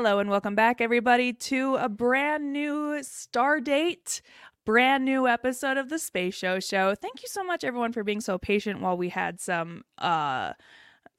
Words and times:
Hello 0.00 0.20
and 0.20 0.30
welcome 0.30 0.54
back, 0.54 0.80
everybody, 0.80 1.32
to 1.32 1.74
a 1.74 1.88
brand 1.88 2.52
new 2.52 3.02
Star 3.02 3.58
Date, 3.58 4.22
brand 4.64 5.04
new 5.04 5.26
episode 5.26 5.76
of 5.76 5.88
the 5.88 5.98
Space 5.98 6.36
Show 6.36 6.60
Show. 6.60 6.94
Thank 6.94 7.20
you 7.20 7.26
so 7.28 7.42
much, 7.42 7.64
everyone, 7.64 7.92
for 7.92 8.04
being 8.04 8.20
so 8.20 8.38
patient 8.38 8.80
while 8.80 8.96
we 8.96 9.08
had 9.08 9.40
some 9.40 9.82
uh, 9.98 10.52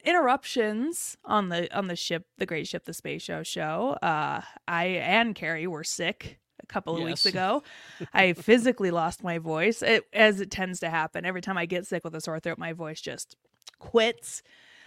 interruptions 0.06 1.18
on 1.26 1.50
the 1.50 1.78
on 1.78 1.88
the 1.88 1.96
ship, 1.98 2.26
the 2.38 2.46
Great 2.46 2.70
Ship, 2.70 2.82
the 2.86 2.94
Space 2.94 3.22
Show 3.22 3.44
Show. 3.44 3.98
Uh, 4.02 4.44
I 4.66 4.86
and 4.86 5.36
Kerry 5.36 5.68
were 5.68 5.84
sick 5.84 6.40
a 6.64 6.66
couple 6.66 6.96
of 6.96 7.04
weeks 7.04 7.26
ago. 7.26 7.64
I 8.14 8.32
physically 8.32 8.92
lost 8.92 9.26
my 9.26 9.40
voice, 9.40 9.82
it, 9.82 10.06
as 10.14 10.40
it 10.40 10.52
tends 10.52 10.80
to 10.80 10.90
happen 10.90 11.26
every 11.26 11.42
time 11.42 11.58
I 11.58 11.66
get 11.66 11.86
sick 11.86 12.06
with 12.06 12.16
a 12.16 12.22
sore 12.22 12.40
throat. 12.40 12.58
My 12.58 12.72
voice 12.72 13.02
just 13.02 13.36
quits. 13.78 14.42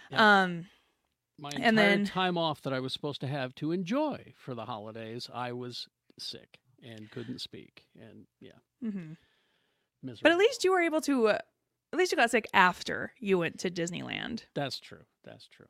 Yeah. 0.09 0.41
Um, 0.41 0.65
My 1.39 1.49
entire 1.49 1.67
And 1.67 1.77
then- 1.77 2.05
time 2.05 2.37
off 2.37 2.61
that 2.61 2.73
I 2.73 2.79
was 2.79 2.93
supposed 2.93 3.21
to 3.21 3.27
have 3.27 3.55
to 3.55 3.71
enjoy 3.71 4.33
for 4.37 4.53
the 4.55 4.65
holidays, 4.65 5.29
I 5.33 5.51
was 5.51 5.87
sick 6.19 6.59
and 6.83 7.09
couldn't 7.11 7.39
speak, 7.41 7.85
and 7.99 8.25
yeah, 8.39 8.51
mm-hmm. 8.83 9.13
miserable. 10.03 10.19
But 10.23 10.31
at 10.33 10.37
least 10.37 10.63
you 10.63 10.71
were 10.71 10.81
able 10.81 11.01
to. 11.01 11.27
Uh, 11.29 11.39
at 11.91 11.99
least 11.99 12.11
you 12.11 12.15
got 12.15 12.31
sick 12.31 12.47
after 12.53 13.13
you 13.19 13.37
went 13.37 13.59
to 13.59 13.69
Disneyland. 13.69 14.43
that's 14.55 14.79
true. 14.79 15.03
That's 15.23 15.47
true. 15.47 15.67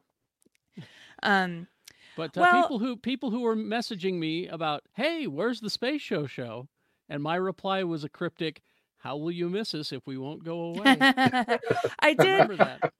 Um, 1.21 1.67
But 2.15 2.37
uh, 2.37 2.41
Well- 2.41 2.61
people 2.63 2.79
who 2.79 2.95
people 2.97 3.31
who 3.31 3.41
were 3.41 3.55
messaging 3.55 4.15
me 4.19 4.47
about, 4.47 4.83
hey, 4.93 5.27
where's 5.27 5.61
the 5.61 5.69
space 5.69 6.01
show 6.01 6.25
show? 6.27 6.67
And 7.09 7.21
my 7.23 7.35
reply 7.35 7.83
was 7.83 8.03
a 8.03 8.09
cryptic, 8.09 8.61
"How 8.97 9.17
will 9.17 9.31
you 9.31 9.49
miss 9.49 9.73
us 9.75 9.91
if 9.91 10.05
we 10.07 10.17
won't 10.17 10.43
go 10.43 10.59
away?" 10.61 10.97
I 11.99 12.13
did. 12.13 12.19
Remember 12.49 12.55
that. 12.57 12.93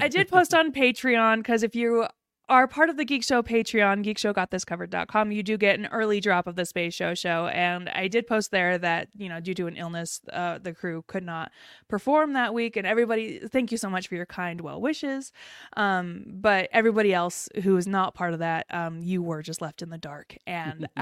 I 0.00 0.08
did 0.08 0.28
post 0.28 0.54
on 0.54 0.72
Patreon 0.72 1.38
because 1.38 1.62
if 1.62 1.74
you 1.74 2.06
are 2.48 2.68
part 2.68 2.88
of 2.88 2.96
the 2.96 3.04
Geek 3.04 3.24
Show 3.24 3.42
Patreon, 3.42 4.04
geekshowgotthiscovered.com, 4.04 5.32
you 5.32 5.42
do 5.42 5.56
get 5.56 5.78
an 5.78 5.86
early 5.86 6.20
drop 6.20 6.46
of 6.46 6.54
the 6.54 6.64
Space 6.64 6.94
Show 6.94 7.14
show. 7.14 7.48
And 7.48 7.88
I 7.88 8.06
did 8.06 8.26
post 8.26 8.52
there 8.52 8.78
that, 8.78 9.08
you 9.16 9.28
know, 9.28 9.40
due 9.40 9.54
to 9.54 9.66
an 9.66 9.76
illness, 9.76 10.20
uh, 10.32 10.58
the 10.58 10.72
crew 10.72 11.02
could 11.08 11.24
not 11.24 11.50
perform 11.88 12.34
that 12.34 12.54
week. 12.54 12.76
And 12.76 12.86
everybody, 12.86 13.40
thank 13.48 13.72
you 13.72 13.78
so 13.78 13.90
much 13.90 14.06
for 14.06 14.14
your 14.14 14.26
kind 14.26 14.60
well 14.60 14.80
wishes. 14.80 15.32
Um, 15.76 16.24
but 16.28 16.68
everybody 16.72 17.12
else 17.12 17.48
who 17.64 17.76
is 17.76 17.88
not 17.88 18.14
part 18.14 18.32
of 18.32 18.38
that, 18.38 18.66
um, 18.70 19.00
you 19.02 19.22
were 19.22 19.42
just 19.42 19.60
left 19.60 19.82
in 19.82 19.90
the 19.90 19.98
dark. 19.98 20.36
And 20.46 20.88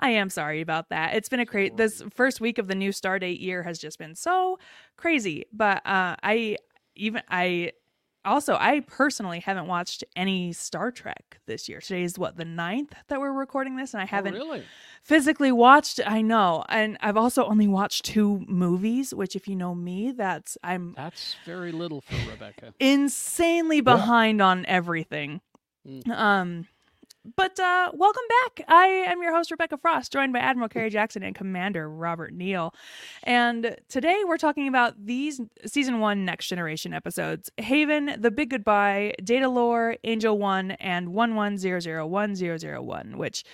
I 0.00 0.10
am 0.10 0.28
sorry 0.28 0.60
about 0.60 0.90
that. 0.90 1.14
It's 1.14 1.30
been 1.30 1.40
a 1.40 1.46
crazy, 1.46 1.72
this 1.74 2.02
first 2.10 2.42
week 2.42 2.58
of 2.58 2.68
the 2.68 2.74
new 2.74 2.90
Stardate 2.90 3.40
year 3.40 3.62
has 3.62 3.78
just 3.78 3.98
been 3.98 4.14
so 4.14 4.58
crazy. 4.98 5.46
But 5.50 5.78
uh, 5.86 6.16
I, 6.22 6.58
even, 6.94 7.22
I, 7.30 7.72
also, 8.24 8.56
I 8.58 8.80
personally 8.80 9.40
haven't 9.40 9.66
watched 9.66 10.04
any 10.16 10.52
Star 10.52 10.90
Trek 10.90 11.38
this 11.46 11.68
year. 11.68 11.80
Today 11.80 12.02
is 12.02 12.18
what 12.18 12.36
the 12.36 12.44
ninth 12.44 12.92
that 13.08 13.20
we're 13.20 13.32
recording 13.32 13.76
this, 13.76 13.94
and 13.94 14.00
I 14.00 14.04
Oh, 14.04 14.08
haven't 14.08 14.34
really. 14.34 14.64
physically 15.02 15.52
watched. 15.52 16.00
I 16.06 16.22
know, 16.22 16.64
and 16.68 16.96
I've 17.00 17.16
also 17.16 17.44
only 17.44 17.66
watched 17.68 18.04
two 18.04 18.44
movies. 18.48 19.14
Which, 19.14 19.36
if 19.36 19.46
you 19.48 19.56
know 19.56 19.74
me, 19.74 20.12
that's 20.12 20.56
I'm 20.62 20.94
That's 20.96 21.36
very 21.44 21.72
little 21.72 22.00
for 22.00 22.14
Rebecca. 22.30 22.74
insanely 22.80 23.80
behind 23.80 24.40
on 24.42 24.64
everything. 24.66 25.40
Mm. 25.86 26.08
Um, 26.10 26.66
but 27.36 27.58
uh, 27.58 27.90
welcome 27.94 28.22
back. 28.44 28.66
I 28.68 28.86
am 28.86 29.22
your 29.22 29.34
host 29.34 29.50
Rebecca 29.50 29.76
Frost, 29.78 30.12
joined 30.12 30.32
by 30.32 30.40
Admiral 30.40 30.68
Kerry 30.68 30.90
Jackson 30.90 31.22
and 31.22 31.34
Commander 31.34 31.88
Robert 31.88 32.32
Neal. 32.34 32.74
And 33.22 33.76
today 33.88 34.22
we're 34.26 34.36
talking 34.36 34.68
about 34.68 34.94
these 35.04 35.40
season 35.66 36.00
one 36.00 36.24
Next 36.24 36.48
Generation 36.48 36.92
episodes: 36.92 37.50
Haven, 37.56 38.16
The 38.18 38.30
Big 38.30 38.50
Goodbye, 38.50 39.14
Datalore, 39.22 39.96
Angel 40.04 40.36
One, 40.36 40.72
and 40.72 41.14
One 41.14 41.34
One 41.34 41.56
Zero 41.56 41.80
Zero 41.80 42.06
One 42.06 42.34
Zero 42.36 42.56
Zero 42.58 42.82
One. 42.82 43.16
Which 43.16 43.44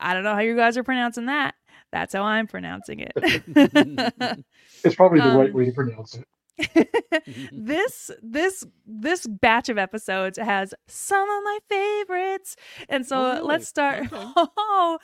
I 0.00 0.12
don't 0.14 0.24
know 0.24 0.34
how 0.34 0.40
you 0.40 0.56
guys 0.56 0.76
are 0.76 0.84
pronouncing 0.84 1.26
that. 1.26 1.54
That's 1.92 2.12
how 2.14 2.24
I'm 2.24 2.46
pronouncing 2.46 3.00
it. 3.00 4.44
It's 4.84 4.94
probably 4.94 5.20
the 5.20 5.28
right 5.30 5.48
Um, 5.48 5.52
way 5.54 5.64
to 5.66 5.72
pronounce 5.72 6.14
it. 6.16 6.26
this 7.52 8.10
this 8.22 8.64
this 8.86 9.26
batch 9.26 9.68
of 9.68 9.78
episodes 9.78 10.38
has 10.38 10.72
some 10.88 11.28
of 11.28 11.44
my 11.44 11.58
favorites 11.68 12.56
and 12.88 13.04
so 13.06 13.16
Oh, 13.16 13.32
really? 13.34 13.46
let's 13.48 13.68
start 13.68 14.04
Okay. 14.12 14.16
oh 14.36 14.98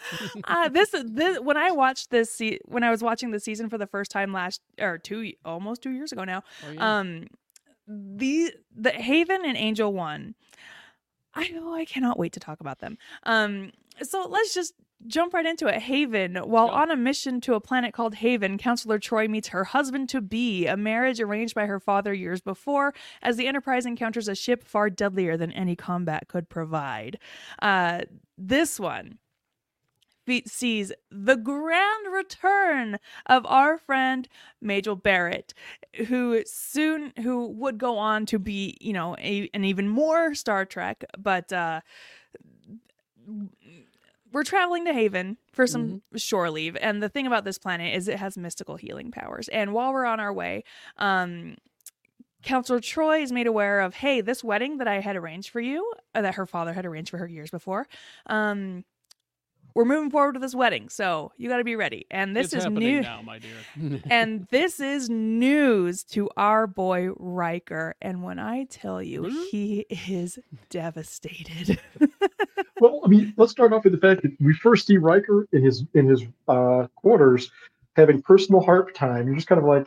uh, 0.44 0.68
this 0.68 0.94
this 1.04 1.38
when 1.40 1.56
i 1.56 1.70
watched 1.70 2.10
this 2.10 2.32
se- 2.32 2.60
when 2.64 2.82
i 2.82 2.90
was 2.90 3.02
watching 3.02 3.30
the 3.30 3.40
season 3.40 3.68
for 3.68 3.78
the 3.78 3.86
first 3.86 4.10
time 4.10 4.32
last 4.32 4.60
or 4.80 4.98
two 4.98 5.32
almost 5.44 5.82
two 5.82 5.90
years 5.90 6.12
ago 6.12 6.24
now 6.24 6.42
Oh, 6.66 6.70
yeah. 6.72 6.98
um 7.00 7.26
the 7.86 8.52
the 8.74 8.90
haven 8.90 9.42
and 9.44 9.56
angel 9.56 9.92
one 9.92 10.34
i 11.34 11.50
oh, 11.56 11.74
i 11.74 11.84
cannot 11.84 12.18
wait 12.18 12.32
to 12.32 12.40
talk 12.40 12.60
about 12.60 12.78
them 12.78 12.96
um 13.24 13.72
so 14.02 14.26
let's 14.28 14.54
just 14.54 14.74
jump 15.06 15.34
right 15.34 15.46
into 15.46 15.66
it. 15.66 15.82
Haven. 15.82 16.36
While 16.36 16.68
on 16.68 16.90
a 16.90 16.96
mission 16.96 17.40
to 17.42 17.54
a 17.54 17.60
planet 17.60 17.92
called 17.94 18.16
haven 18.16 18.58
counselor 18.58 18.98
troi 18.98 19.28
meets 19.28 19.48
her 19.48 19.64
husband 19.64 20.08
to 20.10 20.20
be 20.20 20.66
a 20.66 20.76
marriage 20.76 21.20
arranged 21.20 21.54
by 21.54 21.66
her 21.66 21.80
father 21.80 22.12
years 22.14 22.40
before 22.40 22.94
as 23.22 23.36
the 23.36 23.46
enterprise 23.46 23.86
encounters 23.86 24.28
a 24.28 24.34
ship 24.34 24.64
far 24.64 24.90
deadlier 24.90 25.36
than 25.36 25.52
any 25.52 25.76
combat 25.76 26.28
could 26.28 26.48
provide. 26.48 27.18
Uh 27.60 28.02
this 28.38 28.80
one 28.80 29.18
sees 30.46 30.92
the 31.10 31.36
grand 31.36 32.12
return 32.12 32.98
of 33.26 33.44
our 33.46 33.76
friend 33.76 34.28
Majel 34.60 34.96
Barrett, 34.96 35.52
who 36.06 36.42
soon 36.46 37.12
who 37.22 37.48
would 37.48 37.76
go 37.76 37.98
on 37.98 38.24
to 38.26 38.38
be, 38.38 38.76
you 38.80 38.92
know, 38.92 39.16
a, 39.18 39.50
an 39.52 39.64
even 39.64 39.88
more 39.88 40.34
Star 40.34 40.64
Trek, 40.64 41.04
but 41.18 41.52
uh 41.52 41.80
we're 44.32 44.44
traveling 44.44 44.84
to 44.86 44.92
Haven 44.92 45.36
for 45.52 45.66
some 45.66 46.02
shore 46.16 46.50
leave, 46.50 46.76
and 46.80 47.02
the 47.02 47.08
thing 47.08 47.26
about 47.26 47.44
this 47.44 47.58
planet 47.58 47.94
is 47.94 48.08
it 48.08 48.18
has 48.18 48.36
mystical 48.36 48.76
healing 48.76 49.10
powers. 49.10 49.48
And 49.48 49.72
while 49.72 49.92
we're 49.92 50.06
on 50.06 50.20
our 50.20 50.32
way, 50.32 50.64
um 50.98 51.56
Counselor 52.42 52.80
Troi 52.80 53.22
is 53.22 53.30
made 53.30 53.46
aware 53.46 53.80
of, 53.80 53.94
hey, 53.94 54.20
this 54.20 54.42
wedding 54.42 54.78
that 54.78 54.88
I 54.88 54.98
had 54.98 55.14
arranged 55.14 55.50
for 55.50 55.60
you, 55.60 55.92
uh, 56.12 56.22
that 56.22 56.34
her 56.34 56.44
father 56.46 56.72
had 56.72 56.84
arranged 56.84 57.10
for 57.10 57.18
her 57.18 57.28
years 57.28 57.50
before, 57.50 57.86
um, 58.26 58.84
we're 59.74 59.84
moving 59.84 60.10
forward 60.10 60.34
with 60.34 60.42
this 60.42 60.54
wedding, 60.54 60.88
so 60.88 61.32
you 61.36 61.48
got 61.48 61.56
to 61.56 61.64
be 61.64 61.76
ready. 61.76 62.06
And 62.10 62.36
this 62.36 62.52
it's 62.52 62.64
is 62.64 62.70
new, 62.70 63.00
now, 63.00 63.22
my 63.22 63.38
dear. 63.38 64.00
and 64.10 64.46
this 64.50 64.80
is 64.80 65.08
news 65.08 66.04
to 66.04 66.28
our 66.36 66.66
boy 66.66 67.10
Riker. 67.16 67.94
And 68.02 68.22
when 68.22 68.38
I 68.38 68.64
tell 68.64 69.02
you, 69.02 69.46
he 69.50 69.86
is 69.88 70.38
devastated. 70.68 71.80
Well, 72.82 73.00
I 73.04 73.06
mean, 73.06 73.32
let's 73.36 73.52
start 73.52 73.72
off 73.72 73.84
with 73.84 73.92
the 73.92 73.98
fact 74.00 74.22
that 74.22 74.32
we 74.40 74.52
first 74.54 74.88
see 74.88 74.96
Riker 74.96 75.46
in 75.52 75.62
his 75.62 75.84
in 75.94 76.08
his 76.08 76.24
uh, 76.48 76.88
quarters 76.96 77.48
having 77.94 78.20
personal 78.20 78.60
harp 78.60 78.92
time. 78.92 79.28
You're 79.28 79.36
just 79.36 79.46
kind 79.46 79.60
of 79.60 79.64
like, 79.68 79.86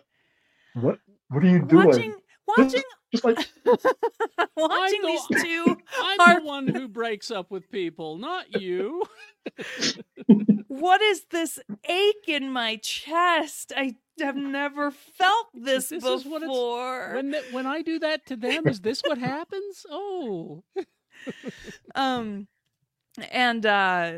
what? 0.75 1.00
What 1.28 1.44
are 1.44 1.47
you 1.50 1.59
doing? 1.66 1.88
watching, 1.88 2.16
watching, 2.47 2.81
Just 3.11 3.25
like, 3.25 3.38
watching 4.55 5.01
the- 5.01 5.07
these 5.07 5.41
two. 5.41 5.78
I'm 6.01 6.19
Harp- 6.22 6.39
the 6.39 6.47
one 6.47 6.67
who 6.69 6.88
breaks 6.88 7.31
up 7.31 7.51
with 7.51 7.69
people, 7.69 8.17
not 8.17 8.53
you. 8.53 9.03
What 10.69 11.01
is 11.01 11.25
this 11.31 11.59
ache 11.89 12.29
in 12.29 12.50
my 12.50 12.78
chest? 12.78 13.73
I 13.75 13.95
have 14.22 14.38
never 14.38 14.89
felt 14.91 15.47
this, 15.53 15.89
This 15.89 16.01
is 16.01 16.25
what 16.25 16.39
before. 16.44 17.16
When 17.16 17.34
th- 17.34 17.51
when 17.51 17.66
I 17.66 17.81
do 17.81 18.00
that 18.00 18.25
to 18.28 18.38
them, 18.38 18.67
is 18.67 18.79
this 18.79 19.01
what 19.01 19.17
happens? 19.17 19.85
Oh, 19.89 20.63
um 21.95 22.47
and 23.31 23.66
uh 23.66 24.12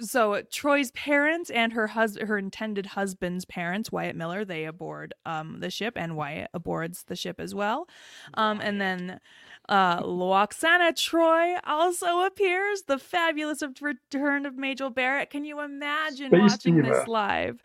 so 0.00 0.42
Troi's 0.50 0.90
parents 0.92 1.50
and 1.50 1.74
her 1.74 1.88
hus- 1.88 2.16
her 2.18 2.38
intended 2.38 2.86
husband's 2.86 3.44
parents, 3.44 3.92
Wyatt 3.92 4.16
Miller, 4.16 4.44
they 4.44 4.64
aboard 4.64 5.12
um 5.26 5.60
the 5.60 5.70
ship 5.70 5.94
and 5.96 6.16
Wyatt 6.16 6.50
aboards 6.54 7.04
the 7.04 7.16
ship 7.16 7.38
as 7.38 7.54
well. 7.54 7.88
Um 8.34 8.60
and 8.60 8.80
then 8.80 9.20
uh 9.68 10.00
Lwaxana 10.02 10.92
Troi 10.92 11.58
also 11.64 12.22
appears, 12.22 12.82
the 12.82 12.98
fabulous 12.98 13.62
of- 13.62 13.80
return 13.82 14.46
of 14.46 14.56
Majel 14.56 14.90
Barrett. 14.90 15.30
Can 15.30 15.44
you 15.44 15.60
imagine 15.60 16.28
Space 16.30 16.40
watching 16.52 16.76
diva. 16.76 16.88
this 16.88 17.06
live? 17.06 17.60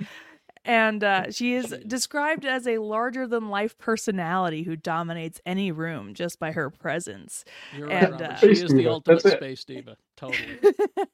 And 0.68 1.04
uh, 1.04 1.32
she 1.32 1.56
is 1.56 1.76
described 1.88 2.46
as 2.46 2.68
a 2.68 2.80
larger 2.80 3.28
than 3.28 3.50
life 3.50 3.78
personality 3.80 4.64
who 4.64 4.76
dominates 4.76 5.42
any 5.46 5.72
room 5.72 6.14
just 6.14 6.40
by 6.40 6.52
her 6.54 6.70
presence. 6.70 7.46
you're 7.72 7.90
And, 7.90 8.14
right. 8.14 8.22
uh, 8.22 8.36
She 8.38 8.48
is 8.52 8.72
the 8.74 8.88
ultimate 8.88 9.24
that's 9.24 9.36
it. 9.36 9.40
space 9.40 9.66
diva. 9.66 9.98
Totally. 10.18 10.60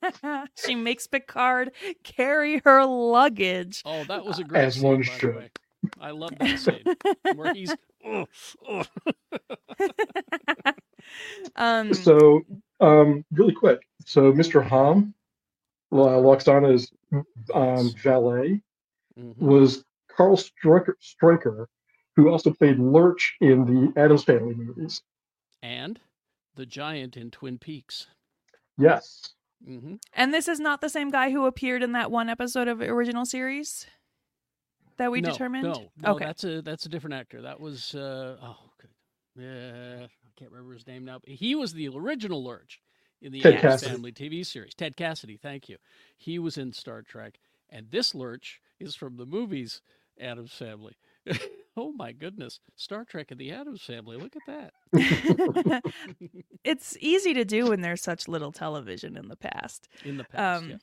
she 0.58 0.76
makes 0.76 1.08
Picard 1.08 1.72
carry 2.04 2.62
her 2.66 2.86
luggage. 2.86 3.84
Oh, 3.86 4.04
that 4.06 4.26
was 4.26 4.40
a 4.40 4.46
great 4.46 4.64
As 4.66 4.76
scene, 4.76 4.84
one 4.84 5.04
by 5.08 5.20
the 5.20 5.20
should. 5.20 5.36
way. 5.36 5.52
I 6.02 6.12
love 6.12 6.38
that 6.40 6.60
scene 6.60 6.84
where 7.36 7.54
he's. 7.54 7.76
Oh, 8.06 8.26
oh. 8.70 8.84
Um, 11.56 11.94
so 11.94 12.42
um, 12.80 13.26
really 13.32 13.54
quick. 13.54 13.82
So 14.06 14.32
Mr. 14.34 14.66
Homn, 14.68 15.14
uh, 15.92 15.96
Lwaxana's 15.96 16.92
um, 17.54 17.92
valet, 18.04 18.62
Mhm. 19.18 19.38
was 19.38 19.84
Carel 20.16 20.38
Struycken, 20.38 20.94
Struycken, 21.02 21.66
who 22.16 22.30
also 22.30 22.54
played 22.54 22.80
Lurch 22.80 23.36
in 23.42 23.66
the 23.66 24.00
Addams 24.00 24.24
Family 24.24 24.56
movies. 24.56 25.02
And 25.62 26.00
the 26.56 26.66
giant 26.66 27.18
in 27.18 27.32
Twin 27.32 27.58
Peaks. 27.58 28.08
Yes. 28.78 29.34
Mm-hmm. 29.68 29.96
And 30.14 30.34
this 30.34 30.48
is 30.48 30.60
not 30.60 30.82
the 30.82 30.90
same 30.90 31.10
guy 31.10 31.32
who 31.32 31.46
appeared 31.46 31.84
in 31.84 31.94
that 31.94 32.12
one 32.12 32.30
episode 32.30 32.68
of 32.68 32.82
original 32.82 33.26
series 33.26 33.88
that 34.98 35.12
we 35.12 35.22
no, 35.22 35.32
determined. 35.32 35.64
No, 35.64 35.92
no, 36.02 36.10
Okay. 36.12 36.26
that's 36.26 36.44
a 36.44 36.62
that's 36.62 36.86
a 36.86 36.90
different 36.90 37.16
actor. 37.16 37.42
That 37.42 37.60
was 37.60 37.96
uh, 37.96 38.38
oh, 38.42 38.58
good. 38.80 38.90
Yeah, 39.36 40.06
I 40.06 40.30
can't 40.38 40.52
remember 40.52 40.74
his 40.74 40.86
name 40.86 41.06
now. 41.06 41.20
But 41.20 41.30
he 41.30 41.56
was 41.56 41.74
the 41.74 41.88
original 41.90 42.44
Lurch 42.44 42.82
in 43.22 43.32
the 43.32 43.42
Ted 43.42 43.80
Family 43.80 44.12
TV 44.12 44.46
series. 44.46 44.74
Ted 44.76 44.98
Cassidy, 44.98 45.38
thank 45.38 45.70
you. 45.70 45.78
He 46.18 46.40
was 46.40 46.58
in 46.58 46.74
Star 46.74 47.02
Trek, 47.02 47.40
and 47.70 47.90
this 47.90 48.14
Lurch 48.14 48.60
is 48.84 48.96
from 48.96 49.18
the 49.18 49.26
movies 49.26 49.82
Addams 50.20 50.54
Family. 50.54 50.96
oh 51.78 51.92
my 51.94 52.12
goodness, 52.12 52.60
Star 52.76 53.06
Trek 53.06 53.32
and 53.32 53.40
the 53.40 53.52
Addams 53.52 53.82
Family. 53.82 54.18
Look 54.18 54.36
at 54.36 54.46
that 54.48 54.74
it's 56.64 56.98
easy 57.00 57.34
to 57.34 57.46
do 57.46 57.68
when 57.68 57.82
there's 57.82 58.02
such 58.02 58.28
little 58.28 58.52
television 58.52 59.18
in 59.18 59.28
the 59.28 59.36
past. 59.36 59.88
in 60.04 60.18
the 60.18 60.24
past. 60.24 60.64
Um, 60.64 60.70
yeah. 60.72 60.78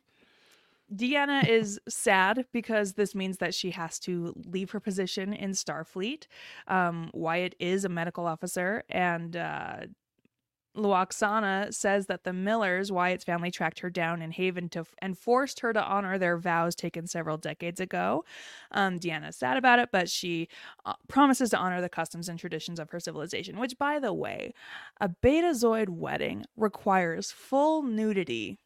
Deanna 0.92 1.46
is 1.46 1.78
sad 1.88 2.46
because 2.52 2.94
this 2.94 3.14
means 3.14 3.36
that 3.36 3.54
she 3.54 3.70
has 3.70 4.00
to 4.00 4.34
leave 4.44 4.72
her 4.72 4.80
position 4.80 5.32
in 5.32 5.52
Starfleet. 5.52 6.26
Um, 6.66 7.10
Wyatt 7.14 7.54
is 7.60 7.84
a 7.84 7.88
medical 7.88 8.26
officer, 8.26 8.82
and 8.88 9.36
uh, 9.36 9.82
Lwaxana 10.76 11.74
says 11.74 12.06
that 12.06 12.24
the 12.24 12.32
Millers, 12.32 12.92
Wyatt's 12.92 13.24
family, 13.24 13.50
tracked 13.50 13.80
her 13.80 13.90
down 13.90 14.22
in 14.22 14.30
Haven 14.30 14.68
to 14.70 14.84
and 15.00 15.18
forced 15.18 15.60
her 15.60 15.72
to 15.72 15.82
honor 15.82 16.18
their 16.18 16.36
vows 16.36 16.74
taken 16.74 17.06
several 17.06 17.36
decades 17.36 17.80
ago. 17.80 18.24
Um, 18.70 18.98
Deanna's 18.98 19.36
sad 19.36 19.56
about 19.56 19.78
it, 19.78 19.90
but 19.90 20.08
she 20.08 20.48
uh, 20.84 20.94
promises 21.08 21.50
to 21.50 21.58
honor 21.58 21.80
the 21.80 21.88
customs 21.88 22.28
and 22.28 22.38
traditions 22.38 22.78
of 22.78 22.90
her 22.90 23.00
civilization. 23.00 23.58
Which, 23.58 23.78
by 23.78 23.98
the 23.98 24.14
way, 24.14 24.54
a 25.00 25.08
Betazoid 25.08 25.88
wedding 25.88 26.44
requires 26.56 27.32
full 27.32 27.82
nudity. 27.82 28.58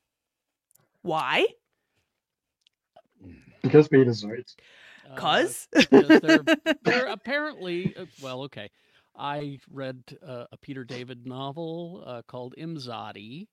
Why? 1.03 1.47
because 3.65 3.89
Betazoids. 3.89 4.55
Uh, 5.11 5.17
Cause 5.17 5.69
because 5.73 6.21
they're 6.21 6.45
they're 6.83 7.07
apparently 7.13 7.95
uh, 7.97 8.07
well 8.23 8.43
okay 8.43 8.71
i 9.17 9.59
read 9.71 10.03
uh, 10.27 10.45
a 10.53 10.57
peter 10.59 10.85
david 10.85 11.27
novel 11.27 12.03
uh, 12.07 12.23
called 12.27 12.55
imzadi 12.59 13.47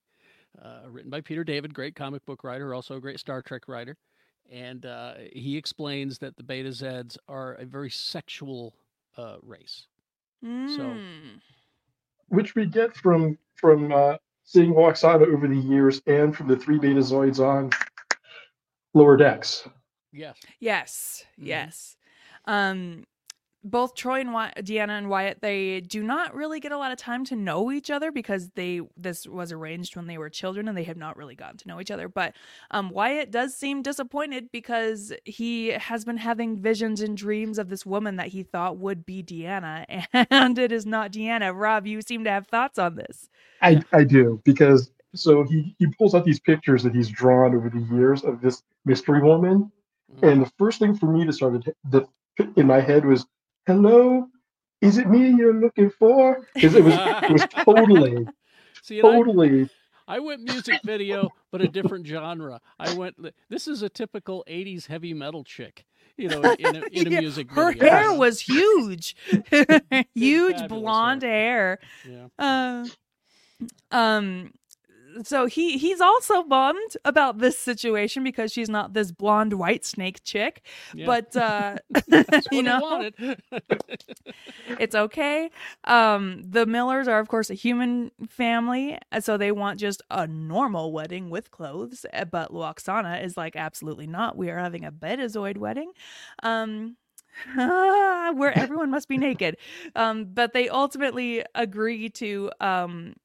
uh, 0.63 0.81
written 0.89 1.09
by 1.09 1.21
peter 1.21 1.43
david 1.43 1.73
great 1.73 1.95
comic 1.95 2.25
book 2.25 2.43
writer 2.43 2.73
also 2.73 2.95
a 2.95 3.01
great 3.01 3.19
star 3.19 3.41
trek 3.41 3.67
writer 3.67 3.97
and 4.51 4.85
uh, 4.85 5.13
he 5.33 5.55
explains 5.55 6.17
that 6.17 6.35
the 6.35 6.43
Betazeds 6.43 7.17
are 7.29 7.53
a 7.53 7.65
very 7.65 7.89
sexual 7.89 8.73
uh, 9.17 9.37
race 9.41 9.87
Mm. 10.67 11.41
which 12.29 12.55
we 12.55 12.65
get 12.65 12.95
from 12.95 13.37
from 13.55 13.91
uh, 13.91 14.15
seeing 14.43 14.73
Lwaxana 14.73 15.27
over 15.33 15.47
the 15.47 15.55
years 15.57 16.01
and 16.07 16.35
from 16.35 16.47
the 16.47 16.57
three 16.57 16.79
Betazoids 16.79 17.39
on 17.39 17.69
lower 18.93 19.17
decks. 19.17 19.67
yes 20.11 20.35
Yes, 20.59 21.25
Mhm. 21.39 21.47
yes. 21.47 21.97
Um, 22.45 23.05
both 23.63 23.95
Troi 23.95 24.21
and 24.21 24.33
Wy- 24.33 24.53
Deanna 24.57 24.97
and 24.97 25.09
Wyatt, 25.09 25.41
they 25.41 25.81
do 25.81 26.01
not 26.03 26.33
really 26.33 26.59
get 26.59 26.71
a 26.71 26.77
lot 26.77 26.91
of 26.91 26.97
time 26.97 27.23
to 27.25 27.35
know 27.35 27.71
each 27.71 27.91
other 27.91 28.11
because 28.11 28.49
they 28.55 28.81
this 28.97 29.27
was 29.27 29.51
arranged 29.51 29.95
when 29.95 30.07
they 30.07 30.17
were 30.17 30.29
children 30.29 30.67
and 30.67 30.77
they 30.77 30.83
have 30.83 30.97
not 30.97 31.15
really 31.17 31.35
gotten 31.35 31.57
to 31.57 31.67
know 31.67 31.79
each 31.79 31.91
other. 31.91 32.07
But 32.07 32.33
um, 32.71 32.89
Wyatt 32.89 33.29
does 33.31 33.55
seem 33.55 33.81
disappointed 33.81 34.51
because 34.51 35.13
he 35.25 35.67
has 35.69 36.05
been 36.05 36.17
having 36.17 36.57
visions 36.57 37.01
and 37.01 37.15
dreams 37.15 37.59
of 37.59 37.69
this 37.69 37.85
woman 37.85 38.15
that 38.15 38.27
he 38.27 38.43
thought 38.43 38.77
would 38.77 39.05
be 39.05 39.21
Deanna, 39.21 39.85
and 40.31 40.57
it 40.57 40.71
is 40.71 40.85
not 40.85 41.11
Deanna. 41.11 41.51
Rob, 41.55 41.85
you 41.85 42.01
seem 42.01 42.23
to 42.23 42.31
have 42.31 42.47
thoughts 42.47 42.79
on 42.79 42.95
this. 42.95 43.29
I, 43.61 43.81
I 43.93 44.03
do 44.03 44.41
because 44.43 44.89
so 45.13 45.43
he, 45.43 45.75
he 45.77 45.87
pulls 45.87 46.15
out 46.15 46.25
these 46.25 46.39
pictures 46.39 46.83
that 46.83 46.95
he's 46.95 47.09
drawn 47.09 47.53
over 47.53 47.69
the 47.69 47.81
years 47.95 48.23
of 48.23 48.41
this 48.41 48.63
mystery 48.85 49.21
woman, 49.21 49.71
Mhm. 50.15 50.31
and 50.31 50.41
the 50.41 50.51
first 50.57 50.79
thing 50.79 50.95
for 50.95 51.05
me 51.05 51.25
to 51.25 51.31
start 51.31 51.63
to, 51.63 51.75
that 51.91 52.07
in 52.57 52.65
my 52.67 52.81
head 52.81 53.05
was, 53.05 53.25
"Hello, 53.65 54.27
is 54.81 54.97
it 54.97 55.07
me 55.09 55.29
you're 55.29 55.53
looking 55.59 55.89
for?" 55.89 56.47
Because 56.53 56.75
it 56.75 56.83
was 56.83 56.95
it 56.95 57.31
was 57.31 57.45
totally 57.65 58.27
See, 58.81 58.99
and 58.99 59.07
I- 59.07 59.11
totally 59.11 59.69
I 60.07 60.19
went 60.19 60.41
music 60.41 60.81
video, 60.83 61.31
but 61.51 61.61
a 61.61 61.67
different 61.67 62.05
genre. 62.05 62.59
I 62.79 62.91
went. 62.91 63.15
This 63.49 63.67
is 63.67 63.81
a 63.81 63.89
typical 63.89 64.43
'80s 64.47 64.87
heavy 64.87 65.13
metal 65.13 65.43
chick, 65.43 65.85
you 66.17 66.29
know, 66.29 66.51
in 66.57 66.75
a, 66.75 66.83
in 66.91 67.07
a 67.07 67.09
Yeah, 67.11 67.19
music 67.19 67.47
video. 67.49 67.63
Her 67.63 67.71
hair 67.71 68.13
was 68.17 68.41
huge, 68.41 69.15
huge 70.15 70.57
fabulous 70.57 70.67
blonde 70.67 71.21
hair. 71.23 71.79
Yeah. 72.03 72.27
Uh, 72.37 72.87
um 73.91 74.51
so 75.23 75.45
he 75.45 75.77
he's 75.77 76.01
also 76.01 76.43
bummed 76.43 76.97
about 77.05 77.39
this 77.39 77.57
situation 77.57 78.23
because 78.23 78.51
she's 78.51 78.69
not 78.69 78.93
this 78.93 79.11
blonde 79.11 79.53
white 79.53 79.85
snake 79.85 80.23
chick 80.23 80.65
yeah. 80.93 81.05
but 81.05 81.35
uh 81.35 81.75
you 82.51 82.63
know? 82.63 83.09
it's 84.79 84.95
okay. 84.95 85.49
Um 85.85 86.43
the 86.47 86.65
millers 86.65 87.07
are 87.07 87.19
of 87.19 87.27
course 87.27 87.49
a 87.49 87.53
human 87.53 88.11
family 88.29 88.97
so 89.19 89.37
they 89.37 89.51
want 89.51 89.79
just 89.79 90.01
a 90.09 90.27
normal 90.27 90.91
wedding 90.91 91.29
with 91.29 91.51
clothes 91.51 92.05
uh, 92.13 92.25
but 92.25 92.51
lwaxana 92.51 93.23
is 93.23 93.37
like 93.37 93.55
absolutely 93.55 94.07
not. 94.07 94.37
We 94.37 94.49
are 94.49 94.57
having 94.57 94.85
a 94.85 94.91
betazoid 94.91 95.57
wedding. 95.57 95.91
Um 96.43 96.97
where 97.55 98.57
everyone 98.57 98.91
must 98.91 99.07
be 99.07 99.17
naked. 99.17 99.57
Um 99.95 100.25
but 100.33 100.53
they 100.53 100.69
ultimately 100.69 101.43
agree 101.55 102.09
to 102.09 102.51
um 102.59 103.15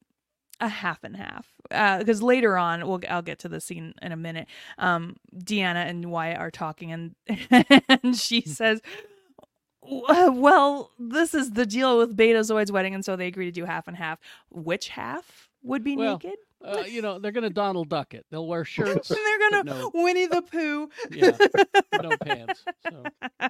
a 0.59 0.67
half 0.67 1.03
and 1.03 1.15
half 1.15 1.53
because 1.99 2.21
later 2.21 2.57
on 2.57 2.87
we'll 2.87 3.01
I'll 3.09 3.21
get 3.21 3.39
to 3.39 3.49
the 3.49 3.61
scene 3.61 3.93
in 4.01 4.11
a 4.11 4.17
minute. 4.17 4.47
Um, 4.77 5.17
Deanna 5.35 5.87
and 5.87 6.09
Wyatt 6.11 6.39
are 6.39 6.51
talking, 6.51 6.91
and 6.91 7.15
and 7.89 8.17
she 8.17 8.41
says, 8.41 8.81
"Well, 9.81 10.91
this 10.97 11.33
is 11.33 11.51
the 11.51 11.65
deal 11.65 11.97
with 11.97 12.17
Betazoid's 12.17 12.71
wedding, 12.71 12.95
and 12.95 13.05
so 13.05 13.15
they 13.15 13.27
agree 13.27 13.45
to 13.45 13.51
do 13.51 13.65
half 13.65 13.87
and 13.87 13.97
half. 13.97 14.19
Which 14.49 14.89
half 14.89 15.49
would 15.63 15.83
be 15.83 15.95
Well, 15.95 16.13
naked? 16.13 16.37
Uh, 16.63 16.83
you 16.87 17.01
know, 17.01 17.19
they're 17.19 17.31
gonna 17.31 17.49
Donald 17.49 17.89
Duck 17.89 18.13
it. 18.13 18.25
They'll 18.31 18.47
wear 18.47 18.65
shirts. 18.65 19.09
They're 19.09 19.39
gonna 19.49 19.63
no. 19.63 19.91
Winnie 19.93 20.27
the 20.27 20.41
Pooh." 20.41 20.89
yeah, 21.11 21.37
no 22.01 22.17
pants. 22.17 22.65
So 22.89 23.03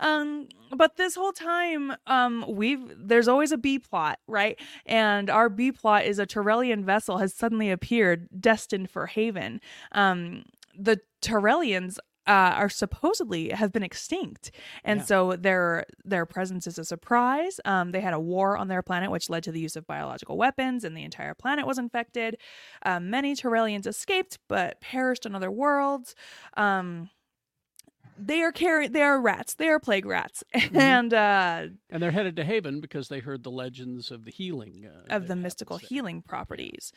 um 0.00 0.48
but 0.76 0.96
this 0.96 1.14
whole 1.14 1.32
time 1.32 1.92
um 2.06 2.44
we've 2.48 2.80
there's 2.96 3.28
always 3.28 3.52
a 3.52 3.58
b 3.58 3.78
plot 3.78 4.18
right 4.26 4.58
and 4.86 5.28
our 5.28 5.48
b 5.48 5.72
plot 5.72 6.04
is 6.04 6.18
a 6.18 6.26
Tarellian 6.26 6.84
vessel 6.84 7.18
has 7.18 7.34
suddenly 7.34 7.70
appeared 7.70 8.28
destined 8.40 8.90
for 8.90 9.06
haven 9.06 9.60
um 9.92 10.44
the 10.78 11.00
Tarellians 11.20 11.98
uh, 12.26 12.52
are 12.54 12.68
supposedly 12.68 13.50
have 13.50 13.72
been 13.72 13.82
extinct, 13.82 14.50
and 14.84 15.00
Yeah. 15.00 15.06
so 15.06 15.36
their 15.36 15.84
their 16.04 16.26
presence 16.26 16.66
is 16.66 16.78
a 16.78 16.84
surprise. 16.84 17.60
Um, 17.64 17.92
they 17.92 18.00
had 18.00 18.12
a 18.14 18.20
war 18.20 18.56
on 18.56 18.68
their 18.68 18.82
planet, 18.82 19.10
which 19.10 19.30
led 19.30 19.42
to 19.44 19.52
the 19.52 19.60
use 19.60 19.74
of 19.76 19.86
biological 19.86 20.36
weapons, 20.36 20.84
and 20.84 20.96
the 20.96 21.02
entire 21.02 21.34
planet 21.34 21.66
was 21.66 21.78
infected. 21.78 22.36
Uh, 22.84 23.00
many 23.00 23.34
Tarellians 23.34 23.86
escaped, 23.86 24.38
but 24.48 24.80
perished 24.80 25.26
on 25.26 25.34
other 25.34 25.50
worlds. 25.50 26.14
Um, 26.56 27.10
they 28.20 28.42
are 28.42 28.52
carry 28.52 28.88
they 28.88 29.02
are 29.02 29.20
rats. 29.20 29.54
They 29.54 29.68
are 29.68 29.78
plague 29.80 30.06
rats, 30.06 30.44
and 30.74 31.12
uh, 31.12 31.66
and 31.88 32.02
they're 32.02 32.10
headed 32.10 32.36
to 32.36 32.44
Haven 32.44 32.80
because 32.80 33.08
they 33.08 33.20
heard 33.20 33.42
the 33.42 33.50
legends 33.50 34.10
of 34.10 34.24
the 34.24 34.30
healing 34.30 34.86
uh, 34.86 35.14
of 35.14 35.28
the 35.28 35.36
mystical 35.36 35.76
happens 35.76 35.88
there. 35.88 35.96
healing 35.96 36.22
properties. 36.22 36.92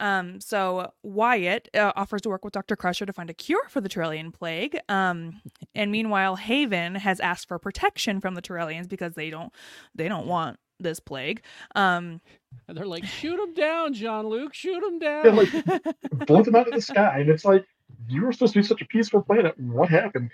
Um, 0.00 0.40
so 0.40 0.92
Wyatt 1.02 1.68
uh, 1.74 1.92
offers 1.96 2.22
to 2.22 2.28
work 2.28 2.44
with 2.44 2.54
Dr. 2.54 2.76
Crusher 2.76 3.06
to 3.06 3.12
find 3.12 3.30
a 3.30 3.34
cure 3.34 3.68
for 3.68 3.80
the 3.80 3.88
Tarellian 3.88 4.32
plague. 4.32 4.78
Um, 4.88 5.40
and 5.74 5.92
meanwhile, 5.92 6.36
Haven 6.36 6.96
has 6.96 7.20
asked 7.20 7.48
for 7.48 7.58
protection 7.58 8.20
from 8.20 8.34
the 8.34 8.42
Tarellians 8.42 8.88
because 8.88 9.14
they 9.14 9.30
don't 9.30 9.52
they 9.94 10.08
don't 10.08 10.26
want 10.26 10.58
this 10.80 10.98
plague. 11.00 11.42
Um, 11.74 12.20
And 12.66 12.76
they're 12.76 12.86
like, 12.86 13.04
shoot 13.04 13.38
him 13.38 13.54
down, 13.54 13.94
Jean-Luc, 13.94 14.52
shoot 14.54 14.82
him 14.82 14.98
down. 14.98 15.24
Yeah, 15.26 15.32
like 15.32 16.26
blow 16.26 16.42
them 16.42 16.56
out 16.56 16.66
of 16.68 16.74
the 16.74 16.80
sky, 16.82 17.20
and 17.20 17.28
it's 17.30 17.44
like 17.44 17.64
you 18.08 18.24
were 18.24 18.32
supposed 18.32 18.54
to 18.54 18.58
be 18.60 18.64
such 18.66 18.82
a 18.82 18.86
peaceful 18.86 19.22
planet. 19.22 19.58
What 19.58 19.88
happened? 19.88 20.32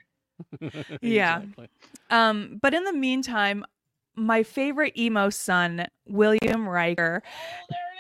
Yeah. 1.02 1.38
Exactly. 1.40 1.68
um, 2.11 2.59
but 2.61 2.75
in 2.75 2.85
the 2.85 2.92
meantime, 2.92 3.64
my 4.16 4.42
favorite 4.42 4.97
emo 4.99 5.30
son, 5.30 5.87
William 6.07 6.68
Riker. 6.68 7.23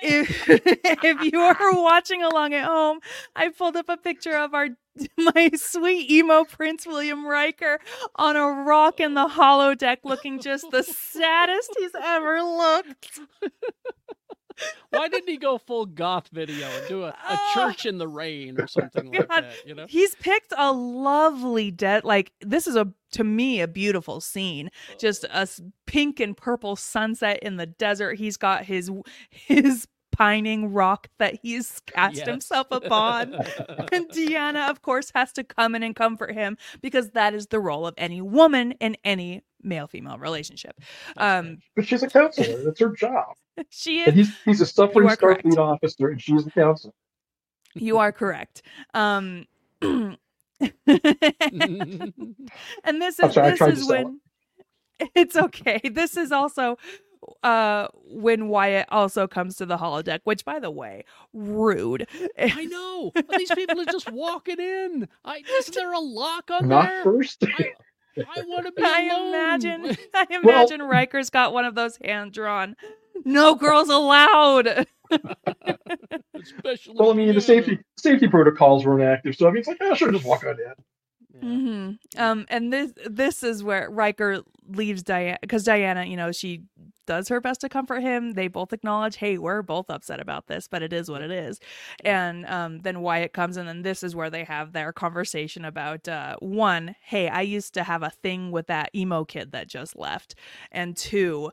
If, 0.02 0.48
if 0.48 1.32
you 1.32 1.40
are 1.40 1.56
watching 1.82 2.22
along 2.22 2.54
at 2.54 2.64
home, 2.64 3.00
I 3.36 3.48
pulled 3.50 3.76
up 3.76 3.88
a 3.88 3.96
picture 3.96 4.36
of 4.36 4.54
our 4.54 4.68
my 5.16 5.50
sweet 5.54 6.10
emo 6.10 6.44
Prince 6.44 6.86
William 6.86 7.24
Riker 7.26 7.78
on 8.16 8.36
a 8.36 8.46
rock 8.46 9.00
in 9.00 9.14
the 9.14 9.28
holodeck, 9.28 9.98
looking 10.04 10.40
just 10.40 10.70
the 10.70 10.82
saddest 10.82 11.70
he's 11.78 11.94
ever 12.00 12.42
looked. 12.42 13.20
Why 14.90 15.08
didn't 15.08 15.28
he 15.28 15.36
go 15.36 15.58
full 15.58 15.86
goth 15.86 16.28
video 16.32 16.66
and 16.66 16.88
do 16.88 17.02
a, 17.04 17.08
a 17.08 17.14
Oh. 17.30 17.50
church 17.54 17.86
in 17.86 17.98
the 17.98 18.08
rain 18.08 18.60
or 18.60 18.66
something 18.66 19.10
like 19.12 19.28
God. 19.28 19.44
that? 19.44 19.66
You 19.66 19.74
know, 19.74 19.86
He's 19.88 20.14
picked 20.16 20.52
a 20.56 20.72
lovely 20.72 21.70
dead 21.70 22.04
like 22.04 22.32
this 22.40 22.66
is 22.66 22.76
a 22.76 22.88
to 23.12 23.24
me 23.24 23.60
a 23.60 23.68
beautiful 23.68 24.20
scene. 24.20 24.70
Just 24.98 25.24
oh. 25.32 25.42
a 25.42 25.48
pink 25.86 26.20
and 26.20 26.36
purple 26.36 26.76
sunset 26.76 27.38
in 27.42 27.56
the 27.56 27.66
desert. 27.66 28.18
He's 28.18 28.36
got 28.36 28.64
his 28.64 28.90
his 29.30 29.86
pining 30.18 30.72
rock 30.72 31.08
that 31.18 31.38
he's 31.42 31.80
cast 31.86 32.16
Yes. 32.16 32.26
himself 32.26 32.68
upon. 32.72 33.34
And 33.92 34.08
Deanna, 34.10 34.68
of 34.70 34.82
course, 34.82 35.12
has 35.14 35.32
to 35.34 35.44
come 35.44 35.74
in 35.76 35.82
and 35.84 35.96
comfort 35.96 36.34
him 36.34 36.58
because 36.82 37.10
that 37.12 37.34
is 37.34 37.48
the 37.48 37.60
role 37.60 37.86
of 37.86 37.94
any 37.98 38.20
woman 38.22 38.72
in 38.80 38.96
any 39.04 39.44
male 39.62 39.86
female 39.88 40.18
relationship. 40.18 40.78
Um, 41.16 41.58
But 41.76 41.86
she's 41.86 42.02
a 42.02 42.08
counselor. 42.08 42.64
That's 42.64 42.80
her 42.80 42.90
job. 42.90 43.36
she 43.70 44.04
And 44.04 44.16
is, 44.18 44.28
he's 44.28 44.36
he's 44.44 44.60
a 44.62 44.66
suffering 44.66 45.08
are. 45.08 45.16
Starfleet 45.16 45.58
officer, 45.58 46.08
and 46.10 46.20
she's 46.22 46.46
a 46.46 46.50
counselor. 46.50 46.94
you 47.74 47.98
are 47.98 48.12
correct. 48.12 48.62
Um, 48.94 49.46
and 49.82 50.18
this 52.86 53.18
is 53.20 53.34
sorry, 53.34 53.50
this 53.52 53.60
is 53.66 53.86
sell 53.86 53.96
it. 53.96 54.04
when 54.04 54.20
it's 55.14 55.36
okay. 55.36 55.80
This 55.92 56.16
is 56.16 56.32
also 56.32 56.78
uh 57.42 57.88
when 58.04 58.48
Wyatt 58.48 58.86
also 58.90 59.26
comes 59.26 59.56
to 59.56 59.66
the 59.66 59.76
holodeck, 59.78 60.20
which 60.24 60.44
by 60.44 60.58
the 60.58 60.70
way, 60.70 61.04
rude. 61.32 62.06
I 62.38 62.64
know. 62.66 63.12
These 63.36 63.50
people 63.52 63.80
are 63.80 63.86
just 63.86 64.10
walking 64.10 64.58
in. 64.60 65.08
I 65.24 65.42
isn't 65.60 65.74
there 65.74 65.92
a 65.92 65.98
lock 66.00 66.50
on 66.50 66.68
Not 66.68 66.86
there? 66.86 67.02
first. 67.04 67.44
I, 67.44 67.70
I 68.28 68.42
want 68.42 68.66
to 68.66 68.72
be 68.72 68.82
I 68.86 69.02
alone. 69.02 69.28
imagine 69.28 69.96
I 70.14 70.26
imagine 70.30 70.82
Riker's 70.82 71.30
got 71.30 71.52
one 71.52 71.64
of 71.64 71.74
those 71.74 71.96
hand 72.04 72.32
drawn. 72.32 72.76
No 73.24 73.54
girls 73.54 73.88
allowed. 73.88 74.86
Especially 76.40 76.94
well, 76.96 77.10
I 77.10 77.14
mean, 77.14 77.34
the 77.34 77.40
safety 77.40 77.78
safety 77.96 78.28
protocols 78.28 78.84
were 78.84 78.98
inactive, 79.00 79.34
so 79.36 79.48
I 79.48 79.50
mean, 79.50 79.58
it's 79.60 79.68
like, 79.68 79.78
oh, 79.80 79.94
sure, 79.94 80.10
just 80.12 80.24
walk 80.24 80.44
on 80.44 80.50
in. 80.50 80.74
Yeah. 81.34 81.40
hmm 81.42 81.90
Um, 82.16 82.46
and 82.48 82.72
this 82.72 82.92
this 83.08 83.42
is 83.42 83.62
where 83.62 83.90
Riker 83.90 84.42
leaves 84.68 85.02
Diana 85.02 85.38
because 85.40 85.64
Diana, 85.64 86.04
you 86.04 86.16
know, 86.16 86.32
she 86.32 86.62
does 87.08 87.28
her 87.28 87.40
best 87.40 87.62
to 87.62 87.68
comfort 87.68 88.02
him. 88.02 88.34
They 88.34 88.46
both 88.48 88.72
acknowledge, 88.72 89.16
"Hey, 89.16 89.38
we're 89.38 89.62
both 89.62 89.88
upset 89.90 90.20
about 90.20 90.46
this, 90.46 90.68
but 90.68 90.82
it 90.82 90.92
is 90.92 91.10
what 91.10 91.22
it 91.22 91.30
is." 91.32 91.58
And 92.04 92.46
um, 92.46 92.78
then 92.80 93.00
Wyatt 93.00 93.32
comes 93.32 93.56
and 93.56 93.66
then 93.68 93.82
this 93.82 94.02
is 94.02 94.14
where 94.14 94.30
they 94.30 94.44
have 94.44 94.72
their 94.72 94.92
conversation 94.92 95.64
about 95.64 96.06
uh, 96.06 96.36
one, 96.40 96.94
"Hey, 97.02 97.28
I 97.28 97.40
used 97.40 97.74
to 97.74 97.82
have 97.82 98.02
a 98.02 98.10
thing 98.10 98.52
with 98.52 98.66
that 98.68 98.90
emo 98.94 99.24
kid 99.24 99.52
that 99.52 99.68
just 99.68 99.96
left," 99.96 100.34
and 100.70 100.96
two, 100.96 101.50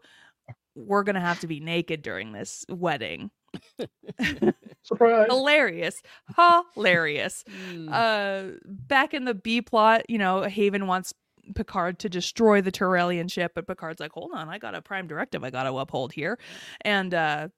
"We're 0.76 1.04
gonna 1.04 1.22
have 1.22 1.40
to 1.40 1.48
be 1.48 1.60
naked 1.62 2.02
during 2.02 2.34
this 2.34 2.66
wedding." 2.70 3.32
Surprise! 4.84 5.28
Hilarious, 5.30 6.02
hilarious 6.36 7.44
Mm. 7.50 7.90
uh 7.92 8.58
back 8.66 9.14
in 9.14 9.24
the 9.26 9.34
B 9.34 9.62
plot, 9.62 10.02
you 10.10 10.18
know, 10.18 10.44
Haven 10.44 10.86
wants 10.88 11.14
Picard 11.54 12.00
to 12.00 12.10
destroy 12.10 12.62
the 12.62 12.72
Tarellian 12.72 13.32
ship, 13.32 13.52
but 13.56 13.68
Picard's 13.68 14.00
like, 14.00 14.12
"Hold 14.14 14.32
on, 14.34 14.50
I 14.50 14.58
got 14.58 14.76
a 14.76 14.82
prime 14.82 15.08
directive 15.08 15.44
I 15.44 15.50
got 15.50 15.64
to 15.64 15.78
uphold 15.78 16.14
here." 16.14 16.40
And 16.82 17.14
uh 17.14 17.50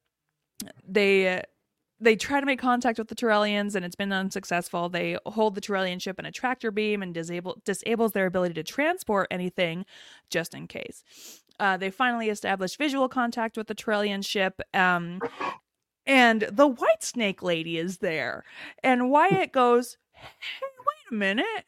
they 0.88 1.44
they 2.00 2.16
try 2.16 2.40
to 2.40 2.46
make 2.46 2.60
contact 2.60 3.00
with 3.00 3.08
the 3.08 3.16
Tarellians 3.16 3.76
and 3.76 3.84
it's 3.84 3.96
been 3.96 4.12
unsuccessful. 4.12 4.90
They 4.90 5.18
hold 5.26 5.56
the 5.56 5.62
Tarellian 5.62 6.02
ship 6.02 6.20
in 6.20 6.26
a 6.26 6.32
tractor 6.32 6.72
beam 6.72 7.02
and 7.02 7.14
disable 7.14 7.60
disables 7.66 8.12
their 8.12 8.28
ability 8.28 8.54
to 8.56 8.64
transport 8.64 9.28
anything 9.32 9.86
just 10.30 10.54
in 10.54 10.68
case. 10.68 11.04
Uh, 11.60 11.78
they 11.78 11.90
finally 11.90 12.30
establish 12.30 12.78
visual 12.78 13.10
contact 13.10 13.58
with 13.58 13.68
the 13.68 13.76
Tarellian 13.76 14.24
ship. 14.24 14.62
Um, 14.74 15.20
and 16.06 16.44
the 16.52 16.68
White 16.68 17.04
Snake 17.04 17.42
lady 17.42 17.78
is 17.78 17.98
there. 17.98 18.44
And 18.84 19.10
Wyatt 19.10 19.52
goes, 19.52 19.98
Hey, 20.12 20.30
wait 20.62 21.12
a 21.12 21.16
minute. 21.16 21.66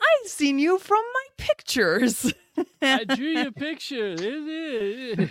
I've 0.00 0.28
seen 0.28 0.58
you 0.58 0.78
from 0.78 1.02
my 1.14 1.44
pictures. 1.44 2.32
I 2.82 3.04
drew 3.16 3.28
your 3.28 3.48
a 3.48 3.52
picture. 3.52 4.14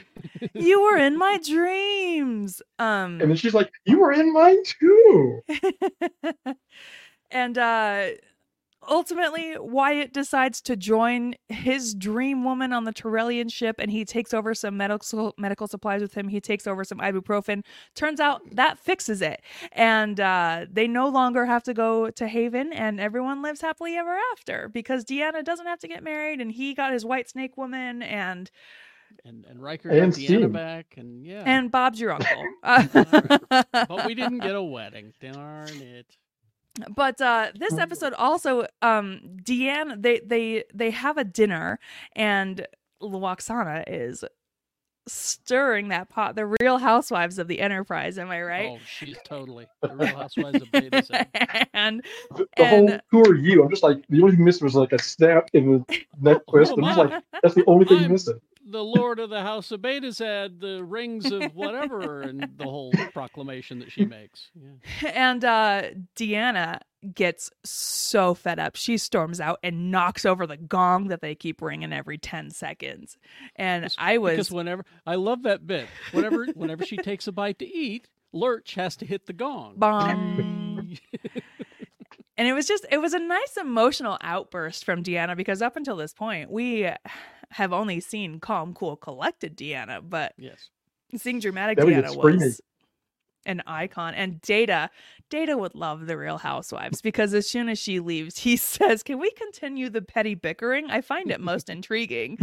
you 0.54 0.82
were 0.82 0.98
in 0.98 1.18
my 1.18 1.40
dreams. 1.44 2.62
Um 2.80 3.22
and 3.22 3.30
then 3.32 3.36
she's 3.36 3.54
like, 3.54 3.72
"You 3.86 4.00
were 4.00 4.14
in 4.14 4.34
mine 4.34 4.64
too." 4.64 5.42
and 7.32 7.58
uh 7.58 8.10
ultimately 8.88 9.56
Wyatt 9.58 10.14
decides 10.14 10.62
to 10.62 10.76
join 10.76 11.36
his 11.50 11.94
dream 11.94 12.44
woman 12.44 12.74
on 12.74 12.84
the 12.84 12.94
Tarellian 12.94 13.52
ship 13.52 13.76
and 13.80 13.92
he 13.92 14.06
takes 14.06 14.34
over 14.34 14.54
some 14.54 14.78
medical 14.78 15.34
medical 15.38 15.68
supplies 15.68 16.02
with 16.02 16.14
him. 16.14 16.28
He 16.28 16.42
takes 16.42 16.68
over 16.68 16.84
some 16.84 17.00
ibuprofen. 17.00 17.64
Turns 17.96 18.20
out 18.20 18.42
that 18.52 18.80
fixes 18.80 19.22
it. 19.22 19.42
And 19.72 20.20
uh 20.20 20.66
they 20.72 20.88
no 20.88 21.08
longer 21.08 21.46
have 21.46 21.64
to 21.64 21.74
go 21.74 22.10
to 22.12 22.28
Haven 22.28 22.74
and 22.74 23.00
everyone 23.00 23.42
lives 23.42 23.62
happily 23.62 23.96
ever 23.96 24.18
after 24.34 24.70
because 24.70 25.04
Deanna 25.06 25.44
doesn't 25.44 25.68
have 25.68 25.80
to 25.80 25.88
get 25.88 26.04
married 26.04 26.42
and 26.42 26.52
he 26.52 26.74
got 26.74 26.94
his 26.94 27.06
white 27.06 27.30
snake 27.30 27.58
woman 27.58 28.02
and 28.02 28.50
and 29.26 29.46
and 29.50 29.62
Riker 29.62 29.90
And 29.90 30.12
got 30.12 30.20
Deanna 30.20 30.52
back, 30.52 30.96
and 30.98 31.26
yeah. 31.26 31.44
and 31.46 31.72
Bob's 31.72 32.00
your 32.00 32.12
uncle. 32.12 32.44
but 32.64 34.06
we 34.06 34.16
didn't 34.16 34.40
get 34.40 34.56
a 34.56 34.62
wedding. 34.64 35.14
Darn 35.22 35.70
it. 35.82 36.18
But 36.96 37.20
uh 37.22 37.52
this 37.56 37.78
episode 37.78 38.14
also 38.14 38.66
um 38.82 39.22
deanne 39.44 40.02
they 40.02 40.20
they 40.26 40.64
they 40.74 40.92
have 40.92 41.18
a 41.18 41.24
dinner 41.24 41.80
and 42.16 42.66
Lwaxana 43.02 43.84
is 43.88 44.24
stirring 45.08 45.88
that 45.88 46.10
pot 46.10 46.36
the 46.36 46.46
real 46.60 46.78
housewives 46.78 47.40
of 47.40 47.48
the 47.48 47.62
enterprise 47.62 48.18
am 48.18 48.30
i 48.30 48.42
right 48.42 48.72
Oh, 48.72 48.80
she's 48.86 49.16
totally 49.24 49.66
the 49.82 49.96
Real 49.96 50.16
Housewives 50.16 50.62
of 50.62 50.70
Beta 50.72 51.26
and 51.74 52.04
The, 52.36 52.46
the 52.58 52.66
whole 52.66 53.00
"Who 53.12 53.22
are 53.30 53.36
you?" 53.36 53.64
I'm 53.64 53.70
just 53.70 53.84
like, 53.84 54.04
the 54.10 54.22
only 54.22 54.36
thing 54.36 54.44
missing 54.44 54.66
was 54.66 54.76
like 54.76 54.92
a 54.92 55.00
snap 55.02 55.50
in 55.54 55.86
the 55.88 56.06
neck 56.20 56.42
twist. 56.50 56.74
I'm 56.74 56.84
just 56.84 56.98
like, 56.98 57.24
that's 57.42 57.56
the 57.56 57.64
only 57.68 57.86
thing 57.86 58.00
I'm- 58.00 58.12
missing. 58.12 58.40
The 58.70 58.84
Lord 58.84 59.20
of 59.20 59.30
the 59.30 59.42
House 59.42 59.72
of 59.72 59.82
Beta 59.82 60.14
had 60.18 60.60
the 60.60 60.84
rings 60.84 61.32
of 61.32 61.56
whatever, 61.56 62.22
and 62.22 62.48
the 62.58 62.66
whole 62.66 62.92
proclamation 63.14 63.80
that 63.80 63.92
she 63.92 64.06
makes. 64.06 64.52
Yeah. 64.56 65.10
and 65.14 65.46
uh 65.46 65.82
deanna 66.16 66.80
gets 67.14 67.52
so 67.64 68.34
fed 68.34 68.60
up 68.60 68.76
she 68.76 68.98
storms 68.98 69.40
out 69.40 69.60
and 69.64 69.92
knocks 69.92 70.26
over 70.26 70.48
the 70.48 70.58
gong 70.58 71.08
that 71.10 71.22
they 71.22 71.36
keep 71.36 71.62
ringing 71.62 71.94
every 71.94 72.18
10 72.18 72.50
seconds 72.50 73.18
and 73.56 73.84
Because- 73.84 73.96
i 74.00 74.18
was 74.18 74.32
because 74.32 74.52
whenever 74.52 74.84
I 75.06 75.16
love 75.16 75.44
that 75.44 75.66
bit. 75.66 75.88
Whenever 76.12 76.46
whenever 76.48 76.84
she 76.86 76.98
takes 76.98 77.28
a 77.28 77.32
bite 77.32 77.60
to 77.60 77.66
eat, 77.68 78.10
Lurch 78.34 78.74
has 78.76 78.96
to 78.98 79.06
hit 79.06 79.26
the 79.28 79.34
gong. 79.34 79.76
Bong. 79.78 80.98
and 82.38 82.48
it 82.48 82.54
was 82.54 82.68
just 82.68 82.86
it 82.92 82.98
was 82.98 83.14
a 83.14 83.20
nice 83.20 83.58
emotional 83.58 84.18
outburst 84.22 84.84
from 84.84 85.04
deanna 85.04 85.38
because 85.38 85.62
up 85.62 85.76
until 85.78 85.96
this 85.96 86.14
point 86.14 86.52
we 86.52 86.90
have 87.52 87.74
only 87.74 88.00
seen 88.00 88.40
calm 88.40 88.74
cool 88.74 88.96
collected 88.96 89.56
deanna 89.58 90.02
but 90.08 90.34
yes. 90.38 90.70
seeing 91.16 91.40
dramatic 91.40 91.78
get 91.78 91.88
deanna 91.88 92.16
was 92.16 92.62
an 93.46 93.64
icon 93.66 94.14
and 94.14 94.42
data 94.42 94.90
data 95.30 95.58
would 95.58 95.74
love 95.74 96.06
the 96.06 96.18
real 96.18 96.38
housewives 96.38 97.02
because 97.02 97.34
as 97.34 97.48
soon 97.48 97.70
as 97.70 97.80
she 97.80 98.00
leaves 98.00 98.40
he 98.40 98.58
says 98.58 99.04
can 99.04 99.20
we 99.20 99.32
continue 99.32 99.90
the 99.90 100.02
petty 100.02 100.36
bickering 100.36 100.90
i 100.90 101.00
find 101.02 101.32
it 101.32 101.40
most 101.40 101.70
intriguing 101.70 102.38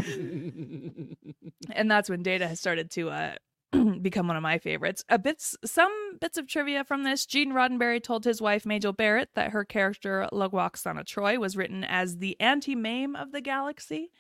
and 1.73 1.91
that's 1.91 2.09
when 2.09 2.23
data 2.23 2.49
has 2.49 2.59
started 2.59 2.91
to 2.91 3.11
uh 3.11 3.35
become 4.03 4.27
one 4.27 4.37
of 4.37 4.43
my 4.43 4.59
favorites. 4.59 5.05
A 5.09 5.19
bits 5.19 5.57
some 5.65 5.93
bits 6.21 6.39
of 6.39 6.47
trivia 6.47 6.85
from 6.85 7.05
this. 7.05 7.27
Gene 7.27 7.53
Roddenberry 7.53 8.03
told 8.03 8.25
his 8.25 8.41
wife 8.41 8.67
Majel 8.67 8.93
Barrett 8.93 9.31
that 9.35 9.51
her 9.51 9.65
character 9.65 10.29
Lwaxana 10.33 11.05
Troi 11.05 11.39
was 11.39 11.57
written 11.57 11.85
as 11.85 12.19
the 12.19 12.39
anti-mame 12.41 13.17
of 13.17 13.33
the 13.33 13.41
galaxy. 13.41 14.11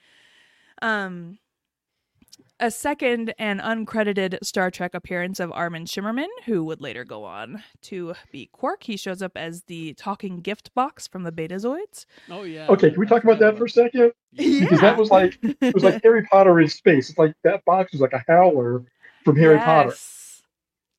Um 0.84 1.38
a 2.60 2.70
second 2.70 3.34
and 3.36 3.60
uncredited 3.60 4.38
Star 4.44 4.70
Trek 4.70 4.94
appearance 4.94 5.40
of 5.40 5.50
Armin 5.50 5.86
Shimerman, 5.86 6.28
who 6.46 6.62
would 6.64 6.80
later 6.80 7.04
go 7.04 7.24
on 7.24 7.64
to 7.82 8.14
be 8.30 8.48
Quark. 8.52 8.84
He 8.84 8.96
shows 8.96 9.22
up 9.22 9.32
as 9.36 9.64
the 9.64 9.92
talking 9.94 10.40
gift 10.40 10.72
box 10.74 11.08
from 11.08 11.24
the 11.24 11.32
Betazoids. 11.32 12.06
oh 12.30 12.44
yeah. 12.44 12.68
Okay, 12.68 12.90
can 12.90 13.00
we 13.00 13.06
talk 13.06 13.24
about 13.24 13.40
that 13.40 13.58
for 13.58 13.64
a 13.64 13.68
second? 13.68 14.12
Yeah. 14.32 14.60
Because 14.60 14.80
that 14.80 14.96
was 14.96 15.10
like 15.10 15.36
it 15.42 15.74
was 15.74 15.82
like 15.82 16.00
Harry 16.04 16.22
Potter 16.30 16.60
in 16.60 16.68
space. 16.68 17.10
It's 17.10 17.18
like 17.18 17.34
that 17.42 17.64
box 17.64 17.92
was 17.92 18.00
like 18.00 18.12
a 18.12 18.22
howler 18.28 18.84
from 19.24 19.36
Harry 19.36 19.58
Potter, 19.58 19.88
Yes. 19.90 20.42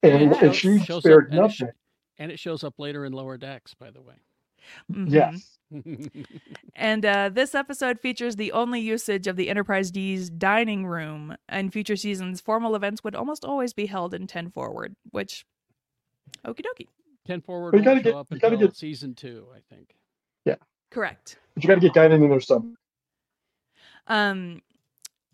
and, 0.03 0.31
Yes. 0.31 0.41
and 0.43 0.55
she 0.55 0.79
Shows 0.79 0.97
up 0.97 1.03
spared 1.03 1.31
and 1.33 1.45
it 1.45 1.51
sh- 1.51 1.61
nothing. 1.61 1.75
And 2.17 2.31
it 2.31 2.39
shows 2.39 2.63
up 2.63 2.73
later 2.79 3.05
in 3.05 3.13
lower 3.13 3.37
decks, 3.37 3.73
by 3.75 3.91
the 3.91 4.01
way. 4.01 4.15
Mhm. 4.91 5.09
Yes, 5.11 5.54
And 6.75 7.05
uh, 7.05 7.29
this 7.29 7.55
episode 7.55 7.99
features 7.99 8.35
the 8.35 8.51
only 8.51 8.79
usage 8.81 9.27
of 9.27 9.35
the 9.37 9.49
Enterprise 9.49 9.91
D's 9.91 10.29
dining 10.29 10.85
room. 10.85 11.35
In 11.51 11.71
future 11.71 11.95
seasons, 11.95 12.41
formal 12.41 12.75
events 12.75 13.03
would 13.03 13.15
almost 13.15 13.45
always 13.45 13.73
be 13.73 13.85
held 13.85 14.13
in 14.13 14.27
10 14.27 14.51
Forward, 14.51 14.95
which, 15.11 15.45
okie 16.45 16.61
dokie. 16.61 16.87
Ten 17.25 17.41
forward 17.41 17.71
But 17.71 17.77
you 17.79 17.85
won't 17.85 18.03
gotta 18.03 18.09
show 18.09 18.11
get- 18.11 18.19
up 18.19 18.27
you 18.31 18.39
gotta 18.39 18.53
until 18.55 18.67
get- 18.67 18.77
season 18.77 19.15
two, 19.15 19.47
I 19.55 19.59
think. 19.73 19.95
Yeah. 20.45 20.55
Correct. 20.91 21.37
but 21.55 21.63
you 21.63 21.67
got 21.67 21.75
to 21.75 21.81
get 21.81 21.93
Guinan 21.93 22.23
in 22.23 22.29
there 22.29 22.39
some. 22.39 22.75
Um, 24.07 24.61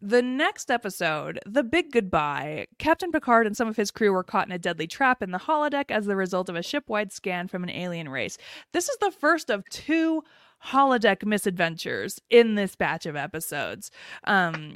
the 0.02 0.22
next 0.22 0.72
episode, 0.72 1.40
The 1.46 1.64
Big 1.64 1.92
Goodbye, 1.92 2.68
Captain 2.80 3.12
Picard 3.12 3.46
and 3.46 3.56
some 3.56 3.68
of 3.68 3.78
his 3.78 3.92
crew 3.92 4.12
were 4.12 4.24
caught 4.24 4.48
in 4.48 4.52
a 4.52 4.60
deadly 4.60 4.88
trap 4.88 5.22
in 5.22 5.32
the 5.32 5.38
holodeck 5.38 5.92
as 5.92 6.06
the 6.06 6.16
result 6.16 6.50
of 6.50 6.56
a 6.56 6.64
ship-wide 6.64 7.12
scan 7.12 7.48
from 7.48 7.64
an 7.64 7.70
alien 7.70 8.10
race. 8.10 8.38
This 8.74 8.90
is 8.90 8.98
the 8.98 9.12
first 9.12 9.50
of 9.50 9.64
two 9.70 10.24
holodeck 10.66 11.26
misadventures 11.26 12.20
in 12.30 12.56
this 12.56 12.76
batch 12.76 13.06
of 13.06 13.16
episodes. 13.16 13.92
Um, 14.24 14.76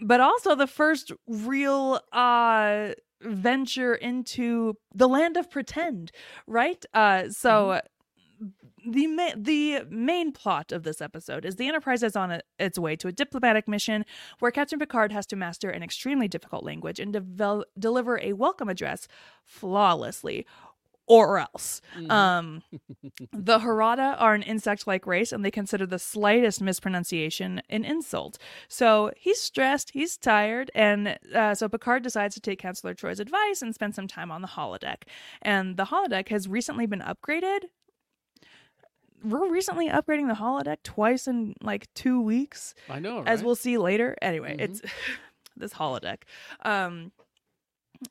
but 0.00 0.20
also 0.20 0.54
the 0.54 0.66
first 0.66 1.12
real 1.26 2.00
uh 2.12 2.90
venture 3.20 3.94
into 3.94 4.74
the 4.94 5.08
land 5.08 5.36
of 5.36 5.50
pretend, 5.50 6.12
right? 6.46 6.84
Uh, 6.92 7.30
so 7.30 7.80
the 8.86 9.06
ma- 9.06 9.32
the 9.36 9.84
main 9.88 10.32
plot 10.32 10.72
of 10.72 10.82
this 10.82 11.00
episode 11.00 11.44
is 11.44 11.56
the 11.56 11.68
Enterprise 11.68 12.02
is 12.02 12.16
on 12.16 12.30
a- 12.30 12.42
its 12.58 12.78
way 12.78 12.96
to 12.96 13.08
a 13.08 13.12
diplomatic 13.12 13.66
mission 13.68 14.04
where 14.38 14.50
Captain 14.50 14.78
Picard 14.78 15.12
has 15.12 15.26
to 15.26 15.36
master 15.36 15.70
an 15.70 15.82
extremely 15.82 16.28
difficult 16.28 16.64
language 16.64 17.00
and 17.00 17.14
devel- 17.14 17.64
deliver 17.78 18.20
a 18.20 18.32
welcome 18.34 18.68
address 18.68 19.08
flawlessly, 19.44 20.46
or 21.06 21.38
else. 21.38 21.80
Mhm. 21.96 22.10
Um, 22.10 22.62
the 23.32 23.58
Jarada 23.58 24.16
are 24.18 24.34
an 24.34 24.42
insect-like 24.42 25.06
race, 25.06 25.32
and 25.32 25.44
they 25.44 25.50
consider 25.50 25.86
the 25.86 25.98
slightest 25.98 26.60
mispronunciation 26.62 27.60
an 27.68 27.84
insult. 27.84 28.38
So 28.68 29.10
he's 29.16 29.40
stressed, 29.40 29.90
he's 29.90 30.16
tired, 30.16 30.70
and 30.74 31.18
uh, 31.34 31.54
so 31.54 31.68
Picard 31.68 32.02
decides 32.02 32.34
to 32.36 32.40
take 32.40 32.58
Counselor 32.58 32.94
Troi's 32.94 33.20
advice 33.20 33.60
and 33.62 33.74
spend 33.74 33.94
some 33.94 34.06
time 34.08 34.30
on 34.30 34.40
the 34.42 34.48
holodeck. 34.48 35.02
And 35.42 35.76
the 35.76 35.84
holodeck 35.86 36.28
has 36.28 36.48
recently 36.48 36.86
been 36.86 37.00
upgraded. 37.00 37.64
We're 39.24 39.48
recently 39.50 39.88
upgrading 39.88 40.28
the 40.28 40.34
holodeck 40.34 40.78
twice 40.84 41.26
in 41.26 41.54
like 41.62 41.92
two 41.94 42.20
weeks, 42.20 42.74
I 42.88 42.98
know, 43.00 43.18
right? 43.18 43.28
as 43.28 43.42
we'll 43.42 43.56
see 43.56 43.78
later. 43.78 44.16
Anyway, 44.22 44.56
Mhm. 44.56 44.60
it's 44.60 44.82
this 45.56 45.72
holodeck. 45.74 46.22
Um, 46.64 47.12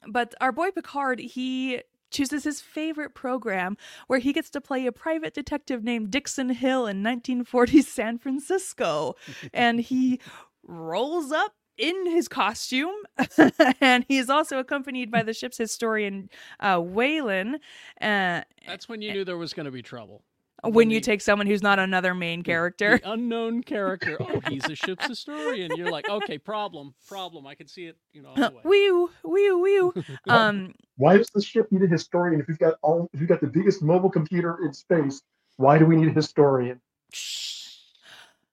but 0.07 0.33
our 0.41 0.51
boy 0.51 0.71
Picard, 0.71 1.19
he 1.19 1.81
chooses 2.09 2.43
his 2.43 2.61
favorite 2.61 3.13
program 3.15 3.75
where 4.07 4.19
he 4.19 4.33
gets 4.33 4.49
to 4.51 4.61
play 4.61 4.85
a 4.85 4.91
private 4.91 5.33
detective 5.33 5.83
named 5.83 6.11
Dixon 6.11 6.49
Hill 6.49 6.85
in 6.87 7.01
1940s 7.03 7.85
San 7.85 8.17
Francisco. 8.17 9.15
and 9.53 9.79
he 9.79 10.19
rolls 10.63 11.31
up 11.31 11.53
in 11.77 12.05
his 12.05 12.27
costume 12.27 12.93
and 13.81 14.05
he's 14.07 14.29
also 14.29 14.59
accompanied 14.59 15.09
by 15.09 15.23
the 15.23 15.33
ship's 15.33 15.57
historian 15.57 16.29
uh 16.59 16.77
Whalen 16.79 17.55
uh 17.99 18.41
That's 18.67 18.87
when 18.87 19.01
you 19.01 19.11
knew 19.11 19.25
there 19.25 19.37
was 19.39 19.53
going 19.53 19.65
to 19.65 19.71
be 19.71 19.81
trouble. 19.81 20.23
When 20.63 20.89
you 20.89 20.99
take 20.99 21.21
someone 21.21 21.47
who's 21.47 21.61
not 21.63 21.79
another 21.79 22.13
main 22.13 22.43
character 22.43 22.99
the 22.99 23.11
unknown 23.11 23.63
character. 23.63 24.17
Oh, 24.19 24.41
he's 24.49 24.65
a 24.65 24.75
ship's 24.75 25.07
historian. 25.07 25.71
You're 25.75 25.91
like, 25.91 26.09
okay, 26.09 26.37
problem, 26.37 26.93
problem. 27.07 27.47
I 27.47 27.55
can 27.55 27.67
see 27.67 27.85
it. 27.85 27.97
You 28.13 28.21
know, 28.23 28.29
on 28.29 28.39
the 28.39 28.51
way. 28.51 28.61
wee 28.63 29.07
wee 29.23 29.51
wee 29.51 29.91
um 30.29 30.73
Why 30.97 31.17
does 31.17 31.29
the 31.33 31.41
ship 31.41 31.71
need 31.71 31.83
a 31.83 31.87
historian 31.87 32.39
if 32.39 32.47
we've 32.47 32.59
got 32.59 32.75
all 32.81 33.09
if 33.13 33.19
we've 33.19 33.29
got 33.29 33.41
the 33.41 33.47
biggest 33.47 33.81
mobile 33.81 34.09
computer 34.09 34.59
in 34.65 34.73
space? 34.73 35.21
Why 35.57 35.77
do 35.77 35.85
we 35.85 35.95
need 35.95 36.09
a 36.09 36.13
historian? 36.13 36.81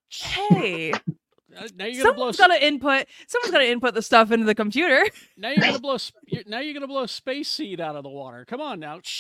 hey 0.09 0.93
now 1.77 1.85
you're 1.87 2.03
gonna 2.05 2.15
blow. 2.15 2.33
someone's 2.33 2.37
got 2.37 2.47
to 2.49 2.67
input 2.67 3.07
someone's 3.27 3.53
to 3.53 3.71
input 3.71 3.95
the 3.95 4.03
stuff 4.03 4.31
into 4.31 4.47
the 4.47 4.55
computer 4.55 5.03
Now 5.37 5.51
you're 5.51 5.61
gonna 5.65 5.79
blow. 5.81 5.97
sp- 5.99 6.17
you're- 6.27 6.45
Now 6.47 6.61
you're 6.61 6.75
gonna 6.75 6.87
blow 6.87 7.07
space 7.07 7.49
seed 7.51 7.81
out 7.81 7.97
of 7.97 8.03
the 8.05 8.09
water. 8.11 8.45
Come 8.45 8.61
on 8.61 8.79
now. 8.81 9.01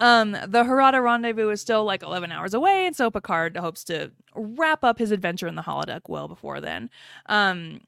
um 0.00 0.32
the 0.32 0.64
jarada 0.64 1.02
rendezvous 1.02 1.50
is 1.50 1.60
still 1.60 1.84
like 1.84 2.02
11 2.02 2.32
hours 2.32 2.54
away 2.54 2.86
and 2.86 2.96
so 2.96 3.10
picard 3.10 3.56
hopes 3.56 3.84
to 3.84 4.10
wrap 4.34 4.82
up 4.82 4.98
his 4.98 5.10
adventure 5.10 5.46
in 5.46 5.54
the 5.54 5.62
holodeck 5.62 6.00
well 6.08 6.26
before 6.28 6.60
then 6.60 6.90
um 7.26 7.80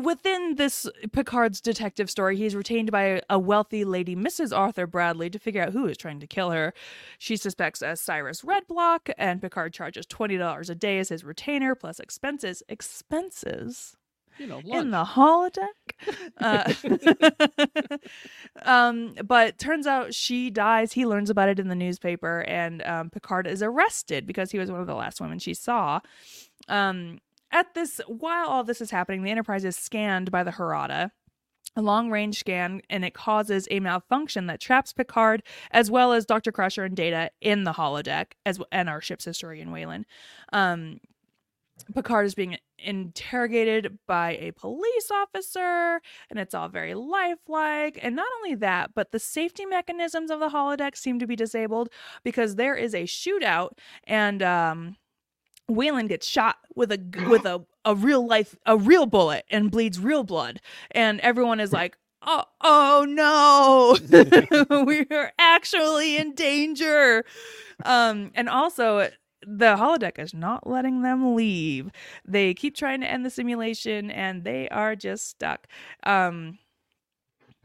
within 0.00 0.54
this 0.56 0.88
picard's 1.12 1.60
detective 1.60 2.10
story 2.10 2.36
he's 2.36 2.54
retained 2.54 2.90
by 2.90 3.20
a 3.28 3.38
wealthy 3.38 3.84
lady 3.84 4.16
mrs 4.16 4.56
arthur 4.56 4.86
bradley 4.86 5.28
to 5.28 5.38
figure 5.38 5.62
out 5.62 5.72
who 5.72 5.86
is 5.86 5.96
trying 5.96 6.18
to 6.20 6.26
kill 6.26 6.50
her 6.50 6.72
she 7.18 7.36
suspects 7.36 7.82
a 7.82 7.94
cyrus 7.96 8.42
redblock 8.42 9.12
and 9.18 9.40
picard 9.40 9.72
charges 9.72 10.06
$20 10.06 10.70
a 10.70 10.74
day 10.74 10.98
as 10.98 11.10
his 11.10 11.24
retainer 11.24 11.74
plus 11.74 12.00
expenses 12.00 12.62
expenses 12.68 13.96
You 14.38 14.46
know, 14.46 14.62
in 14.64 14.90
the 14.90 15.04
holodeck. 15.04 15.68
Uh, 16.38 16.72
um, 18.64 19.14
but 19.24 19.58
turns 19.58 19.86
out 19.86 20.12
she 20.14 20.50
dies. 20.50 20.92
He 20.92 21.06
learns 21.06 21.30
about 21.30 21.48
it 21.48 21.60
in 21.60 21.68
the 21.68 21.76
newspaper, 21.76 22.40
and 22.48 22.82
um, 22.82 23.10
Picard 23.10 23.46
is 23.46 23.62
arrested 23.62 24.26
because 24.26 24.50
he 24.50 24.58
was 24.58 24.68
one 24.70 24.80
of 24.80 24.88
the 24.88 24.96
last 24.96 25.20
women 25.20 25.38
she 25.38 25.54
saw. 25.54 26.00
Um, 26.68 27.20
at 27.52 27.74
this, 27.74 28.00
while 28.06 28.48
all 28.48 28.64
this 28.64 28.80
is 28.80 28.90
happening, 28.90 29.22
the 29.22 29.30
Enterprise 29.30 29.64
is 29.64 29.76
scanned 29.76 30.30
by 30.30 30.42
the 30.42 30.52
Jarada. 30.52 31.10
A 31.74 31.82
long 31.82 32.10
range 32.10 32.38
scan, 32.38 32.82
and 32.90 33.04
it 33.04 33.14
causes 33.14 33.66
a 33.70 33.80
malfunction 33.80 34.46
that 34.46 34.60
traps 34.60 34.92
Picard 34.92 35.42
as 35.70 35.90
well 35.90 36.12
as 36.12 36.26
Dr. 36.26 36.52
Crusher 36.52 36.84
and 36.84 36.94
Data 36.94 37.30
in 37.40 37.64
the 37.64 37.72
holodeck, 37.72 38.32
as 38.44 38.60
and 38.70 38.90
our 38.90 39.00
ship's 39.00 39.24
historian 39.24 39.70
Whalen. 39.70 40.04
Um, 40.52 41.00
Picard 41.94 42.26
is 42.26 42.34
being 42.34 42.58
interrogated 42.78 43.98
by 44.06 44.36
a 44.36 44.52
police 44.52 45.10
officer, 45.10 46.00
and 46.30 46.38
it's 46.38 46.54
all 46.54 46.68
very 46.68 46.94
lifelike. 46.94 47.98
And 48.02 48.16
not 48.16 48.26
only 48.38 48.54
that, 48.56 48.90
but 48.94 49.12
the 49.12 49.18
safety 49.18 49.64
mechanisms 49.64 50.30
of 50.30 50.40
the 50.40 50.50
holodeck 50.50 50.96
seem 50.96 51.18
to 51.20 51.26
be 51.26 51.36
disabled 51.36 51.88
because 52.24 52.56
there 52.56 52.74
is 52.74 52.94
a 52.94 53.04
shootout, 53.04 53.70
and 54.04 54.42
um, 54.42 54.96
Whalen 55.68 56.06
gets 56.06 56.26
shot 56.28 56.56
with 56.74 56.92
a 56.92 57.00
with 57.28 57.44
a 57.46 57.64
a 57.84 57.94
real 57.94 58.26
life 58.26 58.56
a 58.66 58.76
real 58.76 59.06
bullet 59.06 59.44
and 59.50 59.70
bleeds 59.70 59.98
real 59.98 60.24
blood, 60.24 60.60
and 60.90 61.20
everyone 61.20 61.60
is 61.60 61.72
like. 61.72 61.96
Oh, 62.24 62.44
oh 62.60 63.04
no, 63.08 63.96
we 64.86 65.04
are 65.10 65.32
actually 65.40 66.18
in 66.18 66.36
danger. 66.36 67.24
Um, 67.84 68.30
and 68.36 68.48
also 68.48 69.08
the 69.46 69.76
holodeck 69.76 70.18
is 70.18 70.34
not 70.34 70.66
letting 70.66 71.02
them 71.02 71.34
leave. 71.34 71.90
They 72.24 72.54
keep 72.54 72.76
trying 72.76 73.00
to 73.00 73.10
end 73.10 73.26
the 73.26 73.30
simulation 73.30 74.10
and 74.10 74.44
they 74.44 74.68
are 74.68 74.94
just 74.96 75.28
stuck. 75.28 75.66
Um 76.04 76.58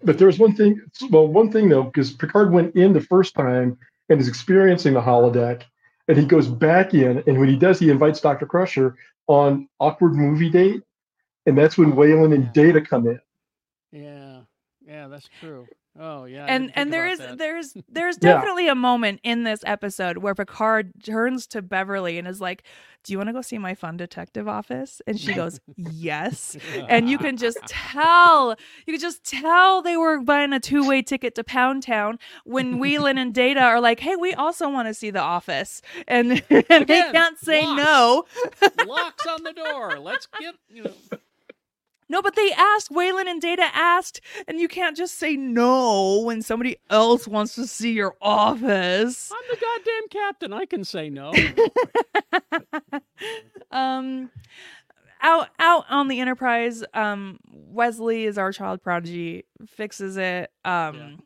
But 0.04 0.18
there's 0.18 0.40
one 0.40 0.56
thing. 0.56 0.82
Well, 1.10 1.28
one 1.28 1.52
thing 1.52 1.70
though, 1.70 1.84
because 1.84 2.12
Picard 2.12 2.52
went 2.52 2.76
in 2.76 2.94
the 2.94 3.02
first 3.02 3.36
time 3.36 3.78
and 4.10 4.20
is 4.20 4.28
experiencing 4.28 4.94
the 4.94 5.02
holodeck, 5.02 5.64
and 6.08 6.18
he 6.18 6.26
goes 6.26 6.48
back 6.48 6.94
in, 6.94 7.24
and 7.28 7.40
when 7.40 7.50
he 7.50 7.56
does, 7.58 7.80
he 7.80 7.90
invites 7.90 8.22
Doctor 8.22 8.46
Crusher 8.46 8.96
on 9.28 9.68
awkward 9.80 10.16
movie 10.16 10.50
date, 10.50 10.84
and 11.46 11.58
that's 11.58 11.78
when 11.78 11.92
oh, 11.92 11.96
Whalen 11.96 12.34
and 12.34 12.52
Data 12.54 12.82
come 12.82 13.08
in. 13.08 13.20
Yeah, 13.92 14.42
yeah, 14.86 15.08
that's 15.08 15.28
true. 15.40 15.68
Oh 16.00 16.26
yeah. 16.26 16.46
And 16.48 16.66
didn't 16.68 16.78
and 16.78 16.90
think 16.90 16.92
there 16.92 17.06
about 17.06 17.12
is 17.14 17.20
that. 17.20 17.38
there's 17.38 17.78
there's 17.90 18.18
Yeah. 18.22 18.34
definitely 18.34 18.68
a 18.68 18.76
moment 18.76 19.20
in 19.24 19.44
this 19.44 19.62
episode 19.66 20.18
where 20.20 20.36
Picard 20.36 20.92
turns 21.04 21.48
to 21.48 21.62
Beverly 21.62 22.18
and 22.18 22.28
is 22.28 22.40
like, 22.40 22.64
"Do 23.04 23.14
you 23.14 23.18
want 23.18 23.30
to 23.30 23.34
go 23.34 23.42
see 23.42 23.58
my 23.58 23.74
fun 23.76 23.98
detective 23.98 24.48
office?" 24.48 25.02
And 25.08 25.20
she 25.20 25.34
goes, 25.34 25.60
"Yes." 25.76 26.56
and 26.90 27.10
you 27.10 27.18
can 27.18 27.38
just 27.38 27.58
tell 27.68 28.56
you 28.86 28.94
can 28.94 29.00
just 29.02 29.24
tell 29.24 29.82
they 29.82 29.98
were 29.98 30.20
buying 30.22 30.54
a 30.54 30.60
two-way 30.60 31.02
ticket 31.02 31.34
to 31.36 31.44
pound 31.44 31.84
town 31.84 32.20
when 32.46 32.78
whalen 32.80 33.18
and 33.18 33.34
data 33.34 33.62
are 33.62 33.82
like 33.82 34.00
hey 34.00 34.16
we 34.16 34.34
also 34.34 34.70
want 34.70 34.88
to 34.88 34.94
see 34.94 35.10
the 35.10 35.20
office 35.22 35.82
and, 36.08 36.32
and 36.50 36.66
they 36.88 37.02
can't 37.12 37.38
say 37.40 37.66
locks. 37.66 37.78
no 37.84 38.26
locks 38.86 39.26
on 39.26 39.44
the 39.44 39.54
door. 39.54 39.98
Let's 40.00 40.28
get 40.40 40.56
you 40.70 40.84
know. 40.84 41.17
No 42.10 42.22
but 42.22 42.36
they 42.36 42.52
asked 42.54 42.90
whalen 42.92 43.28
and 43.28 43.42
data 43.42 43.66
asked 43.74 44.22
and 44.48 44.60
you 44.60 44.68
can't 44.68 44.96
just 44.98 45.16
say 45.18 45.36
no 45.36 46.22
when 46.22 46.42
somebody 46.42 46.78
else 46.90 47.28
wants 47.28 47.56
to 47.56 47.68
see 47.68 47.92
your 47.94 48.16
office 48.22 49.32
I'm 49.32 49.38
the 49.50 49.58
goddamn 49.58 50.08
captain. 50.10 50.54
I 50.54 50.66
can 50.66 50.84
say 50.84 51.10
no. 51.10 51.34
um 53.72 54.30
out 55.22 55.50
out 55.60 55.86
on 55.90 56.08
the 56.08 56.20
enterprise 56.20 56.84
um 56.94 57.40
wesley 57.52 58.26
is 58.26 58.38
our 58.38 58.52
child 58.52 58.82
prodigy 58.82 59.46
fixes 59.66 60.16
it 60.18 60.52
um 60.64 61.20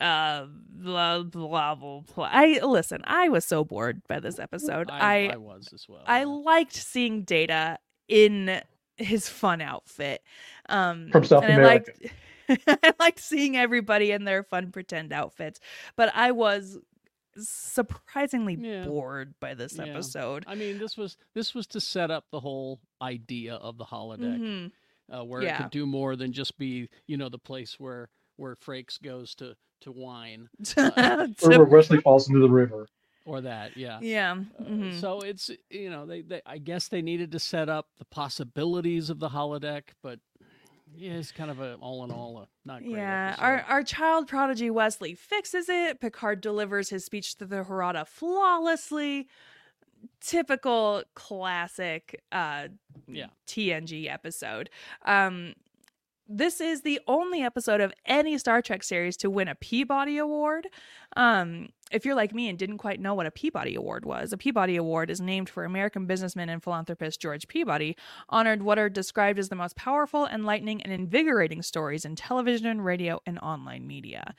uh 0.00 0.46
blah 0.70 1.22
blah 1.22 1.74
blah, 1.74 2.00
blah. 2.14 2.28
i 2.30 2.58
listen 2.64 3.00
i 3.04 3.28
was 3.28 3.44
so 3.44 3.64
bored 3.64 4.02
by 4.08 4.20
this 4.20 4.38
episode 4.38 4.90
I, 4.90 5.28
i 5.28 5.32
I 5.34 5.36
was 5.36 5.68
as 5.72 5.86
well. 5.88 6.02
i 6.06 6.24
liked 6.24 6.74
seeing 6.74 7.22
data 7.22 7.78
in 8.08 8.60
his 8.98 9.28
fun 9.28 9.60
outfit 9.60 10.22
um 10.68 11.08
From 11.12 11.24
South 11.24 11.44
and 11.44 11.52
America. 11.54 11.92
i 12.48 12.52
liked 12.52 12.64
i 12.84 12.92
liked 12.98 13.20
seeing 13.20 13.56
everybody 13.56 14.10
in 14.12 14.24
their 14.24 14.42
fun 14.42 14.70
pretend 14.72 15.12
outfits 15.12 15.60
but 15.96 16.10
i 16.14 16.30
was 16.32 16.78
surprisingly 17.38 18.56
Yeah. 18.58 18.84
bored 18.84 19.34
by 19.40 19.54
this 19.54 19.74
Yeah. 19.76 19.84
episode 19.84 20.44
I 20.46 20.54
mean, 20.54 20.78
this 20.78 20.96
was 20.96 21.16
this 21.34 21.54
was 21.54 21.66
to 21.68 21.80
set 21.80 22.10
up 22.10 22.24
the 22.30 22.40
whole 22.40 22.80
idea 23.02 23.56
of 23.56 23.76
the 23.78 23.84
holodeck, 23.84 24.38
Mhm. 24.40 24.72
uh, 25.12 25.24
where 25.24 25.42
it 25.42 25.54
could 25.56 25.70
do 25.70 25.84
more 25.86 26.16
than 26.16 26.32
just 26.32 26.56
be, 26.58 26.88
you 27.06 27.16
know, 27.16 27.28
the 27.28 27.38
place 27.38 27.78
where 27.78 28.08
where 28.36 28.54
Frakes 28.54 29.00
goes 29.00 29.34
to 29.36 29.54
to 29.82 29.92
whine 29.92 30.48
Or 30.58 30.64
To- 31.26 31.48
where 31.48 31.64
Wesley 31.64 32.00
falls 32.00 32.28
into 32.28 32.40
the 32.40 32.48
river. 32.48 32.88
Or 33.26 33.40
that. 33.42 33.76
Yeah. 33.76 33.98
yeah. 34.00 34.36
Uh, 34.58 34.62
mhm. 34.62 35.00
So 35.00 35.20
it's 35.20 35.50
you 35.68 35.90
know 35.90 36.06
they, 36.06 36.22
they 36.22 36.40
I 36.46 36.58
guess 36.58 36.88
they 36.88 37.02
needed 37.02 37.32
to 37.32 37.38
set 37.38 37.68
up 37.68 37.88
the 37.98 38.04
possibilities 38.06 39.10
of 39.10 39.18
the 39.18 39.28
holodeck, 39.28 39.82
but 40.02 40.20
yeah, 40.94 41.14
it's 41.14 41.32
kind 41.32 41.50
of 41.50 41.60
a 41.60 41.74
all 41.74 42.04
in 42.04 42.10
all 42.12 42.38
a 42.38 42.48
not 42.66 42.82
great. 42.82 42.92
yeah. 42.92 43.30
episode. 43.32 43.42
Our 43.44 43.60
our 43.68 43.82
child 43.82 44.28
prodigy 44.28 44.70
Wesley 44.70 45.14
fixes 45.14 45.68
it. 45.68 46.00
Picard 46.00 46.40
delivers 46.40 46.88
his 46.88 47.04
speech 47.04 47.36
to 47.36 47.44
the 47.46 47.64
Jarada 47.64 48.06
flawlessly. 48.06 49.28
typical 50.20 51.02
classic 51.14 52.22
uh 52.32 52.68
Yeah. 53.08 53.26
TNG 53.46 54.08
episode. 54.10 54.70
Um 55.04 55.54
this 56.28 56.60
is 56.60 56.82
the 56.82 57.00
only 57.06 57.42
episode 57.42 57.80
of 57.80 57.92
any 58.04 58.36
Star 58.38 58.60
Trek 58.60 58.82
series 58.82 59.16
to 59.18 59.30
win 59.30 59.48
a 59.48 59.54
Peabody 59.54 60.18
Award. 60.18 60.68
Um, 61.16 61.68
if 61.92 62.04
you're 62.04 62.16
like 62.16 62.34
me 62.34 62.48
and 62.48 62.58
didn't 62.58 62.78
quite 62.78 63.00
know 63.00 63.14
what 63.14 63.26
a 63.26 63.30
Peabody 63.30 63.74
Award 63.76 64.04
was, 64.04 64.32
a 64.32 64.36
Peabody 64.36 64.76
Award 64.76 65.08
is 65.08 65.20
named 65.20 65.48
for 65.48 65.64
American 65.64 66.06
businessman 66.06 66.48
and 66.48 66.62
philanthropist 66.62 67.20
George 67.20 67.46
Peabody, 67.46 67.96
honored 68.28 68.62
what 68.62 68.78
are 68.78 68.88
described 68.88 69.38
as 69.38 69.48
the 69.48 69.56
most 69.56 69.76
powerful, 69.76 70.26
enlightening, 70.26 70.82
and 70.82 70.92
invigorating 70.92 71.62
stories 71.62 72.04
in 72.04 72.16
television, 72.16 72.80
radio, 72.80 73.20
and 73.24 73.38
online 73.38 73.86
media. 73.86 74.34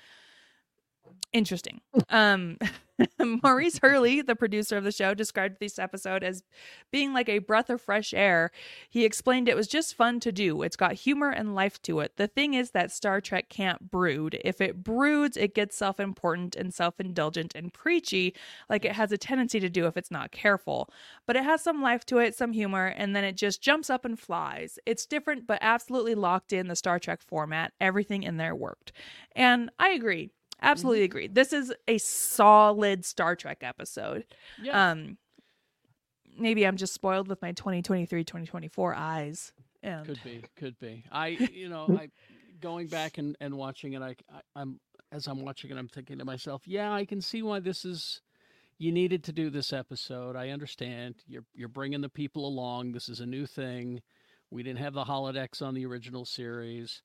Interesting. 1.33 1.81
Um, 2.09 2.57
Maurice 3.43 3.79
Hurley, 3.79 4.21
the 4.21 4.35
producer 4.35 4.77
of 4.77 4.83
the 4.83 4.91
show, 4.91 5.13
described 5.13 5.57
this 5.59 5.77
episode 5.77 6.23
as 6.23 6.43
being 6.91 7.13
like 7.13 7.29
a 7.29 7.39
breath 7.39 7.69
of 7.69 7.81
fresh 7.81 8.13
air. 8.13 8.49
He 8.89 9.05
explained 9.05 9.47
it 9.47 9.55
was 9.55 9.67
just 9.67 9.95
fun 9.95 10.19
to 10.21 10.31
do. 10.31 10.61
It's 10.63 10.75
got 10.75 10.93
humor 10.93 11.29
and 11.29 11.53
life 11.53 11.81
to 11.83 11.99
it. 11.99 12.13
The 12.17 12.27
thing 12.27 12.53
is 12.53 12.71
that 12.71 12.91
Star 12.91 13.21
Trek 13.21 13.49
can't 13.49 13.91
brood. 13.91 14.39
If 14.43 14.61
it 14.61 14.83
broods, 14.83 15.37
it 15.37 15.53
gets 15.53 15.75
self 15.75 15.99
important 15.99 16.55
and 16.55 16.73
self 16.73 16.99
indulgent 16.99 17.53
and 17.55 17.73
preachy, 17.73 18.33
like 18.69 18.85
it 18.85 18.93
has 18.93 19.11
a 19.11 19.17
tendency 19.17 19.59
to 19.59 19.69
do 19.69 19.85
if 19.85 19.97
it's 19.97 20.11
not 20.11 20.31
careful. 20.31 20.89
But 21.25 21.35
it 21.35 21.43
has 21.43 21.61
some 21.61 21.81
life 21.81 22.05
to 22.07 22.17
it, 22.19 22.35
some 22.35 22.53
humor, 22.53 22.87
and 22.87 23.15
then 23.15 23.23
it 23.23 23.37
just 23.37 23.61
jumps 23.61 23.89
up 23.89 24.05
and 24.05 24.19
flies. 24.19 24.79
It's 24.85 25.05
different, 25.05 25.45
but 25.45 25.59
absolutely 25.61 26.15
locked 26.15 26.53
in 26.53 26.67
the 26.67 26.75
Star 26.75 26.99
Trek 26.99 27.21
format. 27.21 27.73
Everything 27.79 28.23
in 28.23 28.37
there 28.37 28.55
worked. 28.55 28.91
And 29.35 29.69
I 29.77 29.89
agree. 29.89 30.31
Absolutely 30.61 31.03
agree. 31.03 31.27
This 31.27 31.53
is 31.53 31.73
a 31.87 31.97
solid 31.97 33.05
Star 33.05 33.35
Trek 33.35 33.59
episode. 33.61 34.25
Yeah. 34.61 34.91
Um 34.91 35.17
maybe 36.37 36.65
I'm 36.65 36.77
just 36.77 36.93
spoiled 36.93 37.27
with 37.27 37.41
my 37.41 37.51
2023 37.51 38.23
2024 38.23 38.95
eyes. 38.95 39.53
And 39.83 40.05
Could 40.05 40.19
be, 40.23 40.43
could 40.55 40.79
be. 40.79 41.03
I, 41.11 41.27
you 41.27 41.69
know, 41.69 41.87
I 41.99 42.09
going 42.59 42.87
back 42.87 43.17
and, 43.17 43.35
and 43.39 43.55
watching 43.55 43.93
it. 43.93 44.01
I, 44.01 44.15
I, 44.33 44.41
I'm 44.55 44.79
as 45.11 45.27
I'm 45.27 45.41
watching 45.41 45.71
it, 45.71 45.77
I'm 45.77 45.87
thinking 45.87 46.17
to 46.19 46.25
myself, 46.25 46.63
yeah, 46.65 46.91
I 46.93 47.05
can 47.05 47.21
see 47.21 47.41
why 47.41 47.59
this 47.59 47.85
is. 47.85 48.21
You 48.79 48.91
needed 48.91 49.23
to 49.23 49.31
do 49.31 49.49
this 49.49 49.73
episode. 49.73 50.35
I 50.35 50.49
understand. 50.49 51.15
You're 51.27 51.45
you're 51.55 51.67
bringing 51.67 52.01
the 52.01 52.09
people 52.09 52.47
along. 52.47 52.91
This 52.91 53.09
is 53.09 53.19
a 53.19 53.25
new 53.25 53.47
thing. 53.47 54.01
We 54.51 54.61
didn't 54.61 54.79
have 54.79 54.93
the 54.93 55.03
holodecks 55.03 55.61
on 55.61 55.73
the 55.73 55.85
original 55.85 56.25
series. 56.25 57.01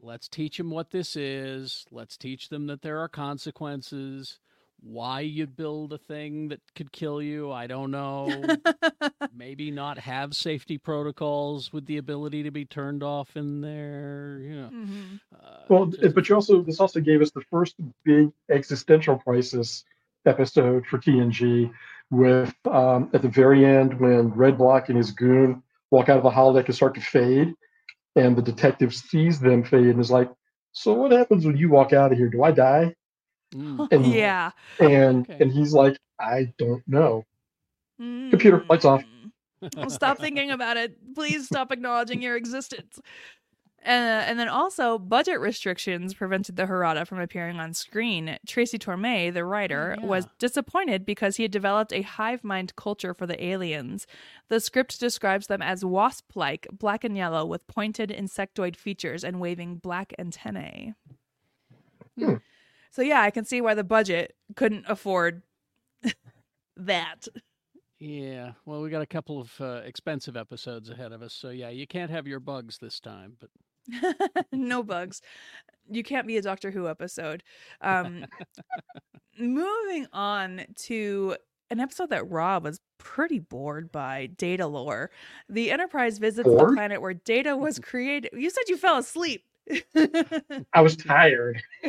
Let's 0.00 0.28
teach 0.28 0.58
them 0.58 0.70
what 0.70 0.90
this 0.90 1.16
is. 1.16 1.84
Let's 1.90 2.16
teach 2.16 2.48
them 2.48 2.66
that 2.68 2.82
there 2.82 3.00
are 3.00 3.08
consequences. 3.08 4.38
Why 4.80 5.20
you'd 5.20 5.56
build 5.56 5.92
a 5.92 5.98
thing 5.98 6.48
that 6.48 6.60
could 6.76 6.92
kill 6.92 7.20
you, 7.20 7.50
I 7.50 7.66
don't 7.66 7.90
know 7.90 8.44
maybe 9.34 9.72
not 9.72 9.98
have 9.98 10.34
safety 10.36 10.78
protocols 10.78 11.72
with 11.72 11.84
the 11.86 11.96
ability 11.96 12.44
to 12.44 12.52
be 12.52 12.64
turned 12.64 13.02
off 13.02 13.36
in 13.36 13.60
there. 13.60 14.38
You 14.40 14.54
know, 14.56 14.70
Mhm. 14.72 15.20
uh, 15.34 15.64
Well, 15.68 15.86
just- 15.86 16.14
but 16.14 16.28
you 16.28 16.36
also 16.36 16.62
this 16.62 16.78
also 16.78 17.00
gave 17.00 17.20
us 17.20 17.32
the 17.32 17.40
first 17.50 17.74
big 18.04 18.30
existential 18.50 19.18
crisis 19.18 19.84
episode 20.26 20.86
for 20.86 20.98
TNG, 20.98 21.72
with 22.10 22.54
um, 22.66 23.10
at 23.12 23.22
the 23.22 23.28
very 23.28 23.64
end 23.64 23.98
when 23.98 24.30
Redblock 24.30 24.88
and 24.90 24.96
his 24.96 25.10
goon 25.10 25.60
walk 25.90 26.08
out 26.08 26.18
of 26.18 26.22
the 26.22 26.30
holodeck 26.30 26.66
and 26.66 26.74
start 26.74 26.94
to 26.94 27.00
fade, 27.00 27.52
and 28.18 28.36
the 28.36 28.42
detective 28.42 28.94
sees 28.94 29.40
them 29.40 29.64
fade 29.64 29.86
and 29.86 30.00
is 30.00 30.10
like, 30.10 30.30
"So 30.72 30.92
what 30.92 31.12
happens 31.12 31.46
when 31.46 31.56
you 31.56 31.70
walk 31.70 31.92
out 31.92 32.12
of 32.12 32.18
here? 32.18 32.28
Do 32.28 32.42
I 32.42 32.50
die?" 32.50 32.94
Mm, 33.54 33.90
And 33.92 34.04
yeah. 34.14 34.50
and 34.80 35.24
Okay. 35.24 35.38
and 35.40 35.52
he's 35.52 35.72
like, 35.72 35.98
"I 36.20 36.52
don't 36.58 36.82
know." 36.86 37.24
Computer, 38.30 38.64
lights 38.68 38.84
off. 38.84 39.02
Mm. 39.02 39.30
Well, 39.76 39.90
stop 39.90 40.18
thinking 40.18 40.50
about 40.50 40.76
it. 40.76 41.14
Please 41.14 41.46
stop 41.46 41.72
acknowledging 41.72 42.22
your 42.22 42.36
existence. 42.36 43.00
Uh, 43.86 44.26
and 44.26 44.38
then 44.38 44.48
also, 44.48 44.98
budget 44.98 45.38
restrictions 45.38 46.12
prevented 46.12 46.56
the 46.56 46.64
Jarada 46.64 47.06
from 47.06 47.20
appearing 47.20 47.60
on 47.60 47.72
screen. 47.72 48.36
Tracy 48.44 48.76
Torme, 48.76 49.32
the 49.32 49.44
writer, 49.44 49.96
was 50.02 50.26
disappointed 50.38 51.06
because 51.06 51.36
he 51.36 51.44
had 51.44 51.52
developed 51.52 51.92
a 51.92 52.02
hive 52.02 52.42
mind 52.42 52.74
culture 52.74 53.14
for 53.14 53.24
the 53.24 53.42
aliens. 53.42 54.06
The 54.48 54.58
script 54.58 54.98
describes 54.98 55.46
them 55.46 55.62
as 55.62 55.84
wasp 55.84 56.34
like, 56.34 56.66
black 56.72 57.04
and 57.04 57.16
yellow, 57.16 57.46
with 57.46 57.66
pointed 57.68 58.10
insectoid 58.10 58.74
features 58.74 59.22
and 59.22 59.40
waving 59.40 59.76
black 59.76 60.12
antennae. 60.18 60.94
Hmm. 62.18 62.34
So, 62.90 63.00
yeah, 63.02 63.22
I 63.22 63.30
can 63.30 63.44
see 63.44 63.60
why 63.60 63.74
the 63.74 63.84
budget 63.84 64.34
couldn't 64.56 64.86
afford 64.88 65.42
that. 66.76 67.28
yeah. 68.00 68.52
Well, 68.66 68.82
we 68.82 68.90
got 68.90 69.02
a 69.02 69.06
couple 69.06 69.40
of 69.40 69.52
uh, 69.60 69.82
expensive 69.84 70.36
episodes 70.36 70.90
ahead 70.90 71.12
of 71.12 71.22
us, 71.22 71.32
so 71.32 71.50
yeah, 71.50 71.68
you 71.68 71.86
can't 71.86 72.10
have 72.10 72.26
your 72.26 72.40
bugs 72.40 72.78
this 72.78 72.98
time. 72.98 73.36
But 73.40 73.50
no 74.52 74.82
bugs. 74.82 75.22
You 75.90 76.02
can't 76.02 76.26
be 76.26 76.36
a 76.36 76.42
Doctor 76.42 76.70
Who 76.70 76.88
episode. 76.88 77.42
Um, 77.80 78.26
moving 79.38 80.06
on 80.12 80.64
to 80.76 81.36
an 81.70 81.80
episode 81.80 82.10
that 82.10 82.28
Rob 82.30 82.64
was 82.64 82.80
pretty 82.98 83.38
bored 83.38 83.92
by 83.92 84.28
Datalore. 84.36 85.08
The 85.48 85.70
Enterprise 85.70 86.18
visits 86.18 86.48
the 86.48 86.66
planet 86.66 87.00
where 87.00 87.14
Data 87.14 87.56
was 87.56 87.78
created. 87.82 88.30
You 88.32 88.50
said 88.50 88.64
you 88.68 88.76
fell 88.76 88.98
asleep. 88.98 89.44
I 90.72 90.80
was 90.80 90.96
tired. 90.96 91.62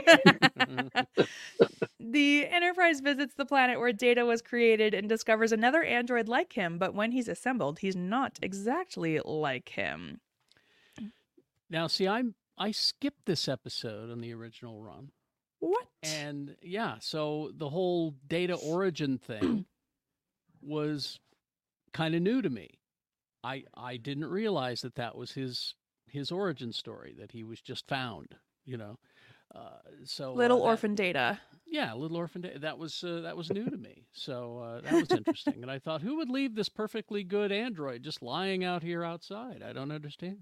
the 2.00 2.48
Enterprise 2.48 3.00
visits 3.00 3.36
the 3.36 3.46
planet 3.46 3.80
where 3.80 3.94
Data 3.94 4.26
was 4.26 4.42
created 4.42 4.94
and 4.94 5.08
discovers 5.08 5.54
another 5.54 5.84
android 5.84 6.28
like 6.28 6.52
him, 6.54 6.78
but 6.78 6.94
when 6.94 7.14
he's 7.14 7.30
assembled, 7.30 7.80
he's 7.80 7.96
not 7.96 8.38
exactly 8.42 9.22
like 9.24 9.70
him. 9.70 10.20
Now, 11.70 11.88
see, 11.88 12.08
I'm 12.08 12.36
I 12.58 12.72
skipped 12.72 13.26
this 13.26 13.48
episode 13.48 14.12
on 14.12 14.20
the 14.22 14.34
original 14.34 14.82
run, 14.82 15.12
What? 15.60 15.88
and 16.04 16.56
yeah, 16.62 16.96
so 17.00 17.52
the 17.56 17.70
whole 17.70 18.16
data 18.28 18.56
origin 18.56 19.18
thing 19.18 19.66
was 20.62 21.20
kind 21.94 22.16
of 22.16 22.22
new 22.22 22.42
to 22.42 22.50
me. 22.50 22.70
I 23.44 23.64
I 23.76 23.98
didn't 23.98 24.26
realize 24.30 24.82
that 24.82 24.96
that 24.96 25.16
was 25.16 25.32
his 25.32 25.76
his 26.08 26.32
origin 26.32 26.74
story 26.74 27.16
that 27.20 27.32
he 27.32 27.44
was 27.44 27.62
just 27.62 27.88
found. 27.88 28.36
You 28.66 28.78
know, 28.78 29.00
uh, 29.56 29.78
so 30.04 30.32
uh, 30.32 30.36
Little 30.36 30.58
that- 30.60 30.64
orphan 30.66 30.96
Data. 30.96 31.40
Yeah, 31.72 31.94
Little 31.94 32.18
Orphan 32.18 32.42
data. 32.42 32.58
That 32.58 32.80
was 32.80 33.04
uh, 33.04 33.22
that 33.22 33.38
was 33.38 33.52
new 33.52 33.70
to 33.70 33.78
me. 33.78 34.08
So 34.12 34.58
uh, 34.58 34.82
that 34.82 34.92
was 34.92 35.12
interesting. 35.12 35.62
and 35.62 35.70
I 35.70 35.78
thought, 35.78 36.02
who 36.02 36.16
would 36.18 36.28
leave 36.30 36.56
this 36.56 36.68
perfectly 36.68 37.24
good 37.24 37.52
android 37.52 38.02
just 38.02 38.24
lying 38.24 38.64
out 38.64 38.82
here 38.82 39.04
outside? 39.04 39.62
I 39.64 39.72
don't 39.72 39.92
understand. 39.92 40.40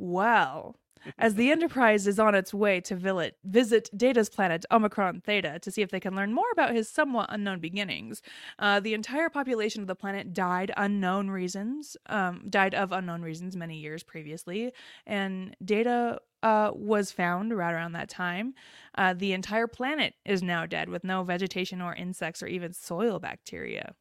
Well, 0.00 0.76
as 1.18 1.34
the 1.34 1.50
Enterprise 1.52 2.06
is 2.06 2.18
on 2.18 2.34
its 2.34 2.54
way 2.54 2.80
to 2.80 2.96
visit, 2.96 3.36
visit 3.44 3.90
Data's 3.94 4.30
planet 4.30 4.64
Omicron 4.70 5.20
Theta 5.20 5.58
to 5.58 5.70
see 5.70 5.82
if 5.82 5.90
they 5.90 6.00
can 6.00 6.16
learn 6.16 6.32
more 6.32 6.50
about 6.52 6.74
his 6.74 6.88
somewhat 6.88 7.26
unknown 7.28 7.60
beginnings, 7.60 8.22
uh, 8.58 8.80
the 8.80 8.94
entire 8.94 9.28
population 9.28 9.82
of 9.82 9.88
the 9.88 9.94
planet 9.94 10.32
died 10.32 10.72
unknown 10.78 11.28
reasons, 11.28 11.98
um, 12.06 12.46
died 12.48 12.74
of 12.74 12.92
unknown 12.92 13.20
reasons 13.20 13.56
many 13.56 13.76
years 13.76 14.02
previously, 14.02 14.72
and 15.06 15.54
Data 15.62 16.18
uh, 16.42 16.70
was 16.74 17.12
found 17.12 17.54
right 17.54 17.74
around 17.74 17.92
that 17.92 18.08
time. 18.08 18.54
Uh, 18.94 19.12
the 19.12 19.34
entire 19.34 19.66
planet 19.66 20.14
is 20.24 20.42
now 20.42 20.64
dead 20.64 20.88
with 20.88 21.04
no 21.04 21.22
vegetation 21.24 21.82
or 21.82 21.94
insects 21.94 22.42
or 22.42 22.46
even 22.46 22.72
soil 22.72 23.18
bacteria. 23.18 23.94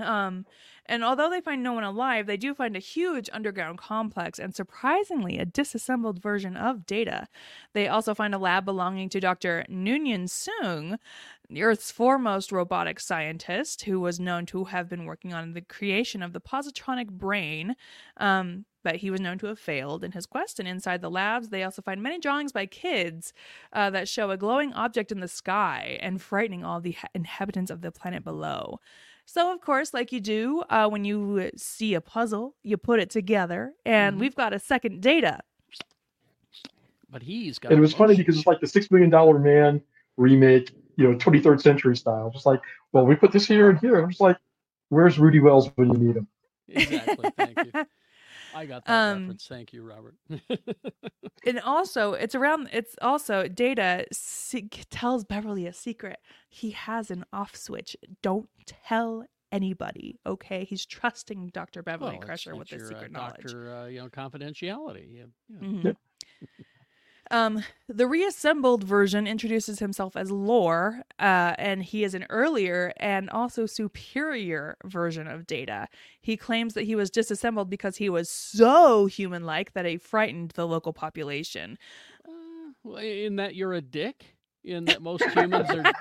Um, 0.00 0.46
and 0.86 1.04
although 1.04 1.30
they 1.30 1.40
find 1.40 1.62
no 1.62 1.74
one 1.74 1.84
alive, 1.84 2.26
they 2.26 2.36
do 2.36 2.54
find 2.54 2.74
a 2.76 2.80
huge 2.80 3.28
underground 3.32 3.78
complex 3.78 4.38
and 4.38 4.54
surprisingly 4.54 5.38
a 5.38 5.44
disassembled 5.44 6.20
version 6.20 6.56
of 6.56 6.86
Data. 6.86 7.28
They 7.72 7.88
also 7.88 8.14
find 8.14 8.34
a 8.34 8.38
lab 8.38 8.64
belonging 8.64 9.08
to 9.10 9.20
Dr. 9.20 9.64
Noonien 9.70 10.24
Soong, 10.28 10.98
the 11.48 11.62
Earth's 11.62 11.92
foremost 11.92 12.50
robotic 12.50 12.98
scientist, 13.00 13.82
who 13.82 14.00
was 14.00 14.18
known 14.18 14.46
to 14.46 14.64
have 14.64 14.88
been 14.88 15.04
working 15.04 15.34
on 15.34 15.52
the 15.52 15.60
creation 15.60 16.22
of 16.22 16.32
the 16.32 16.40
positronic 16.40 17.10
brain. 17.10 17.76
Um, 18.16 18.64
but 18.82 18.96
he 18.96 19.10
was 19.10 19.20
known 19.20 19.38
to 19.38 19.46
have 19.46 19.60
failed 19.60 20.02
in 20.02 20.12
his 20.12 20.26
quest. 20.26 20.58
And 20.58 20.68
inside 20.68 21.00
the 21.02 21.10
labs, 21.10 21.50
they 21.50 21.62
also 21.62 21.82
find 21.82 22.02
many 22.02 22.18
drawings 22.18 22.50
by 22.50 22.66
kids 22.66 23.32
uh, 23.72 23.90
that 23.90 24.08
show 24.08 24.30
a 24.30 24.36
glowing 24.36 24.72
object 24.72 25.12
in 25.12 25.20
the 25.20 25.28
sky 25.28 25.98
and 26.00 26.20
frightening 26.20 26.64
all 26.64 26.80
the 26.80 26.92
ha- 26.92 27.08
inhabitants 27.14 27.70
of 27.70 27.80
the 27.80 27.92
planet 27.92 28.24
below. 28.24 28.80
So, 29.24 29.52
of 29.52 29.60
course, 29.60 29.94
like 29.94 30.12
you 30.12 30.20
do 30.20 30.62
uh, 30.68 30.88
when 30.88 31.04
you 31.04 31.50
see 31.56 31.94
a 31.94 32.00
puzzle, 32.00 32.54
you 32.62 32.76
put 32.76 33.00
it 33.00 33.10
together, 33.10 33.72
and 33.86 34.16
Mhm. 34.16 34.20
we've 34.20 34.34
got 34.34 34.52
a 34.52 34.58
second 34.58 35.00
data. 35.00 35.40
But 37.10 37.22
he's 37.22 37.58
got. 37.58 37.72
And 37.72 37.78
it 37.78 37.80
was 37.82 37.94
funny 37.94 38.16
because 38.16 38.36
it's 38.36 38.46
like 38.46 38.60
the 38.60 38.66
Six 38.66 38.90
Million 38.90 39.10
Dollar 39.10 39.38
Man 39.38 39.82
remake, 40.16 40.70
you 40.96 41.08
know, 41.10 41.16
23rd 41.16 41.60
century 41.60 41.96
style. 41.96 42.30
Just 42.30 42.46
like, 42.46 42.60
well, 42.92 43.04
we 43.06 43.14
put 43.14 43.32
this 43.32 43.46
here 43.46 43.70
and 43.70 43.78
here. 43.78 43.98
I'm 44.02 44.10
just 44.10 44.20
like, 44.20 44.38
where's 44.88 45.18
Rudy 45.18 45.40
Wells 45.40 45.70
when 45.76 45.92
you 45.92 45.98
need 45.98 46.16
him? 46.16 46.26
Exactly. 46.68 47.30
Thank 47.36 47.58
you. 47.64 47.72
I 48.54 48.66
got 48.66 48.84
that 48.86 48.92
Um, 48.92 49.18
reference. 49.22 49.46
Thank 49.46 49.72
you, 49.72 49.82
Robert. 49.82 50.14
and 51.46 51.60
also, 51.64 52.12
it's 52.14 52.34
around, 52.34 52.68
it's 52.72 52.94
also 53.02 53.48
Data 53.48 54.06
se- 54.12 54.68
tells 54.90 55.24
Beverly 55.24 55.66
a 55.66 55.72
secret. 55.72 56.18
He 56.48 56.70
has 56.72 57.10
an 57.10 57.24
off 57.32 57.56
switch. 57.56 57.96
Don't 58.22 58.48
tell 58.66 59.24
anybody. 59.50 60.18
Okay, 60.26 60.64
he's 60.64 60.86
trusting 60.86 61.50
Dr. 61.52 61.82
Beverly 61.82 62.12
Well, 62.12 62.20
it's- 62.22 62.26
Crusher 62.26 62.54
with 62.56 62.72
it's 62.72 62.82
this 62.82 62.90
your, 62.90 62.92
uh, 62.92 62.94
secret 63.00 63.12
knowledge. 63.12 63.42
Doctor, 63.42 63.74
uh, 63.74 63.86
you 63.86 64.00
know, 64.00 64.08
confidentiality. 64.08 65.06
Yeah, 65.14 65.24
yeah. 65.48 65.58
Mhm. 65.68 65.96
Um, 67.32 67.64
the 67.88 68.06
reassembled 68.06 68.84
version 68.84 69.26
introduces 69.26 69.78
himself 69.78 70.16
as 70.16 70.30
Lore, 70.30 71.02
uh, 71.18 71.54
and 71.58 71.82
he 71.82 72.04
is 72.04 72.12
an 72.14 72.26
earlier 72.28 72.92
and 72.98 73.30
also 73.30 73.64
superior 73.64 74.76
version 74.84 75.26
of 75.26 75.46
Data. 75.46 75.88
He 76.20 76.36
claims 76.36 76.74
that 76.74 76.82
he 76.84 76.94
was 76.94 77.10
disassembled 77.10 77.70
because 77.70 77.96
he 77.96 78.10
was 78.10 78.28
so 78.28 79.06
human 79.06 79.44
like 79.44 79.72
that 79.72 79.86
he 79.86 79.96
frightened 79.96 80.50
the 80.50 80.68
local 80.68 80.92
population. 80.92 81.78
Uh, 82.28 82.32
well, 82.84 82.98
in 82.98 83.36
that 83.36 83.54
you're 83.54 83.72
a 83.72 83.80
dick. 83.80 84.36
In 84.64 84.84
that 84.84 85.02
most 85.02 85.24
humans 85.24 85.68
are, 85.70 85.92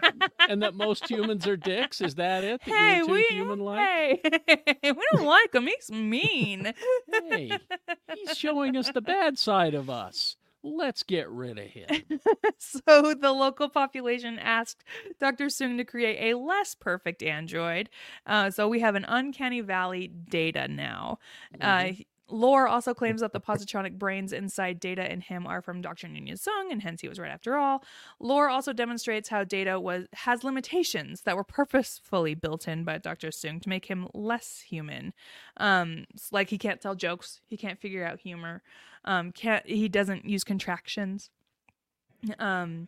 and 0.48 0.62
that 0.62 0.76
most 0.76 1.10
humans 1.10 1.48
are 1.48 1.58
dicks. 1.58 2.00
Is 2.00 2.14
that 2.16 2.44
it? 2.44 2.62
That 2.64 2.72
hey, 2.72 3.02
we, 3.02 3.24
hey, 3.24 4.22
we 4.84 5.04
don't 5.14 5.26
like 5.26 5.56
him. 5.56 5.66
He's 5.66 5.90
mean. 5.90 6.72
Hey, 7.12 7.58
he's 8.14 8.38
showing 8.38 8.78
us 8.78 8.92
the 8.92 9.02
bad 9.02 9.40
side 9.40 9.74
of 9.74 9.90
us. 9.90 10.36
Let's 10.64 11.02
get 11.04 11.28
rid 11.30 11.58
of 11.58 11.66
him. 11.66 11.88
so 12.60 13.14
the 13.20 13.32
local 13.32 13.68
population 13.70 14.38
asked 14.38 14.84
Dr. 15.20 15.46
Soong 15.46 15.78
to 15.78 15.84
create 15.84 16.32
a 16.34 16.38
less 16.38 16.76
perfect 16.76 17.24
android. 17.24 17.90
Uh, 18.28 18.52
so 18.52 18.68
we 18.68 18.80
have 18.80 18.96
an 18.96 19.06
uncanny 19.08 19.62
valley 19.62 20.08
data 20.08 20.68
now. 20.68 21.18
Mhm. 21.60 22.00
Uh, 22.00 22.04
Lore 22.34 22.66
also 22.68 22.94
claims 22.94 23.20
that 23.22 23.34
the 23.34 23.42
positronic 23.50 23.98
brains 24.00 24.32
inside 24.32 24.80
Data 24.80 25.02
and 25.02 25.22
him 25.22 25.46
are 25.46 25.62
from 25.62 25.82
Dr. 25.82 26.08
Noonien 26.08 26.40
Soong, 26.40 26.72
and 26.72 26.82
hence 26.82 27.02
he 27.02 27.10
was 27.10 27.20
right 27.20 27.32
after 27.32 27.58
all. 27.58 27.84
Lore 28.22 28.48
also 28.48 28.72
demonstrates 28.72 29.28
how 29.28 29.44
Data 29.44 29.80
was 29.80 30.06
has 30.14 30.44
limitations 30.44 31.24
that 31.24 31.36
were 31.36 31.44
purposefully 31.44 32.34
built 32.36 32.68
in 32.70 32.86
by 32.86 33.00
Dr. 33.00 33.30
Soong 33.30 33.62
to 33.62 33.68
make 33.68 33.86
him 33.86 34.08
less 34.14 34.62
human. 34.62 35.14
Um, 35.58 36.06
like 36.32 36.50
he 36.50 36.58
can't 36.58 36.80
tell 36.80 36.96
jokes, 36.96 37.42
he 37.48 37.58
can't 37.58 37.80
figure 37.82 38.06
out 38.06 38.22
humor, 38.22 38.62
um, 39.06 39.32
can't 39.32 39.66
he 39.66 39.90
doesn't 39.90 40.26
use 40.26 40.44
contractions. 40.44 41.30
Um, 42.40 42.88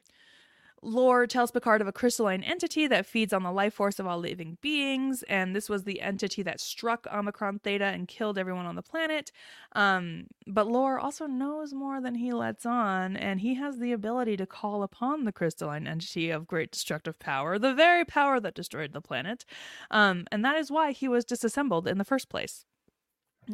Lore 0.84 1.26
tells 1.26 1.52
Picard 1.52 1.82
of 1.82 1.88
a 1.88 1.94
crystalline 1.94 2.44
entity 2.44 2.88
that 2.88 3.06
feeds 3.06 3.32
on 3.32 3.44
the 3.44 3.52
life 3.52 3.74
force 3.74 4.00
of 4.00 4.06
all 4.06 4.20
living 4.20 4.58
beings, 4.62 5.24
and 5.24 5.56
this 5.56 5.70
was 5.70 5.84
the 5.84 6.02
entity 6.02 6.44
that 6.44 6.60
struck 6.60 7.08
Omicron 7.12 7.60
Theta 7.60 7.86
and 7.86 8.08
killed 8.08 8.38
everyone 8.38 8.66
on 8.66 8.76
the 8.76 8.82
planet. 8.82 9.32
Um, 9.74 10.28
but 10.46 10.68
Lore 10.68 11.00
also 11.00 11.26
knows 11.26 11.74
more 11.74 12.02
than 12.02 12.16
he 12.16 12.34
lets 12.34 12.66
on, 12.66 13.16
and 13.16 13.40
he 13.40 13.56
has 13.56 13.80
the 13.80 13.94
ability 13.94 14.36
to 14.38 14.46
call 14.46 14.84
upon 14.84 15.24
the 15.24 15.32
crystalline 15.32 15.88
entity 15.88 16.30
of 16.30 16.48
great 16.48 16.72
destructive 16.72 17.18
power, 17.18 17.58
the 17.58 17.74
very 17.74 18.04
power 18.04 18.40
that 18.40 18.56
destroyed 18.56 18.92
the 18.92 19.02
planet. 19.02 19.46
Um, 19.90 20.26
and 20.32 20.44
that 20.44 20.58
is 20.58 20.70
why 20.70 20.92
he 20.92 21.08
was 21.08 21.24
disassembled 21.24 21.88
in 21.88 21.98
the 21.98 22.04
first 22.06 22.30
place. 22.30 22.66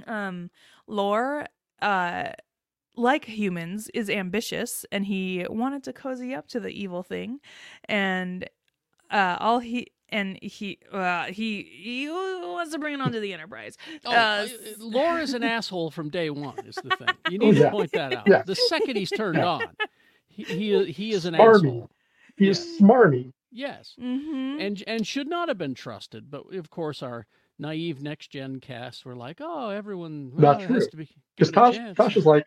Um, 0.07 0.49
Lore, 0.87 1.45
uh, 1.81 2.31
like 2.99 3.25
humans, 3.25 3.89
is 3.93 4.09
ambitious, 4.09 4.85
and 4.91 5.05
he 5.05 5.45
wanted 5.49 5.83
to 5.85 5.93
cozy 5.93 6.33
up 6.35 6.47
to 6.49 6.59
the 6.59 6.69
evil 6.69 7.03
thing, 7.03 7.39
and 7.85 8.49
uh, 9.12 9.38
all 9.39 9.59
he 9.59 9.88
and 10.09 10.38
he 10.41 10.79
uh, 10.91 11.25
he 11.25 11.63
he 11.63 12.09
wants 12.09 12.71
to 12.73 12.79
bring 12.79 12.95
it 12.95 13.01
onto 13.01 13.19
the 13.19 13.33
Enterprise. 13.33 13.77
Oh, 14.05 14.12
Uh, 14.12 14.15
uh, 14.15 14.47
Laura 14.79 15.21
is 15.21 15.33
an 15.33 15.43
asshole 15.43 15.91
from 15.91 16.09
day 16.09 16.29
one. 16.29 16.59
Is 16.65 16.75
the 16.75 16.95
thing 16.95 17.07
you 17.29 17.38
need 17.43 17.55
yeah. 17.55 17.65
to 17.65 17.71
point 17.71 17.91
that 17.93 18.13
out. 18.13 18.27
Yeah. 18.27 18.43
The 18.43 18.55
second 18.55 18.95
he's 18.97 19.12
turned 19.12 19.38
Yeah. 19.38 19.45
on, 19.47 19.63
he 20.27 20.43
he, 20.43 20.85
he 20.91 21.12
is 21.13 21.25
an 21.25 21.35
Smarmy. 21.35 21.55
asshole. 21.55 21.89
He 22.38 22.49
is 22.49 22.77
smarmy. 22.79 23.31
Yes, 23.51 23.95
Mm-hmm. 23.99 24.59
and 24.62 24.83
and 24.88 25.07
should 25.07 25.27
not 25.27 25.47
have 25.47 25.57
been 25.57 25.73
trusted. 25.73 26.29
But 26.29 26.53
of 26.53 26.69
course, 26.69 27.01
our 27.01 27.25
naive 27.57 28.01
next 28.01 28.27
gen 28.31 28.59
cast 28.59 29.05
were 29.05 29.15
like, 29.15 29.38
"Oh, 29.41 29.69
everyone 29.69 30.31
well, 30.35 30.53
Not 30.53 30.62
it 30.62 30.69
has 30.69 30.83
true. 30.83 30.89
to 30.91 30.97
be 30.97 31.09
Because 31.35 31.51
given 31.51 31.63
a 31.63 31.71
Tasha, 31.71 31.73
chance." 31.75 31.97
Tasha's 31.97 32.25
like, 32.25 32.45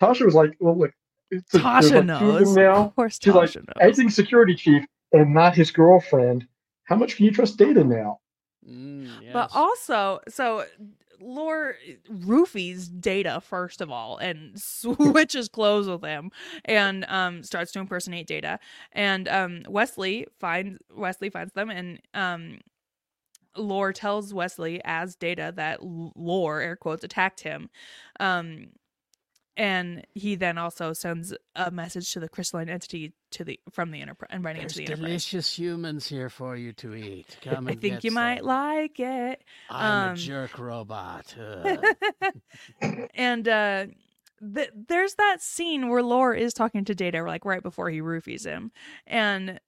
Tasha 0.00 0.24
was 0.24 0.34
like, 0.34 0.56
well, 0.60 0.78
look, 0.78 0.92
it's 1.30 1.54
a- 1.54 1.58
Tasha 1.58 1.82
like 1.82 1.90
two 1.90 1.96
of 1.98 2.06
knows. 2.06 2.54
them 2.54 2.64
now. 2.64 2.76
Of 2.86 2.96
course, 2.96 3.18
She's 3.22 3.34
like, 3.34 3.54
knows. 3.54 3.64
acting 3.80 4.10
security 4.10 4.54
chief 4.54 4.84
and 5.12 5.34
not 5.34 5.54
his 5.54 5.70
girlfriend. 5.70 6.46
How 6.84 6.96
much 6.96 7.16
can 7.16 7.24
you 7.26 7.30
trust 7.32 7.56
Data 7.56 7.84
now? 7.84 8.18
Mm, 8.68 9.32
But 9.32 9.50
also, 9.54 10.20
so 10.28 10.64
Lore 11.20 11.76
roofies 12.10 12.88
Data 13.00 13.40
first 13.42 13.80
of 13.80 13.90
all 13.90 14.16
and 14.18 14.52
switches 14.60 15.48
clothes 15.48 15.86
with 15.88 16.02
him 16.02 16.30
and 16.64 17.04
um 17.08 17.42
starts 17.42 17.72
to 17.72 17.78
impersonate 17.78 18.26
Data. 18.26 18.58
And 18.92 19.28
um 19.28 19.62
Wesley 19.68 20.26
finds 20.38 20.78
Wesley 20.94 21.28
finds 21.30 21.52
them 21.52 21.68
and 21.70 22.00
um 22.14 22.58
Lore 23.56 23.92
tells 23.92 24.32
Wesley 24.32 24.80
as 24.84 25.14
Data 25.16 25.52
that 25.56 25.80
Lore 25.82 26.60
air 26.60 26.76
quotes 26.76 27.04
attacked 27.04 27.40
him. 27.40 27.68
Um 28.18 28.68
and 29.56 30.06
he 30.14 30.36
then 30.36 30.58
also 30.58 30.92
sends 30.92 31.34
a 31.54 31.70
message 31.70 32.12
to 32.12 32.20
the 32.20 32.28
crystalline 32.28 32.68
entity 32.68 33.12
to 33.32 33.44
the 33.44 33.60
from 33.70 33.90
the 33.90 34.00
enterprise 34.00 34.30
inviting 34.32 34.62
There's 34.62 34.72
it 34.72 34.74
to 34.74 34.86
the 34.86 34.92
enterprise. 34.92 35.08
delicious 35.08 35.58
humans 35.58 36.06
here 36.06 36.28
for 36.28 36.56
you 36.56 36.72
to 36.74 36.94
eat. 36.94 37.36
Come 37.42 37.68
I 37.68 37.74
think 37.74 38.04
you 38.04 38.10
might 38.10 38.44
like 38.44 38.98
it. 39.00 39.42
I'm 39.68 40.08
um, 40.10 40.14
a 40.14 40.16
jerk 40.16 40.58
robot. 40.58 41.34
And 43.14 43.46
uh 43.48 43.86
th- 44.54 44.70
there's 44.88 45.14
that 45.14 45.42
scene 45.42 45.88
where 45.88 46.02
Lore 46.02 46.34
is 46.34 46.54
talking 46.54 46.84
to 46.86 46.94
Data 46.94 47.22
like 47.22 47.44
right 47.44 47.62
before 47.62 47.90
he 47.90 48.00
roofies 48.00 48.44
him. 48.44 48.72
And 49.06 49.60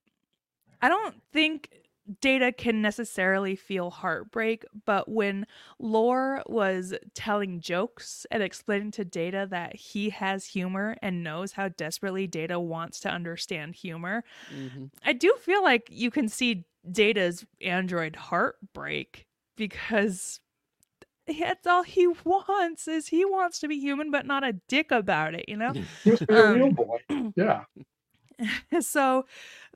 I 0.80 0.88
don't 0.88 1.20
think 1.32 1.70
Data 2.20 2.52
can 2.52 2.82
necessarily 2.82 3.54
feel 3.56 3.90
heartbreak, 3.90 4.64
but 4.84 5.08
when 5.08 5.46
Lore 5.78 6.42
was 6.46 6.94
telling 7.14 7.60
jokes 7.60 8.26
and 8.30 8.42
explaining 8.42 8.90
to 8.92 9.04
Data 9.04 9.46
that 9.50 9.76
he 9.76 10.10
has 10.10 10.46
humor 10.46 10.96
and 11.02 11.22
knows 11.22 11.52
how 11.52 11.68
desperately 11.68 12.26
Data 12.26 12.58
wants 12.58 13.00
to 13.00 13.10
understand 13.10 13.74
humor, 13.76 14.24
Mhm. 14.48 14.90
I 15.04 15.12
do 15.14 15.34
feel 15.40 15.62
like 15.62 15.88
you 15.90 16.10
can 16.10 16.28
see 16.28 16.66
Data's 16.90 17.44
android 17.60 18.16
heartbreak 18.16 19.26
because 19.56 20.40
that's 21.26 21.66
all 21.66 21.82
he 21.84 22.06
wants 22.08 22.88
is 22.88 23.08
he 23.08 23.24
wants 23.24 23.60
to 23.60 23.68
be 23.68 23.78
human 23.78 24.10
but 24.10 24.26
not 24.26 24.44
a 24.44 24.54
dick 24.68 24.90
about 24.90 25.34
it, 25.34 25.46
you 25.48 25.56
know? 25.56 25.74
He 26.04 26.10
must 26.10 26.26
be 26.26 26.38
a 26.38 26.42
Um, 26.42 26.54
real 26.54 26.70
boy. 26.72 26.98
Yeah. 27.36 27.64
so 28.80 29.26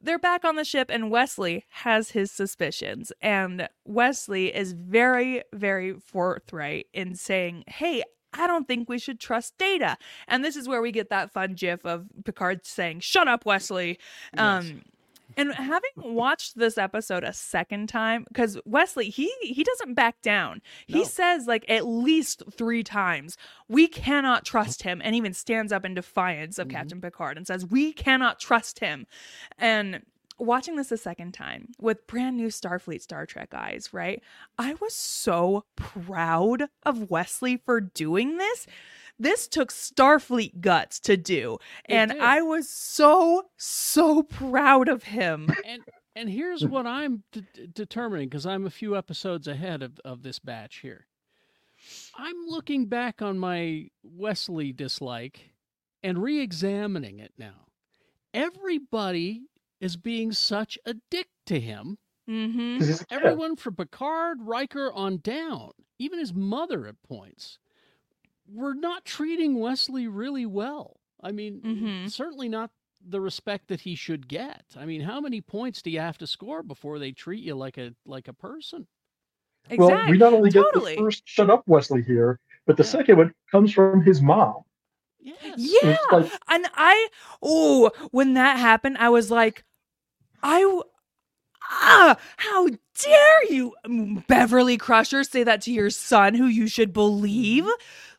they're 0.00 0.18
back 0.18 0.44
on 0.44 0.57
the 0.57 0.64
ship 0.64 0.90
and 0.90 1.11
Wesley 1.11 1.64
has 1.70 2.11
his 2.11 2.31
suspicions 2.31 3.12
and 3.20 3.68
Wesley 3.85 4.55
is 4.55 4.72
very 4.72 5.42
very 5.52 5.94
forthright 5.94 6.87
in 6.92 7.14
saying, 7.14 7.64
"Hey, 7.66 8.02
I 8.33 8.46
don't 8.46 8.68
think 8.68 8.88
we 8.88 8.98
should 8.98 9.20
trust 9.20 9.57
Data." 9.59 9.96
And 10.29 10.44
this 10.44 10.57
is 10.57 10.68
where 10.68 10.83
we 10.83 10.92
get 10.92 11.11
that 11.11 11.33
fun 11.33 11.55
gif 11.55 11.85
of 11.85 12.07
Picard 12.24 12.66
saying, 12.66 13.00
"Shut 13.00 13.29
up, 13.29 13.46
Wesley." 13.46 13.98
Yes. 14.35 14.40
Um 14.40 14.83
and 15.37 15.53
having 15.55 15.90
watched 15.96 16.57
this 16.59 16.79
episode 16.79 17.25
a 17.25 17.33
second 17.33 17.88
time 17.88 18.25
because 18.29 18.59
wesley 18.64 19.09
he 19.11 19.31
he 19.40 19.62
doesn't 19.64 19.94
back 19.94 20.20
down 20.22 20.62
he 20.87 20.99
No. 20.99 21.05
says 21.05 21.46
like 21.46 21.64
at 21.68 21.87
least 21.87 22.42
three 22.53 22.83
times 22.83 23.37
we 23.68 23.87
cannot 23.88 24.44
trust 24.44 24.83
him 24.83 25.01
and 25.05 25.14
even 25.14 25.33
stands 25.35 25.72
up 25.72 25.85
in 25.85 25.94
defiance 25.94 26.59
of 26.59 26.68
Mhm. 26.68 26.72
captain 26.72 27.01
picard 27.01 27.37
and 27.37 27.46
says 27.46 27.66
we 27.66 27.92
cannot 27.92 28.38
trust 28.40 28.79
him 28.81 29.07
and 29.59 30.03
watching 30.38 30.77
this 30.77 30.92
a 30.92 30.99
second 30.99 31.33
time 31.33 31.68
with 31.81 32.07
brand 32.07 32.37
new 32.37 32.49
starfleet 32.49 33.01
star 33.01 33.25
trek 33.25 33.55
eyes 33.55 33.94
right 33.94 34.22
i 34.59 34.75
was 34.75 34.94
so 34.94 35.64
proud 35.77 36.68
of 36.85 37.11
wesley 37.11 37.57
for 37.57 37.81
doing 37.81 38.37
this 38.37 38.66
this 39.18 39.48
took 39.48 39.70
starfleet 39.72 40.61
guts 40.61 41.00
to 41.00 41.16
do 41.16 41.59
It 41.88 41.94
and 41.94 42.11
did. 42.12 42.20
i 42.20 42.42
was 42.42 42.68
so 42.68 43.46
so 43.57 44.22
proud 44.22 44.88
of 44.88 45.05
him 45.05 45.48
and 45.64 45.83
and 46.14 46.31
here's 46.31 46.64
what 46.64 46.87
I'm 46.87 47.24
de- 47.31 47.42
de- 47.42 47.66
determining 47.66 48.31
because 48.31 48.46
I'm 48.46 48.64
a 48.64 48.70
few 48.70 48.96
episodes 48.96 49.46
ahead 49.46 49.83
of, 49.83 50.00
of 50.02 50.22
this 50.22 50.38
batch 50.38 50.76
here. 50.79 51.05
I'm 52.16 52.46
looking 52.48 52.87
back 52.87 53.20
on 53.20 53.38
my 53.38 53.90
Wesley 54.02 54.72
dislike 54.72 55.50
and 56.02 56.22
re-examining 56.22 57.18
it 57.18 57.35
now. 57.37 57.66
Everybody 58.33 59.42
is 59.81 59.98
being 59.98 60.33
such 60.33 60.79
a 60.87 60.94
dick 61.11 61.29
to 61.46 61.61
him. 61.61 61.98
mm-hmm 62.29 62.79
'Cause 62.79 62.87
he's 62.88 63.00
a 63.02 63.07
kid. 63.07 63.16
Everyone 63.22 63.57
from 63.57 63.76
Picard, 63.76 64.38
Riker 64.40 64.90
on 64.92 65.18
down, 65.18 65.72
even 65.98 66.18
his 66.18 66.33
mother 66.33 66.87
at 66.87 67.02
points, 67.02 67.59
were 68.49 68.75
not 68.75 69.05
treating 69.05 69.59
Wesley 69.59 70.07
really 70.07 70.47
well. 70.47 71.01
I 71.23 71.33
mean, 71.33 71.61
Mhm. 71.63 72.11
certainly 72.11 72.49
not 72.49 72.71
the 73.09 73.21
respect 73.21 73.69
that 73.69 73.81
he 73.81 73.95
should 73.95 74.29
get. 74.29 74.65
I 74.77 74.85
mean, 74.87 75.01
how 75.01 75.21
many 75.21 75.41
points 75.41 75.83
do 75.83 75.91
you 75.91 76.01
have 76.01 76.19
to 76.19 76.27
score 76.27 76.63
before 76.63 76.99
they 76.99 77.13
treat 77.13 77.43
you 77.45 77.55
like 77.55 77.79
a 77.79 77.95
like 78.05 78.29
a 78.29 78.33
person? 78.33 78.87
Well, 79.77 79.89
exactly 79.89 80.13
we 80.13 80.19
not 80.19 80.33
only 80.33 80.51
get 80.51 80.63
totally. 80.63 80.95
the 80.97 81.03
first 81.03 81.23
shut 81.27 81.51
up 81.51 81.63
Wesley 81.67 82.03
here, 82.03 82.39
but 82.67 82.77
the 82.77 82.83
Yeah. 82.85 82.89
second 82.91 83.17
one 83.19 83.35
comes 83.51 83.73
from 83.73 84.03
his 84.03 84.23
mom. 84.23 84.63
Yes. 85.19 85.55
yeah 85.83 85.97
like, 86.13 86.31
and 86.47 86.67
i 86.75 87.09
oh 87.43 87.91
when 88.13 88.35
that 88.35 88.59
happened 88.61 88.97
i 88.99 89.09
was 89.09 89.29
like 89.29 89.65
i 90.41 90.61
w- 90.61 90.85
ah, 91.70 92.16
how 92.37 92.68
dare 92.68 93.44
you, 93.50 93.74
Beverly 94.26 94.76
Crusher, 94.76 95.24
say 95.24 95.42
that 95.44 95.61
to 95.62 95.72
your 95.72 95.90
son 95.90 96.35
who 96.35 96.46
you 96.46 96.66
should 96.68 96.92
believe? 96.92 97.66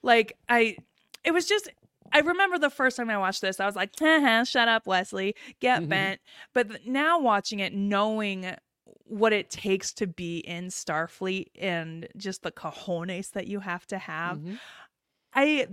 Like, 0.02 0.38
I, 0.50 0.78
it 1.24 1.32
was 1.32 1.46
just, 1.48 1.70
I 2.12 2.20
remember 2.20 2.58
the 2.58 2.70
first 2.70 2.98
time 2.98 3.10
I 3.10 3.18
watched 3.18 3.42
this, 3.42 3.60
I 3.60 3.66
was 3.66 3.76
like, 3.76 3.92
shut 3.98 4.68
up, 4.68 4.88
Wesley, 4.88 5.36
get 5.60 5.84
Mhm. 5.84 5.90
bent. 5.90 6.22
But 6.54 6.86
now 6.86 7.20
watching 7.20 7.60
it, 7.60 7.74
knowing 7.74 8.56
what 9.04 9.34
it 9.34 9.50
takes 9.50 9.94
to 9.94 10.08
be 10.08 10.38
in 10.40 10.68
Starfleet 10.68 11.48
and 11.60 12.08
just 12.18 12.44
the 12.44 12.52
cojones 12.52 13.32
that 13.32 13.48
you 13.48 13.60
have 13.62 13.86
to 13.88 13.98
have, 13.98 14.38
Mhm. 14.40 14.60
I, 15.34 15.68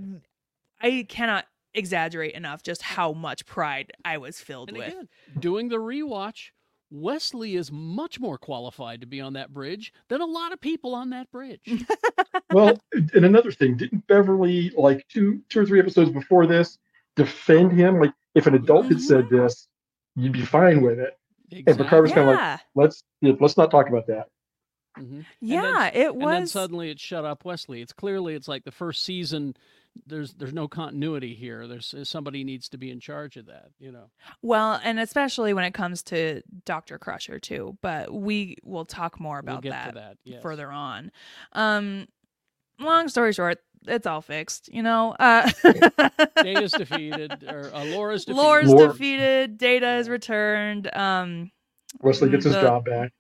I 0.80 1.06
cannot 1.08 1.46
exaggerate 1.72 2.34
enough 2.34 2.62
just 2.62 2.82
how 2.82 3.12
much 3.12 3.46
pride 3.46 3.92
I 4.04 4.18
was 4.18 4.40
filled 4.40 4.68
And 4.68 4.78
with. 4.78 4.88
again, 4.88 5.08
doing 5.38 5.68
the 5.68 5.76
rewatch, 5.76 6.50
Wesley 6.94 7.56
is 7.56 7.72
much 7.72 8.20
more 8.20 8.38
qualified 8.38 9.00
to 9.00 9.06
be 9.06 9.20
on 9.20 9.32
that 9.32 9.52
bridge 9.52 9.92
than 10.08 10.20
a 10.20 10.26
lot 10.26 10.52
of 10.52 10.60
people 10.60 10.94
on 10.94 11.10
that 11.10 11.28
bridge. 11.32 11.84
well, 12.52 12.78
and 12.92 13.24
another 13.24 13.50
thing, 13.50 13.76
didn't 13.76 14.06
Beverly 14.06 14.70
like 14.76 15.04
two 15.08 15.42
two 15.48 15.60
or 15.60 15.66
three 15.66 15.80
episodes 15.80 16.10
before 16.10 16.46
this 16.46 16.78
defend 17.16 17.72
him? 17.72 17.98
Like 17.98 18.12
if 18.36 18.46
an 18.46 18.54
adult 18.54 18.86
had 18.86 19.00
said 19.00 19.28
this, 19.28 19.66
you'd 20.14 20.32
be 20.32 20.44
fine 20.44 20.82
with 20.82 21.00
it. 21.00 21.18
And 21.66 21.76
Picard 21.76 22.02
was 22.02 22.12
kind 22.12 22.30
of 22.30 22.36
like, 22.36 22.60
let's 22.76 23.02
yeah, 23.20 23.32
let's 23.40 23.56
not 23.56 23.72
talk 23.72 23.88
about 23.88 24.06
that. 24.06 24.28
Mhm. 24.96 25.24
yeah, 25.40 25.90
it 25.92 26.14
was. 26.14 26.22
And 26.22 26.32
then 26.32 26.40
was. 26.42 26.52
suddenly 26.52 26.90
it 26.90 27.00
shut 27.00 27.24
up 27.24 27.44
Wesley. 27.44 27.82
It's 27.82 27.92
clearly 27.92 28.34
it's 28.34 28.46
like 28.46 28.64
the 28.64 28.70
first 28.70 29.04
season. 29.04 29.56
There's 30.06 30.34
there's 30.34 30.52
no 30.52 30.68
continuity 30.68 31.34
here. 31.34 31.66
There's 31.66 31.94
somebody 32.04 32.44
needs 32.44 32.68
to 32.70 32.78
be 32.78 32.90
in 32.90 33.00
charge 33.00 33.36
of 33.36 33.46
that. 33.46 33.68
You 33.78 33.92
know. 33.92 34.10
Well, 34.42 34.80
and 34.84 34.98
especially 35.00 35.54
when 35.54 35.64
it 35.64 35.72
comes 35.74 36.02
to 36.04 36.42
Dr. 36.64 36.98
Crusher 36.98 37.38
too, 37.38 37.78
but 37.80 38.12
we 38.12 38.56
will 38.62 38.84
talk 38.84 39.20
more 39.20 39.42
We'll 39.44 39.56
about 39.58 39.70
that, 39.70 39.94
that 39.94 40.16
yes. 40.24 40.42
further 40.42 40.70
on. 40.70 41.10
Um 41.52 42.06
long 42.80 43.08
story 43.08 43.32
short, 43.32 43.58
it's 43.86 44.06
all 44.06 44.20
fixed, 44.20 44.68
you 44.72 44.82
know. 44.82 45.14
Uh 45.18 45.50
Data's 46.42 46.72
defeated, 46.78 47.44
or 47.48 47.70
uh, 47.74 47.84
Laura's 47.84 48.24
defeated. 48.24 48.42
Lore's 48.42 48.68
Lore- 48.70 48.88
defeated, 48.88 49.58
Data 49.58 49.94
is 49.96 50.08
returned, 50.08 50.94
um 50.96 51.50
Wesley 52.00 52.28
gets 52.30 52.44
his 52.44 52.54
job 52.56 52.84
back. 52.84 53.12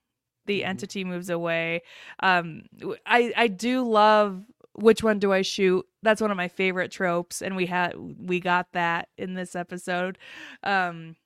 the 0.46 0.64
entity 0.64 1.04
moves 1.04 1.30
away. 1.30 1.82
Um 2.20 2.62
w- 2.78 2.98
I 3.06 3.32
I 3.36 3.46
do 3.48 3.88
love 3.88 4.42
which 4.74 5.02
one 5.02 5.18
do 5.18 5.32
I 5.32 5.42
shoot? 5.42 5.86
That's 6.02 6.20
one 6.20 6.30
of 6.30 6.36
my 6.36 6.48
favorite 6.48 6.90
tropes 6.90 7.42
and 7.42 7.56
we 7.56 7.66
had 7.66 7.94
we 7.96 8.40
got 8.40 8.72
that 8.72 9.08
in 9.16 9.34
this 9.34 9.54
episode. 9.54 10.18
Um 10.62 11.16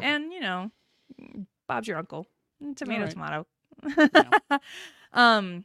and 0.00 0.32
you 0.32 0.40
know, 0.40 0.70
Bob's 1.68 1.88
your 1.88 1.98
uncle. 1.98 2.26
Tomato 2.76 3.02
right. 3.02 3.10
tomato. 3.10 3.46
Yeah. 4.50 4.58
um 5.12 5.64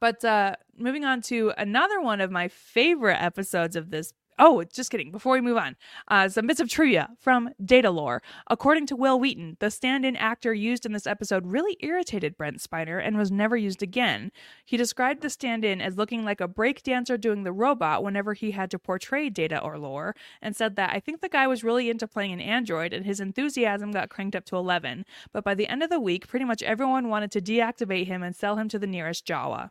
but 0.00 0.24
uh 0.24 0.56
moving 0.76 1.04
on 1.04 1.20
to 1.22 1.52
another 1.56 2.00
one 2.00 2.20
of 2.20 2.30
my 2.30 2.48
favorite 2.48 3.22
episodes 3.22 3.76
of 3.76 3.90
this 3.90 4.12
Oh, 4.38 4.62
just 4.64 4.90
kidding. 4.90 5.10
Before 5.10 5.32
we 5.32 5.40
move 5.40 5.56
on, 5.56 5.76
uh, 6.08 6.28
some 6.28 6.46
bits 6.46 6.60
of 6.60 6.68
trivia 6.68 7.08
from 7.18 7.50
Datalore. 7.62 8.20
According 8.48 8.86
to 8.86 8.96
Wil 8.96 9.18
Wheaton, 9.18 9.56
the 9.60 9.70
stand 9.70 10.04
in 10.04 10.14
actor 10.14 10.52
used 10.52 10.84
in 10.84 10.92
this 10.92 11.06
episode 11.06 11.46
really 11.46 11.78
irritated 11.80 12.36
Brent 12.36 12.58
Spiner 12.58 13.02
and 13.02 13.16
was 13.16 13.30
never 13.30 13.56
used 13.56 13.82
again. 13.82 14.30
He 14.64 14.76
described 14.76 15.22
the 15.22 15.30
stand 15.30 15.64
in 15.64 15.80
as 15.80 15.96
looking 15.96 16.22
like 16.22 16.42
a 16.42 16.48
breakdancer 16.48 17.18
doing 17.18 17.44
the 17.44 17.52
robot 17.52 18.04
whenever 18.04 18.34
he 18.34 18.50
had 18.50 18.70
to 18.72 18.78
portray 18.78 19.30
Data 19.30 19.58
or 19.58 19.78
Lore, 19.78 20.14
and 20.42 20.54
said 20.54 20.76
that 20.76 20.92
I 20.92 21.00
think 21.00 21.22
the 21.22 21.30
guy 21.30 21.46
was 21.46 21.64
really 21.64 21.88
into 21.88 22.06
playing 22.06 22.32
an 22.32 22.40
android 22.40 22.92
and 22.92 23.06
his 23.06 23.20
enthusiasm 23.20 23.90
got 23.90 24.10
cranked 24.10 24.36
up 24.36 24.44
to 24.46 24.56
11. 24.56 25.06
But 25.32 25.44
by 25.44 25.54
the 25.54 25.66
end 25.66 25.82
of 25.82 25.88
the 25.88 26.00
week, 26.00 26.28
pretty 26.28 26.44
much 26.44 26.62
everyone 26.62 27.08
wanted 27.08 27.30
to 27.32 27.40
deactivate 27.40 28.06
him 28.06 28.22
and 28.22 28.36
sell 28.36 28.56
him 28.56 28.68
to 28.68 28.78
the 28.78 28.86
nearest 28.86 29.26
Jawa. 29.26 29.70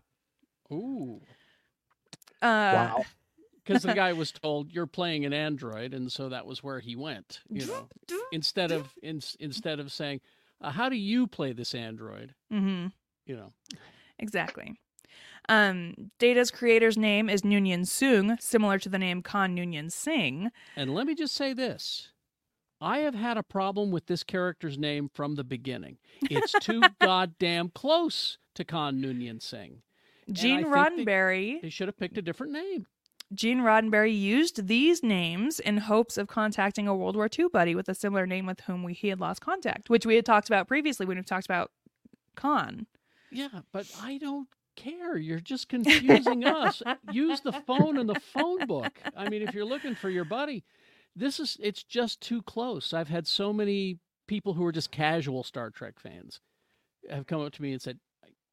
Ooh. 0.72 1.22
Uh, 2.42 2.46
Wow. 2.96 3.06
Because 3.66 3.84
the 3.84 3.94
guy 3.96 4.14
was 4.14 4.32
told 4.32 4.72
you're 4.72 4.86
playing 4.86 5.26
an 5.26 5.34
android, 5.34 5.94
and 5.94 6.12
so 6.12 6.30
that 6.30 6.46
was 6.46 6.64
where 6.64 6.80
he 6.80 6.96
went. 6.96 7.42
You 7.50 7.66
know, 7.66 7.90
instead 8.32 8.72
of 8.72 8.94
in, 9.02 9.22
instead 9.40 9.80
of 9.80 9.92
saying, 9.92 10.22
uh, 10.62 10.72
"How 10.72 10.90
do 10.90 10.96
you 10.96 11.28
play 11.28 11.52
this 11.54 11.74
android?" 11.74 12.36
hmm 12.52 12.88
You 13.26 13.36
know, 13.38 13.54
Exactly. 14.20 14.80
Um, 15.48 16.12
Data's 16.18 16.50
creator's 16.50 16.98
name 16.98 17.30
is 17.30 17.44
Noonien 17.44 17.82
Soong, 17.82 18.42
similar 18.42 18.80
to 18.80 18.90
the 18.90 18.98
name 18.98 19.22
Khan 19.22 19.56
Noonien 19.56 19.92
Singh. 19.92 20.50
and 20.76 20.94
let 20.94 21.06
me 21.06 21.14
just 21.16 21.36
say 21.36 21.54
this: 21.54 22.10
I 22.82 23.00
have 23.00 23.16
had 23.16 23.38
a 23.38 23.44
problem 23.44 23.92
with 23.92 24.08
this 24.08 24.24
character's 24.24 24.78
name 24.78 25.10
from 25.14 25.36
the 25.36 25.44
beginning. 25.44 25.98
It's 26.22 26.54
too 26.62 26.82
goddamn 27.02 27.70
close 27.70 28.38
to 28.56 28.64
Khan 28.64 29.02
Noonien 29.02 29.42
Singh. 29.42 29.82
Gene 30.32 30.64
think 30.64 30.68
they- 30.68 30.72
Roddenberry. 31.06 31.62
They 31.62 31.70
should 31.70 31.88
have 31.88 31.98
picked 31.98 32.18
a 32.18 32.22
different 32.24 32.54
name. 32.54 32.88
Gene 33.34 33.62
Roddenberry 33.62 34.18
used 34.18 34.68
these 34.68 35.02
names 35.02 35.60
in 35.60 35.78
hopes 35.78 36.18
of 36.18 36.28
contacting 36.28 36.88
a 36.88 36.96
World 36.96 37.16
War 37.16 37.28
II 37.38 37.48
buddy 37.52 37.74
with 37.76 37.90
a 37.90 37.96
similar 37.96 38.28
name 38.28 38.46
with 38.46 38.62
whom 38.62 38.84
we, 38.84 38.94
he 38.94 39.08
had 39.08 39.20
lost 39.20 39.42
contact, 39.42 39.90
which 39.90 40.06
we 40.06 40.16
had 40.16 40.26
talked 40.26 40.48
about 40.48 40.68
previously 40.68 41.06
when 41.06 41.18
we 41.18 41.24
talked 41.24 41.46
about 41.46 41.72
Khan. 42.36 42.86
Yeah, 43.32 43.62
but 43.72 43.92
I 44.02 44.18
don't 44.20 44.48
care. 44.76 45.18
You're 45.18 45.40
just 45.40 45.70
confusing 45.70 46.46
us. 46.46 46.84
Use 47.12 47.42
the 47.42 47.52
phone 47.52 47.98
and 47.98 48.08
the 48.08 48.20
phone 48.20 48.68
book. 48.68 49.02
I 49.16 49.30
mean, 49.30 49.42
if 49.42 49.54
you're 49.54 49.66
looking 49.66 49.96
for 49.96 50.10
your 50.10 50.26
buddy, 50.26 50.64
this 51.16 51.40
is 51.40 51.58
it's 51.62 51.84
just 51.84 52.22
too 52.22 52.42
close. 52.44 52.94
I've 52.94 53.10
had 53.10 53.28
so 53.28 53.52
many 53.52 54.00
people 54.28 54.54
who 54.54 54.66
are 54.66 54.72
just 54.72 54.92
casual 54.92 55.44
Star 55.44 55.70
Trek 55.70 56.00
fans 56.00 56.40
have 57.10 57.26
come 57.26 57.42
up 57.42 57.54
to 57.54 57.62
me 57.62 57.72
and 57.72 57.82
said, 57.82 58.00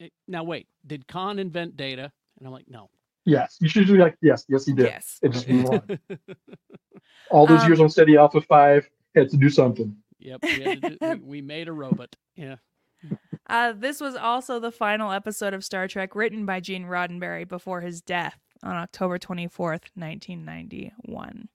"Eh, 0.01 0.09
"Now 0.27 0.45
wait, 0.45 0.69
did 0.87 1.09
Khan 1.09 1.39
invent 1.39 1.77
data?" 1.77 2.13
And 2.39 2.47
I'm 2.47 2.53
like, 2.53 2.69
"No." 2.69 2.89
Yes, 3.25 3.57
you 3.61 3.69
should 3.69 3.87
do 3.87 3.97
like 3.97 4.17
yes, 4.23 4.45
yes, 4.49 4.65
he 4.67 4.73
did. 4.73 4.87
Yes. 4.87 5.19
And 5.23 5.33
just 5.33 5.49
move 5.49 5.71
on. 5.71 5.99
All 7.31 7.47
those 7.47 7.61
Um, 7.63 7.69
years 7.69 7.81
on 7.81 7.89
Ceti 7.89 8.17
Alpha 8.17 8.41
Five 8.41 8.89
had 9.15 9.31
to 9.31 9.37
do 9.37 9.49
something. 9.49 9.97
Yep, 10.19 10.41
we, 10.43 10.61
had 10.63 10.83
to 10.83 10.91
do- 10.91 10.99
we, 11.01 11.15
we 11.17 11.41
made 11.43 11.69
a 11.69 11.73
robot. 11.73 12.15
Yeah. 12.37 12.57
Uh, 13.49 13.73
this 13.77 14.01
was 14.01 14.15
also 14.15 14.61
the 14.61 14.71
final 14.71 15.11
episode 15.11 15.53
of 15.53 15.65
Star 15.65 15.89
Trek 15.89 16.15
written 16.15 16.47
by 16.47 16.61
Gene 16.61 16.85
Roddenberry 16.85 17.47
before 17.47 17.81
his 17.81 18.01
death 18.01 18.39
on 18.63 18.77
October 18.77 19.19
24th, 19.19 19.91
1991. 19.97 21.49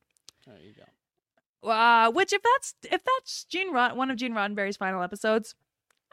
There 0.45 0.55
you 0.61 0.73
go. 1.63 1.69
Uh, 1.69 2.11
which 2.11 2.33
if 2.33 2.41
that's 2.43 2.75
if 2.91 3.01
that's 3.03 3.45
Gene 3.45 3.71
Rod- 3.73 3.95
one 3.95 4.11
of 4.11 4.17
Gene 4.17 4.33
Roddenberry's 4.33 4.77
final 4.77 5.01
episodes, 5.01 5.55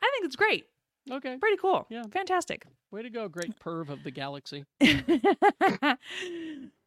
I 0.00 0.08
think 0.14 0.24
it's 0.26 0.36
great. 0.36 0.64
Okay. 1.10 1.36
Pretty 1.38 1.56
cool. 1.58 1.86
Yeah. 1.88 2.02
Fantastic. 2.10 2.66
Way 2.90 3.02
to 3.02 3.10
go, 3.10 3.28
great 3.28 3.58
perv 3.58 3.88
of 3.88 4.02
the 4.04 4.10
galaxy. 4.10 4.64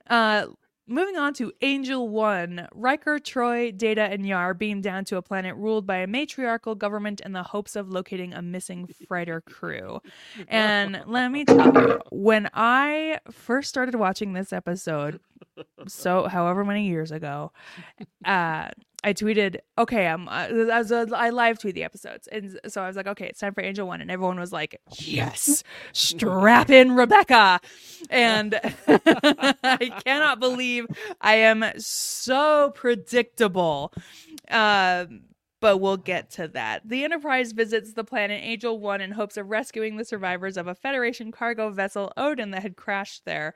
uh, 0.10 0.47
moving 0.88 1.17
on 1.17 1.34
to 1.34 1.51
Angel 1.62 2.08
One, 2.08 2.67
Riker, 2.73 3.19
Troi, 3.19 3.77
Data, 3.77 4.03
and 4.03 4.25
Yar 4.25 4.53
beam 4.53 4.82
down 4.82 5.06
to 5.06 5.17
a 5.17 5.21
planet 5.21 5.56
ruled 5.56 5.86
by 5.86 5.97
a 5.97 6.08
matriarchal 6.08 6.75
government 6.75 7.19
in 7.19 7.34
the 7.34 7.43
hopes 7.43 7.75
of 7.75 7.89
locating 7.89 8.34
a 8.34 8.41
missing 8.41 8.88
freighter 9.08 9.41
crew. 9.41 9.99
And 10.47 11.03
let 11.06 11.32
me 11.32 11.45
tell 11.45 11.73
you, 11.73 11.99
when 12.10 12.49
I 12.53 13.19
first 13.32 13.69
started 13.69 13.95
watching 13.95 14.34
this 14.34 14.53
episode, 14.53 15.19
so 15.88 16.27
however 16.27 16.63
many 16.63 16.88
years 16.88 17.12
ago, 17.12 17.51
uh, 18.25 18.69
I 19.08 19.13
tweeted, 19.13 19.60
okay, 19.78 20.06
I'm, 20.06 20.28
uh, 20.28 20.32
I, 20.32 20.80
was, 20.80 20.91
uh, 20.91 21.06
I 21.15 21.30
live 21.30 21.60
tweet 21.60 21.76
the 21.76 21.86
episodes. 21.86 22.28
And 22.28 22.60
so 22.67 22.82
I 22.82 22.88
was 22.88 22.98
like, 22.98 23.08
okay, 23.08 23.28
it's 23.28 23.39
time 23.39 23.54
for 23.54 23.62
Angel 23.62 23.88
One. 23.88 24.02
And 24.02 24.12
everyone 24.12 24.38
was 24.38 24.52
like, 24.52 24.82
yes, 25.00 25.64
strap 25.93 26.70
in 26.70 26.93
Rebecca. 26.93 27.62
And 28.10 28.60
I 28.88 30.01
cannot 30.03 30.41
believe 30.41 30.88
I 31.22 31.36
am 31.36 31.64
so 31.78 32.74
predictable. 32.76 33.93
Um, 34.51 35.22
but 35.62 35.78
we'll 35.78 35.95
get 35.95 36.30
to 36.32 36.49
that. 36.49 36.82
The 36.84 37.05
Enterprise 37.05 37.53
visits 37.53 37.93
the 37.93 38.03
planet 38.03 38.41
Angel 38.43 38.78
1 38.78 38.99
in 38.99 39.12
hopes 39.12 39.38
of 39.38 39.49
rescuing 39.49 39.95
the 39.95 40.03
survivors 40.03 40.58
of 40.58 40.68
a 40.68 40.76
Federation 40.76 41.32
cargo 41.32 41.70
vessel, 41.70 42.12
Odin, 42.18 42.51
that 42.51 42.62
had 42.62 42.76
crashed 42.76 43.24
there. 43.24 43.53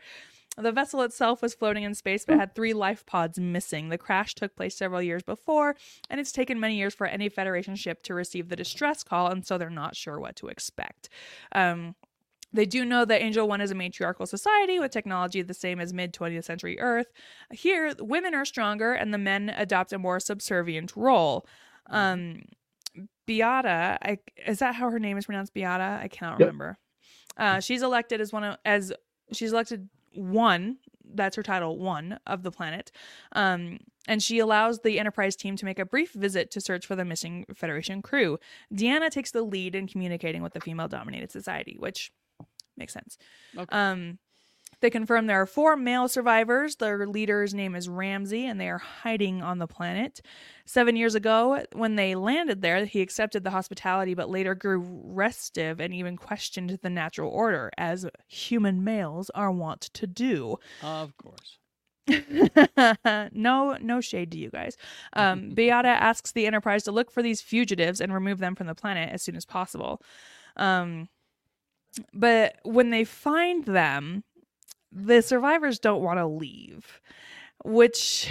The 0.57 0.71
vessel 0.71 1.01
itself 1.01 1.41
was 1.41 1.53
floating 1.53 1.83
in 1.83 1.95
space 1.95 2.25
but 2.25 2.37
had 2.37 2.53
three 2.55 2.73
life 2.73 3.05
pods 3.05 3.39
missing. 3.39 3.89
The 3.89 3.97
crash 3.97 4.35
took 4.35 4.55
place 4.55 4.75
several 4.75 5.01
years 5.01 5.23
before, 5.23 5.75
and 6.09 6.19
it's 6.19 6.31
taken 6.31 6.59
many 6.59 6.75
years 6.75 6.93
for 6.93 7.07
any 7.07 7.29
Federation 7.29 7.75
ship 7.75 8.03
to 8.03 8.13
receive 8.13 8.49
the 8.49 8.55
distress 8.55 9.03
call, 9.03 9.27
and 9.27 9.45
so 9.45 9.57
they're 9.57 9.69
not 9.69 9.95
sure 9.95 10.19
what 10.19 10.35
to 10.37 10.47
expect. 10.47 11.09
Um, 11.53 11.95
they 12.53 12.65
do 12.65 12.83
know 12.83 13.05
that 13.05 13.21
Angel 13.21 13.47
One 13.47 13.61
is 13.61 13.71
a 13.71 13.75
matriarchal 13.75 14.25
society 14.25 14.77
with 14.77 14.91
technology 14.91 15.41
the 15.41 15.53
same 15.53 15.79
as 15.79 15.93
mid 15.93 16.13
20th 16.13 16.43
century 16.43 16.77
Earth. 16.81 17.07
Here, 17.51 17.93
women 17.99 18.35
are 18.35 18.43
stronger 18.43 18.91
and 18.93 19.13
the 19.13 19.17
men 19.17 19.49
adopt 19.55 19.93
a 19.93 19.97
more 19.97 20.19
subservient 20.19 20.97
role. 20.97 21.47
Um, 21.87 22.41
Beata, 23.25 23.97
I, 24.01 24.17
is 24.45 24.59
that 24.59 24.75
how 24.75 24.89
her 24.89 24.99
name 24.99 25.17
is 25.17 25.25
pronounced? 25.27 25.53
Beata, 25.53 25.99
I 26.01 26.09
cannot 26.09 26.39
Yep. 26.39 26.47
remember. 26.47 26.77
Uh, 27.37 27.61
she's 27.61 27.81
elected 27.81 28.19
as 28.19 28.33
one 28.33 28.43
of 28.43 28.57
as 28.65 28.91
she's 29.31 29.53
elected 29.53 29.87
one 30.13 30.77
that's 31.13 31.35
her 31.35 31.43
title 31.43 31.77
one 31.77 32.19
of 32.25 32.43
the 32.43 32.51
planet. 32.51 32.91
Um, 33.33 33.79
and 34.07 34.21
she 34.21 34.39
allows 34.39 34.79
the 34.79 34.99
Enterprise 34.99 35.35
team 35.35 35.55
to 35.57 35.65
make 35.65 35.79
a 35.79 35.85
brief 35.85 36.13
visit 36.13 36.51
to 36.51 36.61
search 36.61 36.85
for 36.85 36.95
the 36.95 37.05
missing 37.05 37.45
Federation 37.53 38.01
crew. 38.01 38.39
Deanna 38.73 39.09
takes 39.09 39.31
the 39.31 39.43
lead 39.43 39.75
in 39.75 39.87
communicating 39.87 40.41
with 40.41 40.53
the 40.53 40.59
female 40.59 40.87
dominated 40.87 41.31
society, 41.31 41.75
which 41.79 42.11
makes 42.77 42.93
sense. 42.93 43.17
Okay. 43.55 43.75
Um, 43.75 44.17
they 44.81 44.89
confirm 44.89 45.27
there 45.27 45.41
are 45.41 45.45
four 45.45 45.75
male 45.75 46.07
survivors. 46.07 46.75
Their 46.75 47.07
leader's 47.07 47.53
name 47.53 47.75
is 47.75 47.87
Ramsey, 47.87 48.45
and 48.45 48.59
they 48.59 48.69
are 48.69 48.79
hiding 48.79 49.41
on 49.41 49.59
the 49.59 49.67
planet. 49.67 50.21
Seven 50.65 50.95
years 50.95 51.15
ago, 51.15 51.63
when 51.73 51.95
they 51.95 52.15
landed 52.15 52.61
there, 52.61 52.85
he 52.85 53.01
accepted 53.01 53.43
the 53.43 53.51
hospitality, 53.51 54.13
but 54.13 54.29
later 54.29 54.55
grew 54.55 54.83
restive 55.05 55.79
and 55.79 55.93
even 55.93 56.17
questioned 56.17 56.79
the 56.81 56.89
natural 56.89 57.29
order, 57.31 57.71
as 57.77 58.07
human 58.27 58.83
males 58.83 59.29
are 59.31 59.51
wont 59.51 59.81
to 59.93 60.07
do. 60.07 60.57
Of 60.81 61.15
course. 61.17 61.57
no, 63.31 63.77
no 63.81 64.01
shade 64.01 64.31
to 64.31 64.37
you 64.37 64.49
guys. 64.49 64.77
Um, 65.13 65.49
Beata 65.53 65.89
asks 65.89 66.31
the 66.31 66.47
Enterprise 66.47 66.83
to 66.83 66.91
look 66.91 67.11
for 67.11 67.21
these 67.21 67.41
fugitives 67.41 68.01
and 68.01 68.13
remove 68.13 68.39
them 68.39 68.55
from 68.55 68.67
the 68.67 68.75
planet 68.75 69.11
as 69.11 69.21
soon 69.21 69.35
as 69.35 69.45
possible. 69.45 70.01
Um, 70.57 71.07
but 72.13 72.55
when 72.63 72.89
they 72.89 73.03
find 73.03 73.65
them, 73.65 74.23
the 74.91 75.21
survivors 75.21 75.79
don't 75.79 76.01
want 76.01 76.19
to 76.19 76.25
leave, 76.27 76.99
which 77.63 78.29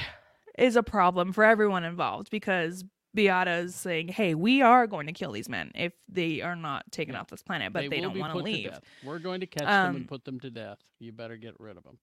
is 0.58 0.76
a 0.76 0.82
problem 0.82 1.32
for 1.32 1.44
everyone 1.44 1.84
involved 1.84 2.30
because 2.30 2.84
Beata 3.14 3.50
is 3.56 3.74
saying, 3.74 4.08
"Hey, 4.08 4.34
we 4.34 4.62
are 4.62 4.86
going 4.86 5.06
to 5.06 5.12
kill 5.12 5.32
these 5.32 5.48
men 5.48 5.72
if 5.74 5.92
they 6.08 6.42
are 6.42 6.54
not 6.56 6.90
taken 6.92 7.14
Yeah. 7.14 7.20
off 7.22 7.28
this 7.28 7.42
planet, 7.42 7.72
but 7.72 7.90
they, 7.90 8.00
will 8.00 8.10
don't 8.10 8.18
want 8.18 8.32
to 8.34 8.38
leave." 8.38 8.78
We're 9.02 9.18
going 9.18 9.40
to 9.40 9.46
catch 9.46 9.66
them 9.66 9.90
Um, 9.90 9.96
and 9.96 10.08
put 10.08 10.24
them 10.24 10.38
to 10.40 10.50
death. 10.50 10.78
You 11.00 11.10
better 11.12 11.36
get 11.36 11.58
rid 11.58 11.76
of 11.76 11.82
them. 11.84 11.98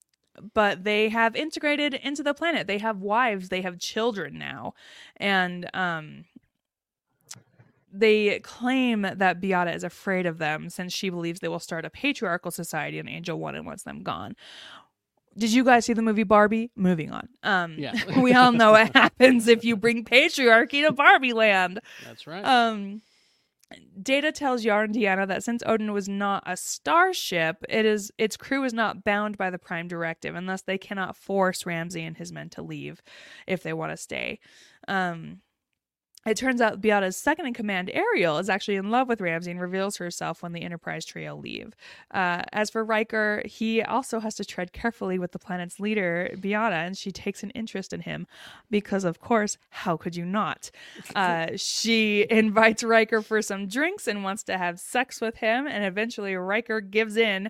but 0.53 0.84
they 0.84 1.10
have 1.10 1.36
integrated 1.36 1.95
into 1.95 2.22
the 2.24 2.34
planet. 2.34 2.68
They 2.68 2.78
have 2.78 3.01
wives, 3.01 3.49
they 3.49 3.62
have 3.62 3.80
children 3.80 4.38
now. 4.38 4.74
And 5.16 5.68
um 5.74 6.26
they 7.91 8.39
claim 8.39 9.01
that 9.01 9.39
Beata 9.39 9.73
is 9.73 9.83
afraid 9.83 10.25
of 10.25 10.38
them 10.38 10.69
since 10.69 10.93
she 10.93 11.09
believes 11.09 11.39
they 11.39 11.47
will 11.47 11.59
start 11.59 11.85
a 11.85 11.89
patriarchal 11.89 12.51
society 12.51 12.99
on 12.99 13.07
Angel 13.07 13.39
One 13.39 13.55
and 13.55 13.65
wants 13.65 13.83
them 13.83 14.03
gone. 14.03 14.35
Did 15.38 15.53
you 15.53 15.63
guys 15.63 15.85
see 15.85 15.93
the 15.93 16.01
movie 16.01 16.23
Barbie? 16.23 16.71
Moving 16.75 17.11
on. 17.11 17.29
Um 17.43 17.75
Yeah. 17.77 17.93
we 18.21 18.33
all 18.33 18.51
know 18.51 18.71
what 18.71 18.93
happens 18.93 19.47
if 19.47 19.63
you 19.63 19.77
bring 19.77 20.03
patriarchy 20.03 20.85
to 20.85 20.91
Barbie 20.91 21.33
land. 21.33 21.79
That's 22.05 22.25
right. 22.27 22.43
Um, 22.43 23.01
Data 24.01 24.31
tells 24.31 24.63
Yar 24.63 24.83
and 24.83 24.95
Deanna 24.95 25.27
that 25.27 25.43
since 25.43 25.61
Odin 25.65 25.91
was 25.91 26.07
not 26.07 26.43
a 26.45 26.55
starship, 26.55 27.65
it 27.67 27.85
is 27.85 28.11
its 28.17 28.38
crew 28.38 28.63
is 28.63 28.73
not 28.73 29.03
bound 29.03 29.38
by 29.38 29.49
the 29.49 29.57
Prime 29.57 29.88
Directive, 29.88 30.35
and 30.35 30.47
thus 30.47 30.61
they 30.61 30.77
cannot 30.77 31.17
force 31.17 31.65
Ramsey 31.65 32.03
and 32.03 32.17
his 32.17 32.31
men 32.31 32.49
to 32.51 32.61
leave 32.61 33.01
if 33.45 33.63
they 33.63 33.73
want 33.73 33.91
to 33.91 33.97
stay. 33.97 34.39
Um, 34.88 35.41
it 36.28 36.38
turns 36.38 36.61
out 36.61 36.82
Beata's 36.82 37.17
second 37.17 37.45
in 37.45 37.53
command, 37.53 37.89
Ariel, 37.93 38.38
is 38.38 38.49
actually 38.49 38.75
in 38.75 38.91
love 38.91 39.07
with 39.07 39.21
Ramsey 39.21 39.51
and 39.51 39.61
reveals 39.61 39.97
herself 39.97 40.43
when 40.43 40.53
the 40.53 40.61
Enterprise 40.61 41.05
trio 41.05 41.36
leave. 41.36 41.75
Uh, 42.11 42.43
as 42.51 42.69
for 42.69 42.84
Riker, 42.84 43.41
he 43.45 43.82
also 43.82 44.19
has 44.19 44.36
to 44.36 44.45
tread 44.45 44.73
carefully 44.73 45.17
with 45.17 45.32
the 45.32 45.39
planet's 45.39 45.80
leader, 45.80 46.36
Beata, 46.39 46.75
and 46.75 46.97
she 46.97 47.11
takes 47.11 47.43
an 47.43 47.51
interest 47.51 47.93
in 47.93 48.01
him 48.01 48.28
because, 48.69 49.03
of 49.03 49.19
course, 49.19 49.57
how 49.69 49.97
could 49.97 50.15
you 50.15 50.25
not? 50.25 50.71
Uh, 51.15 51.47
she 51.55 52.28
invites 52.30 52.84
Riker 52.84 53.21
for 53.21 53.41
some 53.41 53.67
drinks 53.67 54.07
and 54.07 54.23
wants 54.23 54.43
to 54.43 54.57
have 54.57 54.80
sex 54.80 55.19
with 55.19 55.38
him, 55.38 55.65
and 55.65 55.84
eventually 55.84 56.36
Riker 56.36 56.80
gives 56.80 57.17
in. 57.17 57.49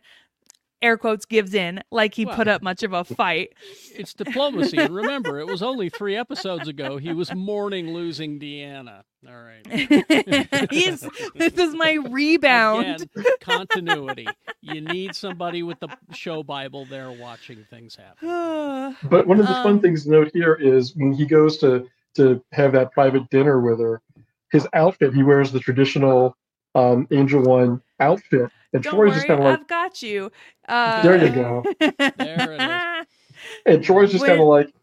Air 0.82 0.97
quotes 0.97 1.25
gives 1.25 1.53
in, 1.53 1.82
like 1.91 2.13
he 2.13 2.25
put 2.25 2.47
up 2.47 2.61
much 2.61 2.84
of 2.84 2.93
a 2.93 3.03
fight. 3.03 3.53
it's 3.95 4.13
diplomacy. 4.13 4.78
and 4.78 4.93
remember, 4.95 5.39
it 5.39 5.47
was 5.47 5.63
only 5.63 5.89
three 5.89 6.15
episodes 6.15 6.67
ago 6.67 6.97
he 6.97 7.13
was 7.13 7.34
mourning 7.34 7.93
losing 7.93 8.39
Deanna. 8.39 9.01
All 9.28 9.34
right. 9.36 9.65
He's 10.71 11.01
this 11.36 11.53
is 11.57 11.73
my 11.75 11.93
rebound. 12.09 13.07
Again, 13.15 13.25
continuity. 13.41 14.28
You 14.61 14.82
need 14.82 15.15
somebody 15.15 15.63
with 15.63 15.80
the 15.80 15.89
show 16.13 16.43
Bible 16.43 16.86
there 16.86 17.11
watching 17.11 17.65
things 17.69 17.95
happen. 17.95 18.95
But 19.09 19.28
one 19.28 19.39
of 19.39 19.47
the 19.47 19.55
Um, 19.55 19.63
fun 19.63 19.80
things 19.82 20.03
to 20.05 20.11
note 20.11 20.32
here 20.34 20.53
is 20.55 20.95
when 20.95 21.11
he 21.13 21.25
goes 21.25 21.57
to 21.57 21.88
to 22.15 22.41
have 22.51 22.71
that 22.73 22.91
private 22.93 23.30
dinner 23.30 23.59
with 23.61 23.80
her, 23.80 24.01
his 24.51 24.67
outfit 24.73 25.13
he 25.13 25.23
wears 25.23 25.51
the 25.51 25.59
traditional 25.59 26.36
um, 26.75 27.07
Angel 27.11 27.41
One 27.41 27.82
outfit, 27.99 28.49
and 28.74 28.84
Don't 28.84 28.93
Troi's 28.93 28.97
worry, 28.97 29.11
just 29.11 29.28
kind 29.28 29.39
of 29.39 29.45
like, 29.45 29.59
I've 29.59 29.68
got 29.68 30.01
you. 30.01 30.32
Uh, 30.68 31.01
There 31.03 31.26
you 31.26 31.34
go. 31.34 31.63
There 31.80 31.93
it 32.20 32.61
is. 32.61 33.07
and 33.65 33.84
Troi's 33.84 34.11
just 34.11 34.26
kind 34.26 34.39
of 34.41 34.47
like, 34.47 34.74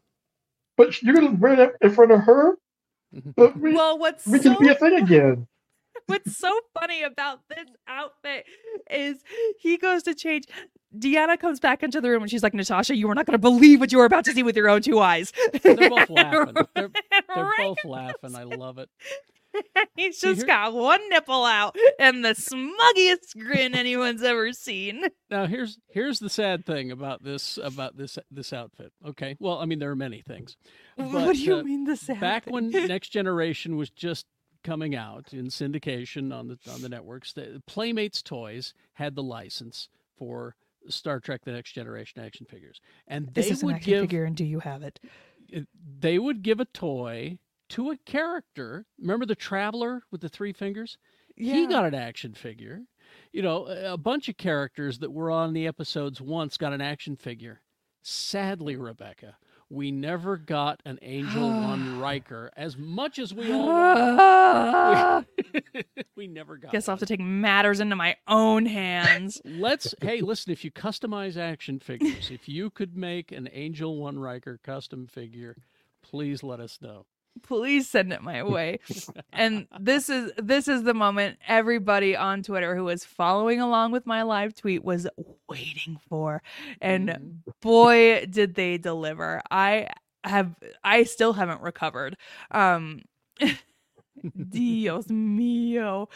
but 0.77 1.03
you're 1.03 1.15
gonna 1.15 1.33
wear 1.33 1.57
that 1.57 1.73
in 1.81 1.91
front 1.91 2.13
of 2.13 2.21
her, 2.21 2.57
but 3.37 3.59
we, 3.59 3.75
well, 3.75 3.99
what's 3.99 4.27
we 4.27 4.39
so 4.39 4.55
can 4.55 4.67
be 4.67 4.69
a 4.73 4.75
thing 4.75 4.95
again. 5.03 5.47
What's 6.07 6.37
so 6.37 6.53
funny 6.79 7.03
about 7.03 7.39
this 7.49 7.65
outfit 7.89 8.45
is 8.91 9.23
he 9.59 9.79
goes 9.79 10.03
to 10.03 10.15
change. 10.15 10.45
Deanna 10.99 11.39
comes 11.39 11.61
back 11.61 11.83
into 11.83 11.99
the 12.01 12.11
room 12.11 12.21
and 12.21 12.31
she's 12.31 12.43
like, 12.43 12.53
Natasha, 12.53 12.95
you 12.95 13.09
are 13.09 13.15
not 13.15 13.25
going 13.25 13.33
to 13.33 13.39
believe 13.39 13.81
what 13.81 13.91
you 13.91 14.01
are 14.01 14.05
about 14.05 14.25
to 14.27 14.33
see 14.33 14.43
with 14.43 14.55
your 14.55 14.69
own 14.69 14.83
two 14.83 14.99
eyes. 14.99 15.33
They're 15.63 15.77
both 15.89 16.11
laughing. 16.11 16.55
They're, 16.75 16.91
they're 17.35 17.53
both 17.57 17.79
laughing. 17.85 18.35
I 18.37 18.43
love 18.43 18.77
it. 18.79 18.91
He's 19.97 20.19
See, 20.19 20.29
just 20.29 20.41
here- 20.41 20.47
got 20.47 20.73
one 20.75 21.01
nipple 21.09 21.45
out 21.45 21.77
and 21.99 22.25
the 22.25 22.31
smuggiest 22.35 23.39
grin 23.39 23.75
anyone's 23.75 24.23
ever 24.23 24.53
seen. 24.53 25.07
Now 25.31 25.47
here's 25.47 25.79
here's 25.89 26.21
the 26.21 26.29
sad 26.31 26.65
thing 26.65 26.93
about 26.93 27.25
this 27.25 27.59
about 27.61 27.97
this 27.97 28.19
this 28.31 28.53
outfit. 28.53 28.93
Okay, 29.05 29.37
well 29.41 29.59
I 29.59 29.65
mean 29.65 29.81
there 29.81 29.91
are 29.91 29.97
many 29.97 30.21
things. 30.23 30.57
what 30.97 31.35
do 31.35 31.43
you 31.43 31.57
uh, 31.57 31.63
mean 31.65 31.85
the 31.85 31.97
sad 31.97 32.21
Back 32.21 32.45
thing? 32.45 32.53
when 32.55 32.71
Next 32.87 33.09
Generation 33.09 33.77
was 33.77 33.91
just 33.91 34.27
coming 34.63 34.95
out 34.95 35.33
in 35.33 35.47
syndication 35.49 36.33
on 36.33 36.47
the 36.49 36.59
on 36.73 36.83
the 36.83 36.89
networks, 36.89 37.33
the 37.33 37.61
Playmates 37.67 38.23
Toys 38.23 38.75
had 38.95 39.17
the 39.17 39.23
license 39.25 39.89
for 40.17 40.55
Star 40.89 41.19
Trek: 41.19 41.41
The 41.45 41.53
Next 41.53 41.73
Generation 41.73 42.23
action 42.23 42.47
figures, 42.49 42.81
and 43.09 43.27
they 43.29 43.33
this 43.43 43.51
is 43.51 43.63
an 43.63 43.67
would 43.67 43.77
action 43.77 43.93
give 43.93 44.01
figure, 44.03 44.25
and 44.25 44.37
do 44.37 44.45
you 44.45 44.61
have 44.61 44.83
it- 44.85 45.01
they 45.99 46.19
would 46.19 46.43
give 46.43 46.61
a 46.61 46.65
toy 46.67 47.39
to 47.75 47.91
a 47.91 47.97
character. 47.97 48.87
Remember 49.01 49.27
the 49.27 49.35
Traveler 49.35 50.03
with 50.13 50.21
the 50.21 50.29
three 50.29 50.53
fingers? 50.53 50.97
Yeah. 51.37 51.55
He 51.55 51.67
got 51.67 51.85
an 51.85 51.95
action 51.95 52.33
figure. 52.33 52.83
You 53.33 53.43
know, 53.43 53.67
a 53.67 53.97
bunch 53.97 54.29
of 54.29 54.37
characters 54.37 55.01
that 55.01 55.11
were 55.13 55.29
on 55.31 55.53
the 55.53 55.67
episodes 55.67 56.21
once 56.21 56.57
got 56.57 56.73
an 56.73 56.81
action 56.81 57.17
figure. 57.17 57.63
Sadly, 58.03 58.77
Rebecca, 58.77 59.37
we 59.69 59.91
never 59.91 60.37
got 60.37 60.83
an 60.85 61.01
Angel 61.03 61.49
One 61.49 61.99
Riker 61.99 62.53
as 62.57 62.79
much 62.79 63.19
as 63.19 63.35
we 63.35 63.53
all 63.53 65.25
we 66.17 66.29
never 66.29 66.57
got. 66.57 66.71
Guess 66.71 66.89
I'll 66.89 66.93
have 66.93 67.01
to 67.01 67.07
take 67.07 67.19
matters 67.19 67.81
into 67.81 67.97
my 67.97 68.15
own 68.29 68.67
hands. 68.67 69.43
Let's 69.45 69.97
hey, 70.01 70.21
listen, 70.21 70.53
if 70.53 70.65
you 70.65 70.71
customize 70.71 71.37
action 71.37 71.81
figures, 71.81 72.31
if 72.31 72.49
you 72.49 72.71
could 72.71 72.97
make 72.97 73.33
an 73.33 73.49
Angel 73.53 73.97
One 73.97 74.21
Riker 74.21 74.61
custom 74.63 75.09
figure, 75.09 75.57
please 76.03 76.45
let 76.45 76.61
us 76.61 76.79
know. 76.81 77.07
Please 77.43 77.89
send 77.89 78.13
it 78.13 78.23
my 78.23 78.43
way. 78.43 78.79
And 79.33 79.67
this 79.81 80.09
is 80.09 80.33
this 80.37 80.69
is 80.69 80.83
the 80.85 80.95
moment 80.95 81.39
everybody 81.49 82.17
on 82.17 82.43
twitter 82.43 82.75
who 82.77 82.85
was 82.85 83.05
following 83.05 83.61
along 83.61 83.93
with 83.93 84.07
my 84.07 84.23
live 84.23 84.55
tweet 84.55 84.85
was 84.85 85.07
waiting 85.49 85.99
for. 86.09 86.43
And 86.81 87.09
Mhm. 87.09 87.55
boy 87.63 88.27
did 88.31 88.55
they 88.55 88.79
deliver. 88.79 89.43
I 89.51 89.89
have 90.25 90.55
i 90.85 91.05
still 91.05 91.33
haven't 91.35 91.61
recovered. 91.63 92.17
Um 92.51 93.03
dios 94.51 95.09
mio 95.09 96.09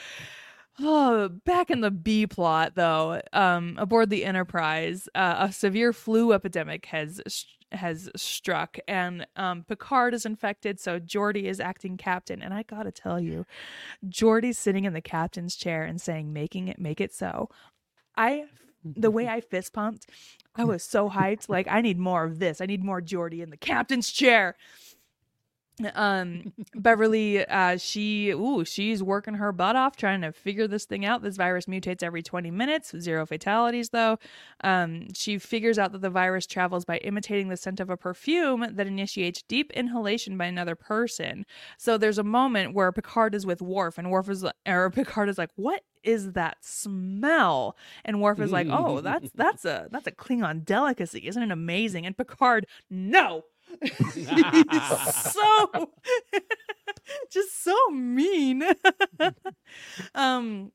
Oh, 0.81 1.29
back 1.29 1.71
in 1.71 1.81
the 1.81 1.91
B 1.91 2.27
plot, 2.27 2.73
though, 2.77 3.21
um, 3.33 3.75
aboard 3.79 4.11
the 4.11 4.25
Enterprise, 4.25 5.09
uh, 5.15 5.37
a 5.49 5.53
severe 5.53 5.93
flu 5.93 6.33
epidemic 6.33 6.87
has 6.87 7.21
has 7.73 8.09
struck, 8.17 8.79
and 8.87 9.27
um, 9.37 9.65
Picard 9.65 10.15
is 10.15 10.25
infected. 10.25 10.81
So 10.81 10.99
Geordi 10.99 11.45
is 11.45 11.61
acting 11.61 11.97
captain, 11.97 12.43
and 12.43 12.55
I 12.55 12.63
gotta 12.63 12.93
tell 12.93 13.21
you, 13.21 13.47
Geordi's 14.07 14.59
sitting 14.59 14.85
in 14.85 14.93
the 14.93 15.01
captain's 15.01 15.57
chair 15.57 15.85
and 15.85 16.01
saying, 16.01 16.33
"Making 16.33 16.69
it, 16.69 16.79
make 16.79 17.01
it 17.01 17.13
so." 17.15 17.49
I, 18.17 18.47
the 18.85 19.11
way 19.11 19.29
I 19.29 19.41
fist 19.41 19.73
pumped, 19.73 20.07
I 20.57 20.65
was 20.65 20.83
so 20.83 21.09
hyped. 21.11 21.49
Like 21.49 21.69
I 21.69 21.81
need 21.81 21.99
more 21.99 22.25
of 22.25 22.39
this. 22.39 22.61
I 22.61 22.67
need 22.67 22.83
more 22.83 23.01
Geordi 23.01 23.41
in 23.43 23.51
the 23.51 23.57
captain's 23.57 24.11
chair. 24.11 24.57
Um 25.95 26.53
beverly 26.75 27.47
uh 27.47 27.77
she 27.77 28.31
ooh 28.31 28.65
she's 28.65 29.03
working 29.03 29.35
her 29.35 29.53
butt 29.53 29.77
off 29.77 29.97
trying 29.97 30.21
to 30.23 30.33
figure 30.33 30.67
this 30.67 30.85
thing 30.85 31.05
out. 31.05 31.23
This 31.23 31.37
virus 31.37 31.67
mutates 31.67 32.03
every 32.03 32.23
20 32.23 32.51
minutes 32.51 32.95
zero 32.99 33.27
fatalities 33.27 33.91
though. 33.91 34.19
Um 34.63 35.13
she 35.15 35.39
figures 35.39 35.79
out 35.79 35.93
that 35.93 36.01
the 36.01 36.11
virus 36.11 36.47
travels 36.47 36.85
by 36.85 36.99
imitating 36.99 37.49
the 37.49 37.57
scent 37.57 37.81
of 37.81 37.91
a 37.91 37.97
perfume 37.97 38.67
that 38.71 38.87
initiates 38.87 39.43
deep 39.43 39.71
inhalation 39.73 40.37
by 40.37 40.47
another 40.47 40.75
person. 40.75 41.47
So 41.77 41.99
there's 41.99 42.19
a 42.19 42.25
moment 42.25 42.75
where 42.75 42.91
picard 42.93 43.35
is 43.35 43.47
with 43.47 43.63
Worf 43.63 43.99
and 43.99 44.11
Worf 44.11 44.29
is 44.29 44.45
or 44.67 44.91
picard 44.91 45.29
is 45.29 45.39
like 45.39 45.51
what 45.57 45.83
is 46.05 46.33
that 46.33 46.59
smell? 46.61 47.77
And 48.05 48.21
Worf 48.21 48.41
is 48.41 48.53
like 48.53 48.69
oh 48.71 49.01
that's 49.01 49.31
that's 49.35 49.65
a 49.65 49.89
that's 49.91 50.07
a 50.07 50.13
klingon 50.13 50.65
delicacy. 50.65 51.27
Isn't 51.27 51.43
it 51.43 51.51
amazing? 51.51 52.07
And 52.07 52.17
picard 52.17 52.67
no 52.91 53.45
so 55.33 55.91
just 57.31 57.63
so 57.63 57.77
mean. 57.91 58.63
um 60.15 60.73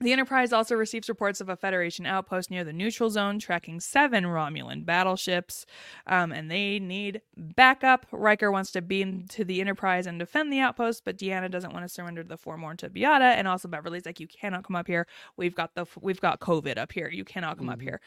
the 0.00 0.12
Enterprise 0.12 0.52
also 0.52 0.76
receives 0.76 1.08
reports 1.08 1.40
of 1.40 1.48
a 1.48 1.56
Federation 1.56 2.06
outpost 2.06 2.50
near 2.50 2.62
the 2.62 2.72
neutral 2.72 3.10
zone 3.10 3.40
tracking 3.40 3.80
seven 3.80 4.24
Romulan 4.24 4.84
battleships, 4.84 5.66
um, 6.06 6.30
and 6.30 6.48
they 6.48 6.78
need 6.78 7.20
backup. 7.36 8.06
Riker 8.12 8.52
wants 8.52 8.70
to 8.72 8.82
beam 8.82 9.26
to 9.30 9.44
the 9.44 9.60
Enterprise 9.60 10.06
and 10.06 10.20
defend 10.20 10.52
the 10.52 10.60
outpost, 10.60 11.04
but 11.04 11.18
Deanna 11.18 11.50
doesn't 11.50 11.72
want 11.72 11.84
to 11.84 11.88
surrender 11.88 12.22
the 12.22 12.38
Fomorn 12.38 12.78
to 12.78 12.90
Beata, 12.90 13.24
and 13.24 13.48
also 13.48 13.66
Beverly's 13.66 14.06
like, 14.06 14.20
"You 14.20 14.28
cannot 14.28 14.64
come 14.64 14.76
up 14.76 14.86
here. 14.86 15.06
We've 15.36 15.54
got 15.54 15.74
the 15.74 15.84
we've 16.00 16.20
got 16.20 16.38
COVID 16.38 16.78
up 16.78 16.92
here. 16.92 17.08
You 17.08 17.24
cannot 17.24 17.58
come 17.58 17.66
mm-hmm. 17.66 17.74
up 17.74 17.80
here." 17.80 18.00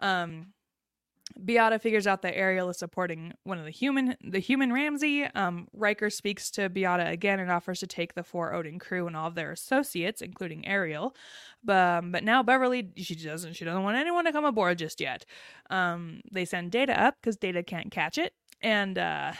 Um, 0.00 0.52
Beata 1.44 1.78
figures 1.78 2.06
out 2.06 2.22
that 2.22 2.36
Ariel 2.36 2.68
is 2.68 2.78
supporting 2.78 3.32
one 3.44 3.58
of 3.58 3.64
the 3.64 3.70
human 3.70 4.16
the 4.22 4.38
human 4.38 4.72
Ramsey. 4.72 5.24
Um, 5.24 5.68
Riker 5.72 6.10
speaks 6.10 6.50
to 6.52 6.68
Beata 6.68 7.06
again 7.06 7.40
and 7.40 7.50
offers 7.50 7.80
to 7.80 7.86
take 7.86 8.14
the 8.14 8.22
four 8.22 8.52
Odin 8.54 8.78
crew 8.78 9.06
and 9.06 9.16
all 9.16 9.28
of 9.28 9.34
their 9.34 9.52
associates, 9.52 10.22
including 10.22 10.66
Ariel. 10.66 11.14
But, 11.62 11.76
um, 11.76 12.12
but 12.12 12.24
now 12.24 12.42
Beverly 12.42 12.90
she 12.96 13.14
doesn't 13.14 13.54
she 13.54 13.64
doesn't 13.64 13.82
want 13.82 13.96
anyone 13.96 14.24
to 14.24 14.32
come 14.32 14.44
aboard 14.44 14.78
just 14.78 15.00
yet. 15.00 15.24
Um, 15.70 16.20
they 16.30 16.44
send 16.44 16.70
Data 16.70 17.00
up 17.00 17.16
because 17.20 17.36
Data 17.36 17.62
can't 17.62 17.90
catch 17.90 18.18
it 18.18 18.32
and 18.60 18.98
uh, 18.98 19.32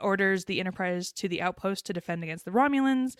orders 0.00 0.44
the 0.44 0.60
Enterprise 0.60 1.12
to 1.12 1.28
the 1.28 1.42
outpost 1.42 1.86
to 1.86 1.92
defend 1.92 2.22
against 2.22 2.44
the 2.44 2.50
Romulans. 2.50 3.16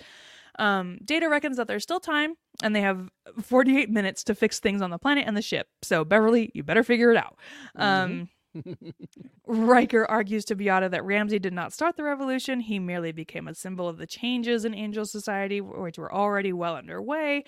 Um, 0.59 0.98
Data 1.05 1.28
reckons 1.28 1.57
that 1.57 1.68
there's 1.68 1.82
still 1.82 2.01
time 2.01 2.34
and 2.62 2.74
they 2.74 2.80
have 2.80 3.09
48 3.42 3.90
minutes 3.90 4.24
to 4.24 4.34
fix 4.34 4.61
things 4.61 4.82
on 4.82 4.90
the 4.90 4.98
planet 4.98 5.24
and 5.26 5.36
the 5.36 5.42
ship. 5.42 5.68
So, 5.82 6.05
Beverly, 6.05 6.51
you 6.55 6.62
better 6.62 6.82
figure 6.82 7.11
it 7.11 7.16
out. 7.16 7.36
Um, 7.76 8.28
Riker 9.46 10.07
argues 10.07 10.44
to 10.46 10.57
Beata 10.57 10.88
that 10.88 11.05
Ramsey 11.05 11.38
did 11.38 11.53
not 11.53 11.72
start 11.72 11.96
the 11.96 12.03
revolution. 12.03 12.61
He 12.61 12.78
merely 12.78 13.12
became 13.12 13.48
a 13.48 13.55
symbol 13.55 13.88
of 13.88 13.98
the 13.98 14.07
changes 14.07 14.64
in 14.64 14.74
Angel 14.74 15.05
Society, 15.05 15.61
which 15.61 15.98
were 15.98 16.12
already 16.12 16.53
well 16.53 16.76
underway. 16.76 17.44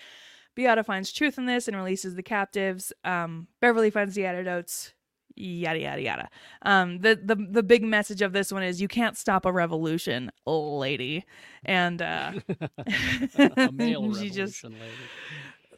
Beata 0.55 0.85
finds 0.85 1.13
truth 1.13 1.39
in 1.39 1.47
this 1.47 1.67
and 1.67 1.77
releases 1.77 2.15
the 2.15 2.23
captives. 2.23 2.93
Um, 3.05 3.49
Beverly 3.61 3.91
finds 3.91 4.15
the 4.15 4.27
antidotes 4.27 4.93
yada 5.37 5.79
yada 5.79 6.03
yada. 6.03 6.29
Um, 6.63 6.99
the 6.99 7.19
the 7.23 7.37
the 7.37 7.63
big 7.63 7.83
message 7.83 8.23
of 8.23 8.33
this 8.33 8.53
one 8.53 8.63
is 8.63 8.81
you 8.81 8.89
can't 8.89 9.17
stop 9.17 9.45
a 9.45 9.53
revolution, 9.53 10.31
lady, 10.47 11.25
and 11.65 12.01
uh, 12.03 12.33
a 13.57 13.71
male 13.73 14.03
revolution, 14.03 14.33
just, 14.33 14.65
lady. 14.65 14.77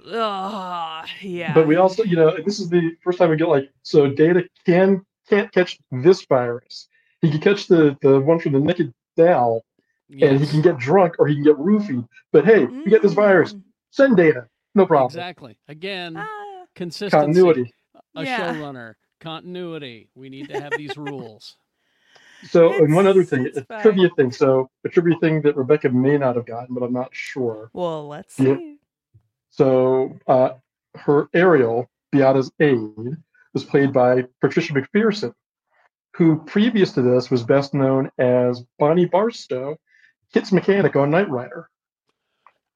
Oh, 0.07 1.03
yeah. 1.23 1.55
But 1.55 1.67
we 1.67 1.77
also, 1.77 2.03
you 2.03 2.17
know, 2.17 2.37
this 2.45 2.61
is 2.61 2.69
the 2.69 2.95
first 3.03 3.19
time 3.19 3.31
we 3.31 3.37
get 3.37 3.49
like 3.49 3.71
so 3.83 4.09
data 4.09 4.45
can 4.67 5.05
can't 5.29 5.51
catch 5.53 5.79
this 5.91 6.25
virus. 6.27 6.89
He 7.23 7.31
can 7.31 7.41
catch 7.41 7.67
the 7.67 7.97
the 8.03 8.21
one 8.21 8.39
from 8.39 8.53
the 8.53 8.61
naked 8.61 8.93
Dal, 9.17 9.65
yes. 10.09 10.31
and 10.31 10.41
he 10.41 10.47
can 10.47 10.61
get 10.61 10.79
drunk 10.79 11.15
or 11.19 11.27
he 11.27 11.35
can 11.35 11.45
get 11.45 11.57
roofied. 11.57 12.07
But 12.33 12.45
hey, 12.45 12.67
mm. 12.67 12.85
we 12.85 12.91
get 12.91 13.03
this 13.03 13.15
virus. 13.15 13.55
Mm. 13.55 13.63
Send 13.91 14.17
data, 14.17 14.49
no 14.75 14.87
problem. 14.87 15.07
Exactly. 15.07 15.57
Again, 15.69 16.17
ah. 16.17 16.65
consistency. 16.75 17.25
Continuity. 17.25 17.75
A 18.17 18.25
yeah. 18.25 18.55
showrunner 18.55 18.95
continuity. 19.25 20.09
We 20.15 20.29
need 20.29 20.49
to 20.51 20.61
have 20.61 20.73
these 20.77 20.97
rules. 20.97 21.57
So, 22.51 22.73
it's, 22.73 22.81
and 22.81 22.95
one 22.95 23.07
other 23.07 23.25
thing, 23.25 23.49
a 23.57 23.65
fine. 23.65 23.81
trivia 23.81 24.11
thing. 24.19 24.31
So, 24.31 24.69
a 24.85 24.91
trivia 24.91 25.17
thing 25.19 25.41
that 25.43 25.57
Rebecca 25.57 25.89
may 25.89 26.19
not 26.19 26.37
have 26.37 26.45
gotten, 26.45 26.75
but 26.75 26.85
I'm 26.85 26.93
not 26.93 27.09
sure. 27.11 27.71
Well, 27.73 28.07
let's 28.07 28.35
see. 28.35 28.77
So, 29.49 30.19
uh, 30.27 30.51
her 30.95 31.29
Ariel, 31.33 31.89
Beata's 32.13 32.53
aide, 32.61 33.17
was 33.55 33.65
played 33.65 33.95
by 33.95 34.27
Patricia 34.43 34.75
McPherson, 34.75 35.33
who 36.15 36.43
previous 36.45 36.93
to 36.93 37.03
this 37.03 37.31
was 37.31 37.43
best 37.43 37.73
known 37.73 38.11
as 38.19 38.63
Bonnie 38.79 39.07
Barstow, 39.07 39.79
Kit's 40.35 40.53
mechanic 40.53 40.97
on 40.97 41.11
Knight 41.11 41.31
Rider. 41.31 41.71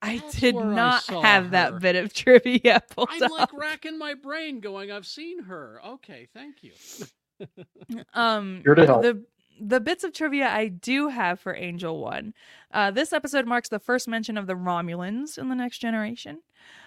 I 0.00 0.18
That's 0.18 0.40
did 0.40 0.54
not 0.54 1.10
I 1.10 1.20
have 1.22 1.44
her. 1.44 1.50
that 1.50 1.80
bit 1.80 1.96
of 1.96 2.12
trivia 2.12 2.82
pulled 2.90 3.08
I'm 3.10 3.22
up. 3.24 3.30
like 3.30 3.52
racking 3.52 3.98
my 3.98 4.14
brain, 4.14 4.60
going, 4.60 4.90
"I've 4.92 5.06
seen 5.06 5.42
her." 5.44 5.80
Okay, 5.84 6.28
thank 6.32 6.62
you. 6.62 6.72
um, 8.14 8.60
Here 8.64 8.74
to 8.74 8.86
help. 8.86 9.02
The 9.02 9.24
the 9.60 9.80
bits 9.80 10.04
of 10.04 10.12
trivia 10.12 10.48
I 10.48 10.68
do 10.68 11.08
have 11.08 11.40
for 11.40 11.54
Angel 11.54 11.98
One. 11.98 12.32
Uh, 12.72 12.90
this 12.92 13.12
episode 13.12 13.46
marks 13.46 13.68
the 13.68 13.80
first 13.80 14.06
mention 14.06 14.38
of 14.38 14.46
the 14.46 14.54
Romulans 14.54 15.36
in 15.36 15.48
the 15.48 15.56
Next 15.56 15.78
Generation. 15.78 16.38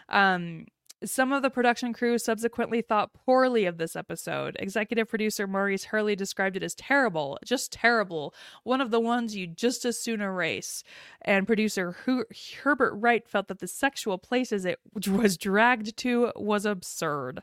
Um, 0.07 0.67
some 1.03 1.31
of 1.31 1.41
the 1.41 1.49
production 1.49 1.93
crew 1.93 2.17
subsequently 2.17 2.81
thought 2.81 3.13
poorly 3.13 3.65
of 3.65 3.77
this 3.77 3.95
episode. 3.95 4.55
Executive 4.59 5.07
producer 5.07 5.47
Maurice 5.47 5.85
Hurley 5.85 6.15
described 6.15 6.55
it 6.55 6.63
as 6.63 6.75
terrible, 6.75 7.39
just 7.43 7.71
terrible, 7.71 8.33
one 8.63 8.81
of 8.81 8.91
the 8.91 8.99
ones 8.99 9.35
you 9.35 9.47
just 9.47 9.85
as 9.85 9.99
soon 9.99 10.21
erase. 10.21 10.83
And 11.21 11.47
producer 11.47 11.91
Her- 11.91 12.27
Herbert 12.63 12.93
Wright 12.95 13.27
felt 13.27 13.47
that 13.47 13.59
the 13.59 13.67
sexual 13.67 14.17
places 14.17 14.65
it 14.65 14.79
was 15.07 15.37
dragged 15.37 15.97
to 15.97 16.31
was 16.35 16.65
absurd. 16.65 17.41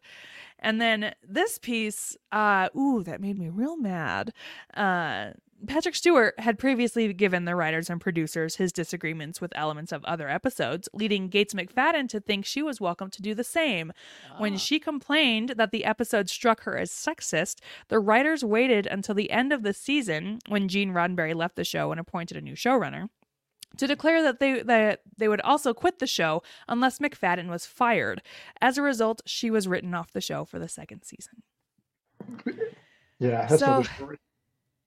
And 0.59 0.81
then 0.81 1.15
this 1.27 1.59
piece, 1.59 2.17
uh, 2.33 2.69
ooh, 2.77 3.03
that 3.05 3.21
made 3.21 3.39
me 3.39 3.49
real 3.49 3.77
mad. 3.77 4.33
Uh, 4.75 5.31
Patrick 5.67 5.97
Stewart 5.97 6.39
had 6.39 6.59
previously 6.59 7.13
given 7.13 7.45
the 7.45 7.57
writers 7.57 7.91
and 7.91 8.01
producers 8.01 8.57
his 8.57 8.73
disagreements 8.73 9.41
with 9.41 9.53
elements 9.57 9.91
of 9.91 10.05
other 10.05 10.29
episodes, 10.29 10.89
leading 10.93 11.29
Gates 11.29 11.53
McFadden 11.53 12.09
to 12.11 12.21
think 12.21 12.45
she 12.45 12.63
was 12.63 12.81
welcome 12.81 13.11
to 13.11 13.23
do 13.23 13.35
the 13.35 13.43
same. 13.43 13.93
When 14.39 14.55
ah. 14.55 14.59
she 14.59 14.79
complained 14.79 15.55
that 15.57 15.73
the 15.73 15.85
episode 15.85 16.31
struck 16.31 16.63
her 16.63 16.79
as 16.79 16.93
sexist, 16.93 17.57
the 17.89 17.99
writers 17.99 18.45
waited 18.45 18.87
until 18.87 19.17
the 19.17 19.31
end 19.33 19.53
of 19.53 19.65
the 19.65 19.73
season, 19.73 20.39
when 20.49 20.69
Gene 20.69 20.93
Roddenberry 20.93 21.35
left 21.35 21.57
the 21.57 21.65
show 21.65 21.91
and 21.91 21.99
appointed 21.99 22.37
a 22.37 22.41
new 22.41 22.55
showrunner, 22.55 23.09
to 23.79 23.87
declare 23.87 24.23
that 24.23 24.39
they 24.39 24.63
that 24.63 25.03
they 25.17 25.29
would 25.29 25.41
also 25.43 25.75
quit 25.75 25.99
the 25.99 26.07
show 26.07 26.43
unless 26.69 27.01
McFadden 27.01 27.49
was 27.49 27.67
fired. 27.67 28.23
As 28.61 28.79
a 28.79 28.83
result, 28.83 29.23
she 29.27 29.51
was 29.51 29.67
written 29.67 29.93
off 29.93 30.13
the 30.13 30.21
show 30.21 30.45
for 30.45 30.59
the 30.59 30.69
second 30.69 31.03
season. 31.03 31.43
Yeah, 33.19 33.47
that's 33.47 33.61
so, 33.61 33.83
story 33.83 34.19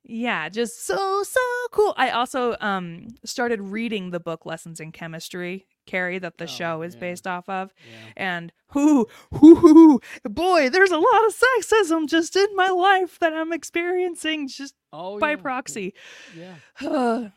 yeah 0.03 0.49
just 0.49 0.85
so 0.85 1.23
so 1.23 1.39
cool 1.71 1.93
i 1.97 2.09
also 2.09 2.55
um 2.59 3.07
started 3.23 3.61
reading 3.61 4.09
the 4.09 4.19
book 4.19 4.45
lessons 4.45 4.79
in 4.79 4.91
chemistry 4.91 5.67
Kerry 5.87 6.19
that 6.19 6.37
the 6.37 6.45
oh, 6.45 6.47
show 6.47 6.81
is 6.83 6.93
yeah. 6.93 6.99
based 6.99 7.27
off 7.27 7.49
of 7.49 7.73
yeah. 7.89 8.13
and 8.15 8.53
whoo 8.73 9.07
whoo 9.31 9.55
hoo 9.55 9.99
boy 10.23 10.69
there's 10.69 10.91
a 10.91 10.97
lot 10.97 11.25
of 11.27 11.35
sexism 11.35 12.07
just 12.07 12.35
in 12.35 12.55
my 12.55 12.69
life 12.69 13.19
that 13.19 13.33
i'm 13.33 13.53
experiencing 13.53 14.47
just 14.47 14.75
oh, 14.93 15.19
by 15.19 15.31
yeah. 15.31 15.35
proxy 15.35 15.93
yeah 16.35 16.55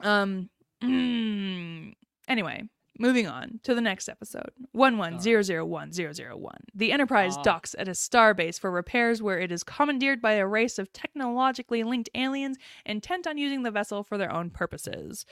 um 0.00 0.48
mm, 0.82 1.92
anyway 2.28 2.62
Moving 3.00 3.26
on 3.26 3.60
to 3.62 3.74
the 3.74 3.80
next 3.80 4.10
episode 4.10 4.50
11001001. 4.74 6.50
The 6.74 6.92
Enterprise 6.92 7.34
ah. 7.38 7.42
docks 7.42 7.74
at 7.78 7.88
a 7.88 7.92
starbase 7.92 8.60
for 8.60 8.70
repairs 8.70 9.22
where 9.22 9.40
it 9.40 9.50
is 9.50 9.64
commandeered 9.64 10.20
by 10.20 10.32
a 10.32 10.46
race 10.46 10.78
of 10.78 10.92
technologically 10.92 11.82
linked 11.82 12.10
aliens 12.14 12.58
intent 12.84 13.26
on 13.26 13.38
using 13.38 13.62
the 13.62 13.70
vessel 13.70 14.04
for 14.04 14.18
their 14.18 14.30
own 14.30 14.50
purposes. 14.50 15.24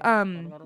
Um. 0.00 0.52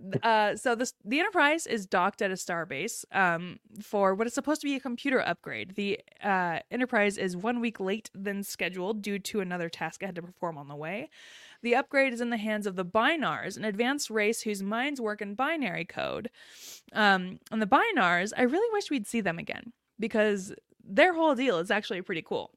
uh, 0.22 0.54
so 0.56 0.74
this 0.74 0.94
the 1.04 1.18
Enterprise 1.18 1.66
is 1.66 1.86
docked 1.86 2.22
at 2.22 2.30
a 2.30 2.34
starbase 2.34 3.04
um, 3.12 3.58
for 3.82 4.14
what 4.14 4.26
is 4.26 4.34
supposed 4.34 4.60
to 4.60 4.66
be 4.66 4.76
a 4.76 4.80
computer 4.80 5.20
upgrade. 5.20 5.74
The 5.74 6.00
uh, 6.22 6.60
Enterprise 6.70 7.18
is 7.18 7.36
one 7.36 7.60
week 7.60 7.80
late 7.80 8.10
than 8.14 8.42
scheduled 8.42 9.02
due 9.02 9.18
to 9.18 9.40
another 9.40 9.68
task 9.68 10.02
it 10.02 10.06
had 10.06 10.14
to 10.16 10.22
perform 10.22 10.56
on 10.56 10.68
the 10.68 10.76
way. 10.76 11.10
The 11.62 11.74
upgrade 11.74 12.12
is 12.12 12.20
in 12.20 12.30
the 12.30 12.36
hands 12.36 12.66
of 12.66 12.76
the 12.76 12.84
Binars, 12.84 13.56
an 13.56 13.64
advanced 13.64 14.10
race 14.10 14.42
whose 14.42 14.62
minds 14.62 15.00
work 15.00 15.20
in 15.20 15.34
binary 15.34 15.84
code. 15.84 16.30
Um, 16.92 17.40
and 17.50 17.60
the 17.60 17.66
Binars, 17.66 18.32
I 18.36 18.42
really 18.42 18.72
wish 18.72 18.90
we'd 18.90 19.08
see 19.08 19.20
them 19.20 19.38
again 19.38 19.72
because 19.98 20.54
their 20.84 21.12
whole 21.14 21.34
deal 21.34 21.58
is 21.58 21.70
actually 21.70 22.02
pretty 22.02 22.22
cool. 22.22 22.52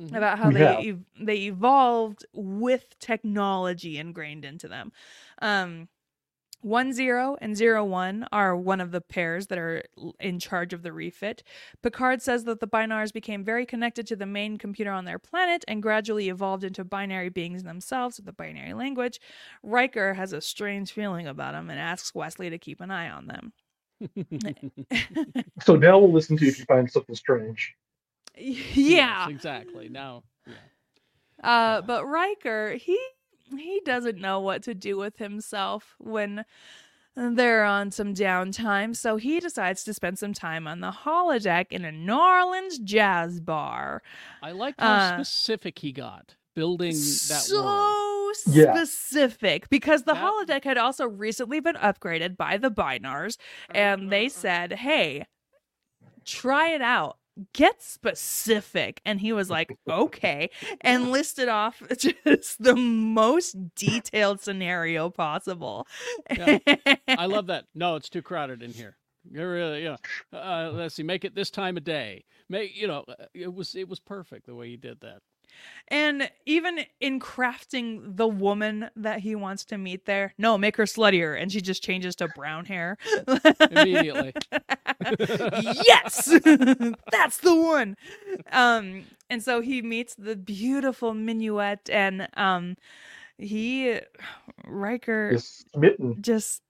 Mm-hmm. 0.00 0.14
About 0.14 0.38
how 0.38 0.50
yeah. 0.50 0.76
they 0.76 0.96
they 1.20 1.36
evolved 1.46 2.24
with 2.32 2.96
technology 3.00 3.98
ingrained 3.98 4.44
into 4.44 4.68
them. 4.68 4.92
Um, 5.42 5.88
One 6.60 6.92
zero 6.92 7.36
and 7.40 7.56
zero 7.56 7.84
one 7.84 8.26
are 8.32 8.56
one 8.56 8.80
of 8.80 8.90
the 8.90 9.00
pairs 9.00 9.46
that 9.46 9.58
are 9.58 9.84
in 10.18 10.40
charge 10.40 10.72
of 10.72 10.82
the 10.82 10.92
refit. 10.92 11.44
Picard 11.82 12.20
says 12.20 12.44
that 12.44 12.58
the 12.60 12.66
Binars 12.66 13.12
became 13.12 13.44
very 13.44 13.64
connected 13.64 14.06
to 14.08 14.16
the 14.16 14.26
main 14.26 14.58
computer 14.58 14.90
on 14.90 15.04
their 15.04 15.20
planet 15.20 15.64
and 15.68 15.82
gradually 15.82 16.28
evolved 16.28 16.64
into 16.64 16.84
binary 16.84 17.28
beings 17.28 17.62
themselves 17.62 18.16
with 18.16 18.26
the 18.26 18.32
binary 18.32 18.74
language. 18.74 19.20
Riker 19.62 20.14
has 20.14 20.32
a 20.32 20.40
strange 20.40 20.90
feeling 20.92 21.28
about 21.28 21.52
them 21.52 21.70
and 21.70 21.78
asks 21.78 22.14
Wesley 22.14 22.50
to 22.50 22.58
keep 22.58 22.80
an 22.80 22.90
eye 22.90 23.10
on 23.10 23.26
them. 23.26 23.52
So 25.62 25.76
now 25.76 25.98
we'll 25.98 26.12
listen 26.12 26.36
to 26.38 26.44
you 26.44 26.50
if 26.50 26.58
you 26.58 26.64
find 26.64 26.90
something 26.90 27.14
strange. 27.14 27.74
yeah. 28.36 28.62
Yes, 28.74 29.30
exactly. 29.30 29.88
Now, 29.88 30.22
yeah. 30.46 30.54
Uh, 31.42 31.82
but 31.82 32.06
Riker, 32.06 32.72
he 32.72 32.98
he 33.56 33.80
doesn't 33.84 34.18
know 34.18 34.40
what 34.40 34.62
to 34.64 34.74
do 34.74 34.96
with 34.96 35.18
himself 35.18 35.94
when 35.98 36.44
they're 37.16 37.64
on 37.64 37.90
some 37.90 38.14
downtime, 38.14 38.94
so 38.94 39.16
he 39.16 39.40
decides 39.40 39.82
to 39.84 39.92
spend 39.94 40.18
some 40.18 40.32
time 40.32 40.66
on 40.68 40.80
the 40.80 40.90
holodeck 40.92 41.66
in 41.72 41.84
a 41.84 41.90
New 41.90 42.16
Orleans 42.16 42.78
jazz 42.78 43.40
bar. 43.40 44.02
I 44.42 44.52
like 44.52 44.76
how 44.78 44.92
Uh, 44.92 45.16
specific 45.24 45.80
he 45.80 45.90
got 45.92 46.36
building 46.54 46.92
that 46.92 46.94
so 47.42 47.64
world. 47.64 48.36
Yeah. 48.46 48.74
specific 48.74 49.68
because 49.68 50.04
the 50.04 50.14
That- 50.14 50.22
holodeck 50.22 50.64
had 50.64 50.78
also 50.78 51.06
recently 51.08 51.58
been 51.60 51.74
upgraded 51.76 52.36
by 52.36 52.56
the 52.56 52.70
Binars, 52.70 53.36
and 53.74 54.12
they 54.12 54.28
said, 54.28 54.72
"Hey, 54.74 55.26
try 56.24 56.68
it 56.68 56.82
out." 56.82 57.17
Get 57.52 57.82
specific. 57.82 59.00
And 59.04 59.20
he 59.20 59.32
was 59.32 59.48
like, 59.50 59.76
okay. 59.88 60.50
And 60.80 61.12
listed 61.12 61.48
off 61.48 61.82
just 61.98 62.62
the 62.62 62.74
most 62.76 63.56
detailed 63.74 64.40
scenario 64.40 65.10
possible. 65.10 65.86
Yeah. 66.30 66.58
I 67.08 67.26
love 67.26 67.46
that. 67.46 67.64
No, 67.74 67.94
it's 67.96 68.08
too 68.08 68.22
crowded 68.22 68.62
in 68.62 68.72
here. 68.72 68.96
You're 69.30 69.52
really, 69.52 69.82
you 69.82 69.90
know, 69.90 70.38
uh, 70.38 70.70
let's 70.72 70.94
see, 70.96 71.02
make 71.02 71.24
it 71.24 71.34
this 71.34 71.50
time 71.50 71.76
of 71.76 71.84
day. 71.84 72.24
Make, 72.48 72.74
you 72.76 72.88
know, 72.88 73.04
it 73.34 73.52
was 73.52 73.74
it 73.74 73.88
was 73.88 74.00
perfect 74.00 74.46
the 74.46 74.54
way 74.54 74.68
he 74.68 74.76
did 74.76 75.00
that. 75.00 75.20
And 75.88 76.30
even 76.46 76.80
in 77.00 77.18
crafting 77.20 78.16
the 78.16 78.28
woman 78.28 78.90
that 78.96 79.20
he 79.20 79.34
wants 79.34 79.64
to 79.66 79.78
meet 79.78 80.04
there, 80.06 80.34
no, 80.38 80.58
make 80.58 80.76
her 80.76 80.84
sluttier, 80.84 81.40
and 81.40 81.50
she 81.50 81.60
just 81.60 81.82
changes 81.82 82.14
to 82.16 82.28
brown 82.28 82.66
hair 82.66 82.96
Immediately. 83.70 84.34
yes, 85.20 86.26
that's 87.10 87.38
the 87.38 87.54
one. 87.54 87.96
Um, 88.52 89.04
and 89.30 89.42
so 89.42 89.60
he 89.60 89.82
meets 89.82 90.14
the 90.14 90.36
beautiful 90.36 91.12
Minuet, 91.14 91.88
and 91.90 92.28
um, 92.36 92.76
he 93.38 94.00
Riker 94.66 95.30
Is 95.30 95.64
smitten. 95.72 96.18
just 96.20 96.62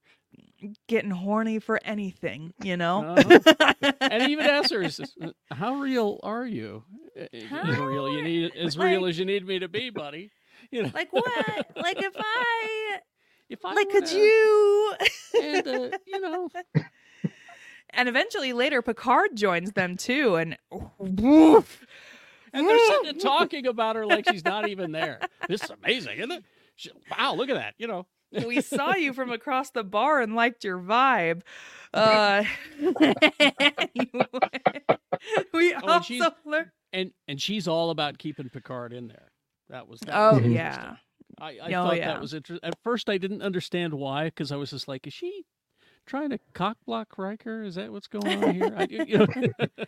getting 0.87 1.11
horny 1.11 1.59
for 1.59 1.79
anything, 1.83 2.53
you 2.63 2.77
know. 2.77 3.15
Uh-huh. 3.17 3.73
And 4.01 4.29
even 4.29 4.45
asks 4.45 4.71
her, 4.71 4.83
"Uh, 5.21 5.31
"How 5.51 5.75
real 5.75 6.19
are 6.23 6.45
you? 6.45 6.83
Uh, 7.19 7.25
As 7.33 7.43
How 7.43 7.85
real 7.85 8.09
you 8.11 8.21
need 8.23 8.55
as 8.55 8.75
like- 8.77 8.87
real 8.91 9.05
as 9.05 9.17
you 9.19 9.25
need 9.25 9.45
me 9.47 9.59
to 9.59 9.67
be, 9.67 9.89
buddy. 9.89 10.31
You 10.71 10.83
know, 10.83 10.91
like 10.93 11.11
what? 11.13 11.25
Like 11.75 12.01
if 12.01 12.13
I 12.17 12.97
if 13.49 13.63
I 13.63 13.73
like, 13.73 13.89
could 13.89 14.11
you? 14.11 14.93
And 15.41 15.67
uh, 15.67 15.97
you 16.05 16.19
know, 16.19 16.49
And 17.91 18.07
eventually 18.09 18.53
later 18.53 18.81
Picard 18.81 19.35
joins 19.35 19.71
them 19.71 19.95
too 19.97 20.35
and 20.35 20.57
woof. 20.99 21.85
and 22.53 22.67
they're 22.67 22.77
sitting 23.03 23.19
talking 23.19 23.65
about 23.67 23.95
her 23.95 24.05
like 24.05 24.29
she's 24.29 24.43
not 24.45 24.67
even 24.67 24.91
there. 24.91 25.21
This 25.47 25.63
is 25.63 25.69
amazing, 25.71 26.17
isn't 26.19 26.31
it? 26.31 26.43
She, 26.75 26.91
wow, 27.17 27.33
look 27.35 27.49
at 27.49 27.55
that. 27.55 27.73
You 27.77 27.87
know, 27.87 28.05
we 28.31 28.61
saw 28.61 28.95
you 28.95 29.13
from 29.13 29.31
across 29.31 29.71
the 29.71 29.83
bar 29.83 30.21
and 30.21 30.35
liked 30.35 30.63
your 30.63 30.79
vibe. 30.79 31.41
Uh 31.93 32.43
we 35.53 35.73
Oh, 35.73 35.95
and 35.95 36.05
she's- 36.05 36.21
also 36.21 36.35
learned 36.45 36.71
and 36.93 37.11
and 37.27 37.41
she's 37.41 37.67
all 37.67 37.89
about 37.91 38.17
keeping 38.17 38.49
Picard 38.49 38.93
in 38.93 39.07
there. 39.07 39.31
That 39.69 39.87
was 39.87 39.99
that 40.01 40.15
Oh 40.15 40.35
was 40.39 40.45
yeah. 40.45 40.95
I, 41.39 41.57
I 41.63 41.67
Oh, 41.73 41.83
thought 41.85 41.97
yeah. 41.97 42.07
that 42.13 42.21
was 42.21 42.33
interesting. 42.33 42.67
At 42.67 42.77
first, 42.83 43.09
I 43.09 43.17
didn't 43.17 43.41
understand 43.43 43.93
why 43.93 44.25
because 44.25 44.51
I 44.51 44.55
was 44.57 44.71
just 44.71 44.87
like, 44.87 45.07
is 45.07 45.13
she 45.13 45.45
trying 46.05 46.31
to 46.31 46.39
cock 46.53 46.77
block 46.85 47.17
Riker? 47.17 47.63
Is 47.63 47.75
that 47.75 47.91
what's 47.91 48.07
going 48.07 48.43
on 48.43 48.53
here? 48.55 48.73
I, 48.75 48.87
you 48.89 49.17
know, 49.19 49.27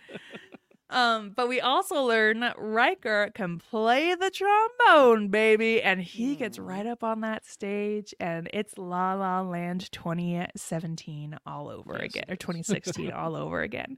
Um, 0.92 1.32
but 1.36 1.48
we 1.48 1.60
also 1.62 2.04
learn 2.04 2.54
Riker 2.58 3.32
can 3.34 3.58
play 3.60 4.14
the 4.14 4.30
trombone, 4.30 5.30
baby, 5.30 5.82
and 5.82 6.02
he 6.02 6.36
gets 6.36 6.58
Mm. 6.60 6.68
right 6.68 6.86
up 6.86 7.04
on 7.04 7.22
that 7.22 7.46
stage, 7.46 8.14
and 8.20 8.50
it's 8.54 8.78
La 8.78 9.14
La 9.14 9.42
Land 9.42 9.92
2017 9.92 11.38
all 11.46 11.70
over 11.70 11.98
Yes, 12.02 12.14
again, 12.16 12.26
or 12.30 12.36
2016 12.36 13.12
all 13.14 13.36
over 13.36 13.62
again. 13.62 13.98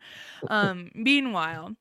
Um, 0.49 0.91
meanwhile, 0.93 1.75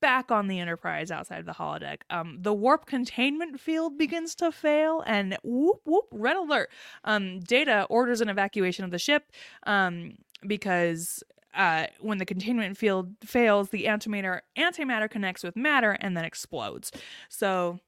back 0.00 0.30
on 0.30 0.48
the 0.48 0.58
Enterprise 0.60 1.10
outside 1.10 1.40
of 1.40 1.46
the 1.46 1.52
holodeck, 1.52 1.98
um, 2.10 2.38
the 2.40 2.52
warp 2.52 2.86
containment 2.86 3.60
field 3.60 3.96
begins 3.98 4.34
to 4.36 4.52
fail, 4.52 5.02
and 5.06 5.36
whoop 5.42 5.80
whoop, 5.84 6.04
red 6.10 6.36
alert. 6.36 6.70
Um, 7.04 7.40
Data 7.40 7.86
orders 7.88 8.20
an 8.20 8.28
evacuation 8.28 8.84
of 8.84 8.90
the 8.90 8.98
ship, 8.98 9.30
um, 9.66 10.16
because 10.46 11.22
uh, 11.56 11.86
when 12.00 12.18
the 12.18 12.26
containment 12.26 12.76
field 12.76 13.16
fails, 13.24 13.70
the 13.70 13.84
antimatter 13.84 14.40
antimatter 14.56 15.10
connects 15.10 15.42
with 15.42 15.56
matter 15.56 15.92
and 15.92 16.16
then 16.16 16.24
explodes. 16.24 16.92
So 17.28 17.80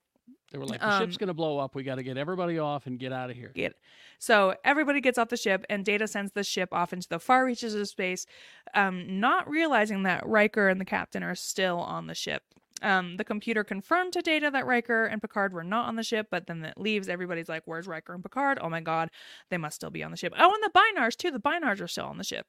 they 0.50 0.58
were 0.58 0.64
like, 0.66 0.80
the 0.80 0.90
Um, 0.90 1.02
ship's 1.02 1.18
going 1.18 1.28
to 1.28 1.34
blow 1.34 1.58
up. 1.58 1.74
We 1.74 1.82
got 1.82 1.96
to 1.96 2.02
get 2.02 2.16
everybody 2.16 2.58
off 2.58 2.86
and 2.86 2.98
get 2.98 3.12
out 3.12 3.30
of 3.30 3.36
here. 3.36 3.52
get 3.54 3.74
so 4.18 4.54
everybody 4.64 5.00
gets 5.00 5.18
off 5.18 5.28
the 5.28 5.36
ship, 5.36 5.64
and 5.70 5.84
Data 5.84 6.08
sends 6.08 6.32
the 6.32 6.42
ship 6.42 6.70
off 6.72 6.92
into 6.92 7.08
the 7.08 7.20
far 7.20 7.44
reaches 7.44 7.74
of 7.74 7.86
space, 7.86 8.26
um, 8.74 9.20
not 9.20 9.48
realizing 9.48 10.02
that 10.04 10.26
Riker 10.26 10.68
and 10.68 10.80
the 10.80 10.84
captain 10.84 11.22
are 11.22 11.36
still 11.36 11.78
on 11.78 12.06
the 12.08 12.14
ship. 12.14 12.42
Um, 12.80 13.16
the 13.16 13.24
computer 13.24 13.64
confirmed 13.64 14.12
to 14.14 14.22
Data 14.22 14.50
that 14.52 14.64
Riker 14.66 15.04
and 15.04 15.20
Picard 15.20 15.52
were 15.52 15.64
not 15.64 15.88
on 15.88 15.96
the 15.96 16.02
ship, 16.02 16.28
but 16.30 16.46
then 16.46 16.64
it 16.64 16.78
leaves. 16.78 17.08
Everybody's 17.08 17.48
like, 17.48 17.62
"Where's 17.66 17.86
Riker 17.86 18.14
and 18.14 18.22
Picard? 18.22 18.58
Oh 18.60 18.68
my 18.68 18.80
God, 18.80 19.10
they 19.50 19.56
must 19.56 19.76
still 19.76 19.90
be 19.90 20.02
on 20.02 20.10
the 20.10 20.16
ship." 20.16 20.32
Oh, 20.38 20.52
and 20.54 20.62
the 20.62 20.70
Binars 20.70 21.16
too. 21.16 21.30
The 21.30 21.40
Binars 21.40 21.80
are 21.80 21.88
still 21.88 22.06
on 22.06 22.18
the 22.18 22.24
ship. 22.24 22.46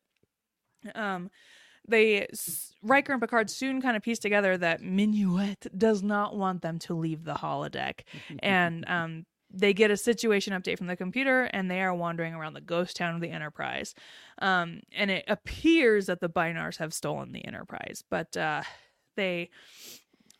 Um, 0.96 1.30
they 1.88 2.28
Riker 2.84 3.14
and 3.14 3.22
Picard 3.22 3.50
soon 3.50 3.82
kind 3.82 3.98
of 3.98 4.04
piece 4.04 4.20
together 4.20 4.58
that 4.58 4.82
Minuet 4.82 5.68
does 5.78 6.04
not 6.04 6.36
want 6.36 6.62
them 6.62 6.80
to 6.80 6.94
leave 6.94 7.24
the 7.24 7.34
holodeck, 7.34 8.02
and 8.40 8.86
um, 8.88 9.26
they 9.52 9.74
get 9.74 9.92
a 9.92 9.98
situation 9.98 10.54
update 10.54 10.78
from 10.78 10.88
the 10.88 10.96
computer, 10.96 11.44
and 11.44 11.70
they 11.70 11.82
are 11.82 11.94
wandering 11.94 12.34
around 12.34 12.54
the 12.54 12.62
ghost 12.62 12.98
town 12.98 13.16
of 13.16 13.22
the 13.22 13.32
Enterprise. 13.32 13.96
Um, 14.40 14.82
and 14.96 15.10
it 15.10 15.26
appears 15.28 16.06
that 16.06 16.20
the 16.20 16.30
Binars 16.30 16.78
have 16.78 16.94
stolen 16.94 17.32
the 17.32 17.46
Enterprise, 17.46 18.04
but 18.10 18.38
uh, 18.38 18.62
they 19.16 19.50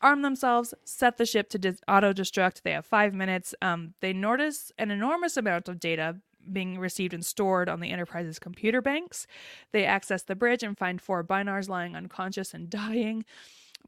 arm 0.02 0.22
themselves, 0.22 0.74
set 0.86 1.18
the 1.18 1.26
ship 1.26 1.50
to 1.50 1.58
dis- 1.58 1.82
auto 1.88 2.14
destruct. 2.14 2.62
They 2.62 2.72
have 2.72 2.86
five 2.86 3.14
minutes. 3.14 3.56
Um, 3.62 3.96
they 4.00 4.14
notice 4.14 4.72
an 4.78 4.92
enormous 4.92 5.38
amount 5.38 5.68
of 5.68 5.80
data 5.80 6.18
being 6.52 6.80
received 6.80 7.14
and 7.14 7.26
stored 7.26 7.70
on 7.70 7.80
the 7.80 7.92
Enterprise's 7.92 8.40
computer 8.40 8.82
banks. 8.82 9.28
They 9.72 9.86
access 9.86 10.24
the 10.24 10.36
bridge 10.36 10.64
and 10.64 10.78
find 10.78 11.02
four 11.02 11.24
Binars 11.24 11.70
lying 11.70 11.96
unconscious 11.96 12.54
and 12.54 12.70
dying. 12.70 13.26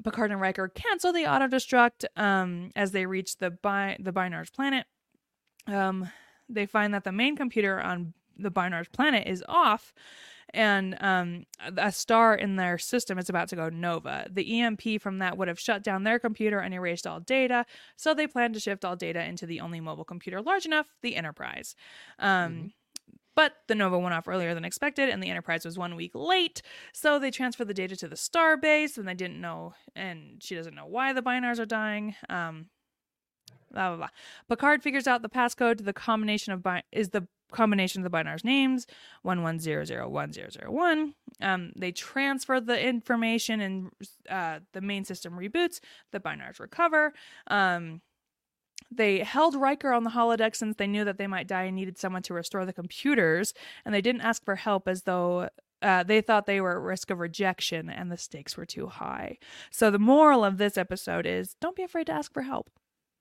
Picard 0.03 0.31
and 0.31 0.41
Riker 0.41 0.67
cancel 0.69 1.13
the 1.13 1.27
auto 1.27 1.47
destruct 1.47 2.05
um, 2.15 2.71
as 2.75 2.91
they 2.91 3.05
reach 3.05 3.37
the 3.37 3.51
Bi- 3.51 3.97
the 3.99 4.13
Binars 4.13 4.51
planet. 4.51 4.85
Um, 5.67 6.09
they 6.49 6.65
find 6.65 6.93
that 6.93 7.03
the 7.03 7.11
main 7.11 7.35
computer 7.35 7.79
on 7.79 8.13
the 8.37 8.51
Binars 8.51 8.91
planet 8.91 9.27
is 9.27 9.43
off, 9.47 9.93
and 10.53 10.97
um, 11.01 11.45
a 11.77 11.91
star 11.91 12.35
in 12.35 12.57
their 12.57 12.77
system 12.77 13.17
is 13.17 13.29
about 13.29 13.47
to 13.49 13.55
go 13.55 13.69
nova. 13.69 14.27
The 14.29 14.61
EMP 14.61 15.01
from 15.01 15.19
that 15.19 15.37
would 15.37 15.47
have 15.47 15.59
shut 15.59 15.83
down 15.83 16.03
their 16.03 16.19
computer 16.19 16.59
and 16.59 16.73
erased 16.73 17.07
all 17.07 17.19
data, 17.19 17.65
so 17.95 18.13
they 18.13 18.27
plan 18.27 18.53
to 18.53 18.59
shift 18.59 18.83
all 18.83 18.95
data 18.95 19.23
into 19.23 19.45
the 19.45 19.61
only 19.61 19.79
mobile 19.79 20.03
computer 20.05 20.41
large 20.41 20.65
enough, 20.65 20.87
the 21.01 21.15
Enterprise. 21.15 21.75
Um, 22.19 22.53
Mhm. 22.53 22.73
But 23.33 23.53
the 23.67 23.75
Nova 23.75 23.97
went 23.97 24.13
off 24.13 24.27
earlier 24.27 24.53
than 24.53 24.65
expected, 24.65 25.07
and 25.07 25.23
the 25.23 25.29
Enterprise 25.29 25.63
was 25.63 25.77
one 25.77 25.95
week 25.95 26.11
late, 26.13 26.61
so 26.91 27.17
they 27.17 27.31
transferred 27.31 27.69
the 27.69 27.73
data 27.73 27.95
to 27.95 28.09
the 28.09 28.17
star 28.17 28.57
base, 28.57 28.97
and 28.97 29.07
they 29.07 29.13
didn't 29.13 29.39
know, 29.39 29.73
and 29.95 30.43
she 30.43 30.53
doesn't 30.53 30.75
know 30.75 30.85
why 30.85 31.13
the 31.13 31.21
Binars 31.21 31.57
are 31.57 31.65
dying. 31.65 32.13
Um, 32.27 32.69
blah 33.71 33.87
blah 33.87 33.95
blah. 33.95 34.09
Picard 34.49 34.83
figures 34.83 35.07
out 35.07 35.21
the 35.21 35.29
passcode 35.29 35.77
to 35.77 35.83
the 35.85 35.93
combination 35.93 36.51
of 36.51 36.61
bi- 36.61 36.83
is 36.91 37.11
the 37.11 37.25
combination 37.51 38.03
of 38.03 38.11
the 38.11 38.15
binars 38.17 38.43
names 38.43 38.87
one 39.21 39.43
one 39.43 39.59
zero 39.59 39.83
zero 39.85 40.09
one 40.09 40.33
zero 40.33 40.49
zero 40.49 40.71
one. 40.71 41.13
Um, 41.41 41.71
they 41.75 41.91
transfer 41.91 42.59
the 42.59 42.79
information 42.79 43.61
and 43.61 43.91
uh, 44.29 44.59
the 44.73 44.81
main 44.81 45.05
system 45.05 45.33
reboots. 45.33 45.79
The 46.11 46.19
binars 46.19 46.59
recover. 46.59 47.13
Um, 47.47 48.01
they 48.93 49.19
held 49.19 49.55
Riker 49.55 49.93
on 49.93 50.03
the 50.03 50.09
holodeck 50.09 50.55
since 50.55 50.75
they 50.75 50.87
knew 50.87 51.05
that 51.05 51.17
they 51.17 51.27
might 51.27 51.47
die 51.47 51.63
and 51.63 51.75
needed 51.75 51.97
someone 51.97 52.23
to 52.23 52.33
restore 52.33 52.65
the 52.65 52.73
computers, 52.73 53.53
and 53.85 53.95
they 53.95 54.01
didn't 54.01 54.21
ask 54.21 54.43
for 54.43 54.55
help 54.55 54.87
as 54.87 55.03
though 55.03 55.47
uh, 55.81 56.03
they 56.03 56.21
thought 56.21 56.45
they 56.45 56.61
were 56.61 56.71
at 56.77 56.81
risk 56.81 57.09
of 57.09 57.19
rejection 57.19 57.89
and 57.89 58.11
the 58.11 58.17
stakes 58.17 58.57
were 58.57 58.65
too 58.65 58.87
high. 58.87 59.37
So 59.71 59.89
the 59.89 59.99
moral 59.99 60.43
of 60.43 60.57
this 60.57 60.77
episode 60.77 61.25
is 61.25 61.55
don't 61.59 61.75
be 61.75 61.83
afraid 61.83 62.07
to 62.07 62.13
ask 62.13 62.33
for 62.33 62.43
help. 62.43 62.69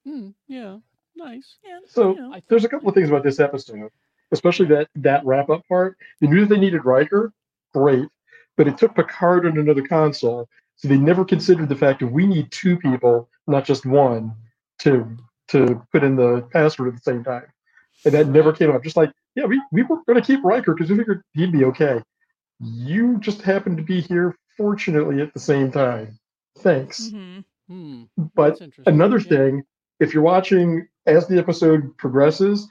Hmm, 0.05 0.31
yeah, 0.49 0.78
nice. 1.16 1.59
Yeah, 1.64 1.78
So 1.87 2.14
you 2.14 2.20
know. 2.20 2.41
There's 2.49 2.64
a 2.64 2.68
couple 2.68 2.89
of 2.89 2.95
things 2.95 3.09
about 3.09 3.22
this 3.22 3.41
episode. 3.41 3.91
Especially 4.33 4.66
that 4.66 4.89
that 4.97 5.24
wrap 5.24 5.51
up 5.51 5.66
part. 5.68 5.97
They 6.20 6.26
knew 6.28 6.41
that 6.41 6.49
they 6.55 6.61
needed 6.61 6.85
Riker, 6.85 7.33
great, 7.74 8.09
but 8.57 8.68
it 8.68 8.78
took 8.78 8.95
Picard 8.95 9.47
on 9.47 9.59
another 9.59 9.83
console, 9.83 10.49
so 10.76 10.89
they 10.89 10.97
never 10.99 11.24
considered 11.24 11.68
the 11.68 11.76
fact 11.76 12.01
that 12.01 12.07
we 12.09 12.26
need 12.26 12.51
two 12.51 12.76
people, 12.78 13.28
not 13.47 13.64
just 13.64 13.87
one, 13.87 14.35
to 14.81 15.16
to 15.49 15.83
put 15.93 16.05
in 16.05 16.16
the 16.16 16.43
password 16.53 16.89
at 16.89 16.95
the 16.95 17.01
same 17.01 17.24
time, 17.24 17.47
and 18.05 18.14
that 18.14 18.28
never 18.28 18.53
came 18.53 18.70
up. 18.70 18.83
Just 18.85 18.97
like 18.97 19.12
yeah, 19.35 19.45
we 19.47 19.61
we 19.72 19.83
were 19.83 20.03
going 20.07 20.20
to 20.20 20.26
keep 20.26 20.45
Riker 20.45 20.74
because 20.74 20.91
we 20.91 20.97
figured 20.99 21.22
he'd 21.35 21.53
be 21.53 21.64
okay. 21.64 22.03
You 22.61 23.18
just 23.18 23.43
happened 23.43 23.78
to 23.78 23.83
be 23.83 24.01
here, 24.01 24.37
fortunately, 24.57 25.20
at 25.22 25.33
the 25.33 25.41
same 25.41 25.70
time. 25.72 26.18
Thanks. 26.59 27.11
Mhm. 27.11 27.45
Hmm. 27.68 28.03
But 28.35 28.61
another 28.87 29.18
Yeah. 29.18 29.28
thing, 29.28 29.62
if 30.01 30.12
you're 30.12 30.22
watching 30.22 30.87
as 31.07 31.26
the 31.28 31.39
episode 31.39 31.97
progresses, 31.97 32.68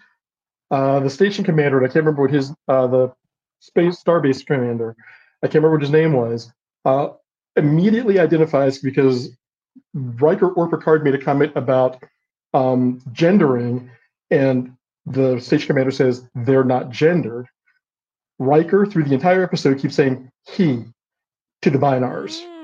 uh, 0.71 0.99
the 0.99 1.09
station 1.09 1.43
commander, 1.43 1.77
and 1.77 1.85
I 1.85 1.89
can't 1.89 2.05
remember 2.05 2.23
what 2.23 2.31
his 2.31 2.51
uh, 2.67 2.87
the 2.87 3.11
space 3.59 4.01
starbase 4.01 4.45
commander, 4.45 4.95
I 5.43 5.47
can't 5.47 5.55
remember 5.55 5.75
what 5.75 5.81
his 5.81 5.91
name 5.91 6.13
was, 6.13 6.51
uh, 6.85 7.09
immediately 7.55 8.19
identifies 8.19 8.79
because 8.79 9.35
Riker 9.93 10.49
or 10.49 10.69
Picard 10.69 11.03
made 11.03 11.15
a 11.15 11.21
comment 11.21 11.53
about 11.55 12.03
um, 12.53 13.01
gendering, 13.11 13.89
and 14.31 14.73
the 15.05 15.39
station 15.39 15.67
commander 15.67 15.91
says 15.91 16.23
they're 16.35 16.63
not 16.63 16.89
gendered. 16.89 17.47
Riker, 18.37 18.85
through 18.85 19.03
the 19.03 19.13
entire 19.13 19.43
episode, 19.43 19.79
keeps 19.79 19.95
saying 19.95 20.31
he 20.47 20.85
to 21.61 21.69
the 21.69 21.77
binars. 21.77 22.41
Mm. 22.41 22.58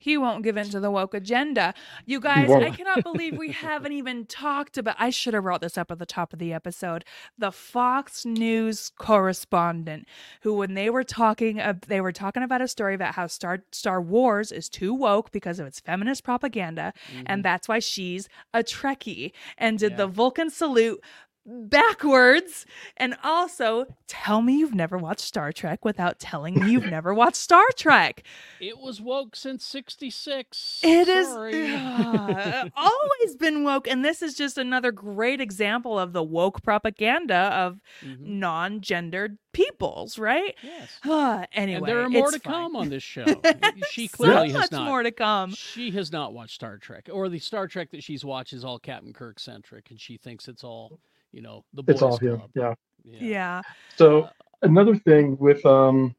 He 0.00 0.16
won't 0.16 0.42
give 0.42 0.56
in 0.56 0.70
to 0.70 0.80
the 0.80 0.90
woke 0.90 1.12
agenda. 1.12 1.74
You 2.06 2.20
guys, 2.20 2.50
I 2.50 2.70
cannot 2.70 3.04
believe 3.04 3.36
we 3.36 3.52
haven't 3.52 3.92
even 3.92 4.24
talked 4.24 4.78
about. 4.78 4.96
I 4.98 5.10
should 5.10 5.34
have 5.34 5.44
brought 5.44 5.60
this 5.60 5.76
up 5.76 5.90
at 5.90 5.98
the 5.98 6.06
top 6.06 6.32
of 6.32 6.38
the 6.38 6.54
episode. 6.54 7.04
The 7.38 7.52
Fox 7.52 8.24
News 8.24 8.90
correspondent, 8.98 10.08
who, 10.40 10.54
when 10.54 10.72
they 10.72 10.88
were 10.88 11.04
talking, 11.04 11.60
uh, 11.60 11.74
they 11.86 12.00
were 12.00 12.12
talking 12.12 12.42
about 12.42 12.62
a 12.62 12.68
story 12.68 12.94
about 12.94 13.14
how 13.14 13.26
Star 13.26 13.62
Star 13.72 14.00
Wars 14.00 14.50
is 14.50 14.70
too 14.70 14.94
woke 14.94 15.30
because 15.30 15.60
of 15.60 15.66
its 15.66 15.80
feminist 15.80 16.24
propaganda, 16.24 16.94
and 17.26 17.44
that's 17.44 17.68
why 17.68 17.78
she's 17.78 18.26
a 18.54 18.62
Trekkie, 18.62 19.32
and 19.58 19.78
did 19.78 19.98
the 19.98 20.06
Vulcan 20.06 20.48
salute 20.48 21.04
backwards 21.46 22.66
and 22.96 23.16
also 23.24 23.86
tell 24.06 24.42
me 24.42 24.58
you've 24.58 24.74
never 24.74 24.98
watched 24.98 25.20
Star 25.20 25.52
Trek 25.52 25.84
without 25.84 26.18
telling 26.18 26.54
me 26.58 26.70
you've 26.72 26.86
never 26.90 27.14
watched 27.14 27.36
Star 27.36 27.64
Trek. 27.76 28.22
It 28.60 28.78
was 28.78 29.00
woke 29.00 29.36
since 29.36 29.64
'66. 29.64 30.80
It 30.82 31.08
is 31.08 31.28
Sorry. 31.28 31.74
uh, 31.74 32.68
always 32.76 33.36
been 33.38 33.64
woke 33.64 33.88
and 33.88 34.04
this 34.04 34.20
is 34.20 34.34
just 34.34 34.58
another 34.58 34.92
great 34.92 35.40
example 35.40 35.98
of 35.98 36.12
the 36.12 36.22
woke 36.22 36.62
propaganda 36.62 37.34
of 37.54 37.80
Mhm. 38.04 38.20
non-gendered 38.20 39.38
peoples, 39.52 40.18
right? 40.18 40.54
Yes. 40.62 40.90
Uh, 41.08 41.46
anyway, 41.54 41.78
and 41.78 41.86
there 41.86 42.00
are 42.02 42.10
more 42.10 42.30
to 42.30 42.38
fine. 42.38 42.52
come 42.52 42.76
on 42.76 42.90
this 42.90 43.02
show. 43.02 43.24
she 43.90 44.06
so 44.08 44.16
clearly 44.16 44.52
much 44.52 44.60
has 44.62 44.72
not. 44.72 44.84
more 44.84 45.02
to 45.02 45.10
come. 45.10 45.52
She 45.52 45.90
has 45.92 46.12
not 46.12 46.32
watched 46.34 46.54
Star 46.54 46.76
Trek, 46.78 47.08
or 47.10 47.28
the 47.30 47.38
Star 47.38 47.66
Trek 47.66 47.90
that 47.92 48.02
she's 48.04 48.24
watched 48.24 48.52
is 48.52 48.64
all 48.64 48.78
Captain 48.78 49.12
Kirk 49.14 49.40
centric, 49.40 49.90
and 49.90 49.98
she 50.00 50.18
thinks 50.18 50.48
it's 50.48 50.62
all, 50.64 51.00
you 51.32 51.42
know, 51.42 51.64
the 51.72 51.82
boys 51.82 51.94
It's 51.94 52.02
all 52.02 52.16
him. 52.18 52.38
club. 52.38 52.50
Yeah. 52.54 52.74
Yeah. 53.04 53.62
So 53.96 54.28
another 54.62 54.96
thing 54.96 55.36
with 55.38 55.64
um, 55.66 56.14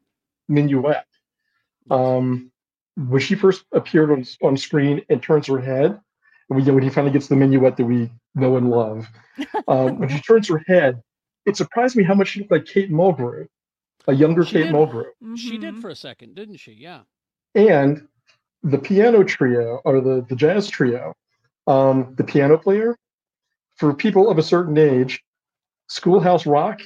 Minuet, 0.50 1.04
um, 1.90 2.50
when 2.96 3.20
she 3.20 3.34
first 3.34 3.64
appeared 3.72 4.10
on 4.10 4.24
on 4.42 4.56
screen 4.56 5.02
and 5.08 5.22
turns 5.22 5.46
her 5.46 5.60
head, 5.60 6.00
and 6.50 6.66
when 6.66 6.82
he 6.82 6.90
finally 6.90 7.12
gets 7.12 7.28
the 7.28 7.36
Minuet 7.36 7.76
that 7.76 7.84
we 7.84 8.10
know 8.34 8.56
and 8.56 8.70
love, 8.70 9.06
um, 9.68 9.98
when 9.98 10.08
she 10.08 10.20
turns 10.28 10.48
her 10.48 10.62
head, 10.66 11.02
it 11.46 11.56
surprised 11.56 11.96
me 11.96 12.04
how 12.04 12.14
much 12.14 12.28
she 12.28 12.40
looked 12.40 12.52
like 12.52 12.66
Kate 12.66 12.90
Mulgrew, 12.90 13.46
a 14.06 14.12
younger 14.12 14.44
She 14.44 14.52
Kate 14.54 14.64
did. 14.64 14.74
Mulgrew, 14.74 15.06
She 15.36 15.58
did 15.58 15.74
Mhm. 15.74 15.80
for 15.80 15.90
a 15.90 15.96
second, 15.96 16.34
didn't 16.34 16.56
she? 16.58 16.72
Yeah. 16.72 17.02
and 17.54 18.08
the 18.64 18.78
piano 18.78 19.24
trio 19.24 19.80
or 19.84 20.00
the 20.00 20.24
the 20.28 20.36
jazz 20.36 20.68
trio, 20.68 21.14
um, 21.66 22.14
the 22.16 22.24
piano 22.24 22.56
player, 22.58 22.96
for 23.76 23.94
people 23.94 24.30
of 24.30 24.38
a 24.38 24.42
certain 24.42 24.76
age, 24.78 25.22
Schoolhouse 25.88 26.46
Rock. 26.46 26.80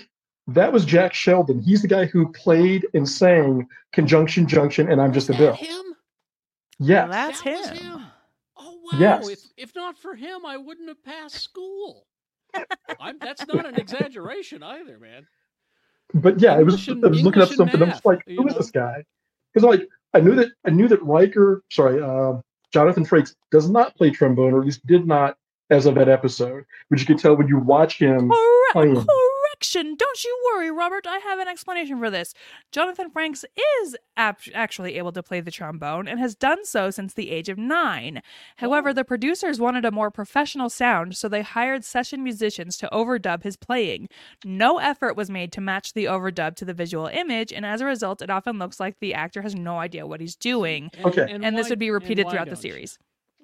That 0.49 0.73
was 0.73 0.85
Jack 0.85 1.13
Sheldon. 1.13 1.61
He's 1.61 1.83
the 1.83 1.89
guy 1.89 2.05
who 2.07 2.31
played 2.33 2.87
and 2.95 3.09
sang 3.09 3.67
Conjunction 3.93 4.47
Junction 4.47 4.91
and 4.91 5.01
I'm 5.01 5.13
Just 5.13 5.29
a 5.29 5.33
Bill. 5.33 5.53
that 5.53 5.57
Him? 5.57 5.83
Yes. 6.79 7.09
That's 7.11 7.43
That 7.43 7.77
him. 7.77 7.99
him. 7.99 8.07
Oh 8.57 8.79
wow! 8.93 8.99
Yes. 8.99 9.29
If 9.29 9.41
if 9.57 9.75
not 9.75 9.99
for 9.99 10.15
him, 10.15 10.47
I 10.47 10.57
wouldn't 10.57 10.89
have 10.89 11.03
passed 11.05 11.37
school. 11.43 12.07
I'm, 13.01 13.19
that's 13.19 13.47
not 13.47 13.67
an 13.67 13.75
exaggeration 13.75 14.63
either, 14.63 14.99
man. 14.99 15.27
But 16.15 16.41
yeah, 16.41 16.59
it 16.59 16.65
was. 16.65 16.89
I 16.89 16.93
was 16.93 17.23
looking 17.23 17.43
up 17.43 17.49
English 17.49 17.51
and 17.51 17.57
something. 17.57 17.83
I'm 17.83 17.91
just 17.91 18.07
like, 18.07 18.23
who 18.27 18.47
is 18.47 18.55
know? 18.55 18.59
this 18.59 18.71
guy? 18.71 19.05
Because 19.53 19.67
like 19.69 19.89
I 20.15 20.21
knew 20.21 20.35
that 20.37 20.49
I 20.65 20.71
knew 20.71 20.89
that 20.89 21.03
Riker, 21.03 21.63
sorry, 21.71 22.01
uh, 22.01 22.41
Jonathan 22.73 23.05
Frakes 23.05 23.35
does 23.51 23.69
not 23.69 23.95
play 23.97 24.11
trombone, 24.11 24.53
or 24.53 24.61
at 24.61 24.65
least 24.65 24.87
did 24.87 25.07
not 25.07 25.37
as 25.71 25.87
of 25.87 25.95
that 25.97 26.09
episode. 26.09 26.65
But 26.91 27.01
you 27.01 27.07
can 27.07 27.17
tell 27.17 27.37
when 27.37 27.49
you 27.49 27.59
watch 27.59 27.99
him. 27.99 28.29
Corre- 28.29 28.73
playing. 28.73 28.95
correction. 28.95 29.95
Don't 29.97 30.25
you 30.25 30.39
worry, 30.55 30.71
Robert. 30.71 31.07
I 31.07 31.19
have 31.19 31.39
an 31.39 31.49
explanation 31.49 31.99
for 31.99 32.11
this. 32.11 32.35
Jonathan 32.73 33.11
Frakes 33.11 33.45
is 33.83 33.97
ap- 34.17 34.41
actually 34.55 34.97
able 34.99 35.13
to 35.13 35.23
play 35.23 35.41
the 35.41 35.51
trombone 35.51 36.07
and 36.09 36.21
has 36.21 36.35
done 36.35 36.65
so 36.65 36.91
since 36.91 37.15
the 37.15 37.31
age 37.31 37.49
of 37.49 37.57
nine. 37.57 38.21
However, 38.57 38.91
Oh. 38.91 38.93
the 38.93 39.05
producers 39.05 39.59
wanted 39.59 39.85
a 39.87 39.91
more 39.91 40.11
professional 40.11 40.69
sound, 40.69 41.17
so 41.17 41.29
they 41.29 41.43
hired 41.43 41.85
session 41.85 42.23
musicians 42.23 42.77
to 42.79 42.89
overdub 42.93 43.43
his 43.45 43.57
playing. 43.57 44.09
No 44.45 44.79
effort 44.79 45.17
was 45.17 45.31
made 45.31 45.53
to 45.53 45.61
match 45.61 45.95
the 45.95 46.05
overdub 46.05 46.55
to 46.57 46.65
the 46.65 46.75
visual 46.75 47.07
image, 47.07 47.53
and 47.53 47.65
as 47.65 47.81
a 47.81 47.87
result, 47.87 48.21
it 48.21 48.31
often 48.31 48.59
looks 48.59 48.79
like 48.79 48.99
the 49.01 49.15
actor 49.15 49.41
has 49.43 49.55
no 49.55 49.79
idea 49.79 50.07
what 50.07 50.21
he's 50.21 50.37
doing. 50.37 50.91
And, 50.99 51.07
Okay. 51.07 51.27
And, 51.31 51.57
this 51.57 51.67
why- 51.67 51.71
would 51.71 51.79
be 51.79 51.91
repeated 51.91 52.29
throughout 52.29 52.47
the 52.51 52.57
don't 52.57 52.65
you? 52.65 52.71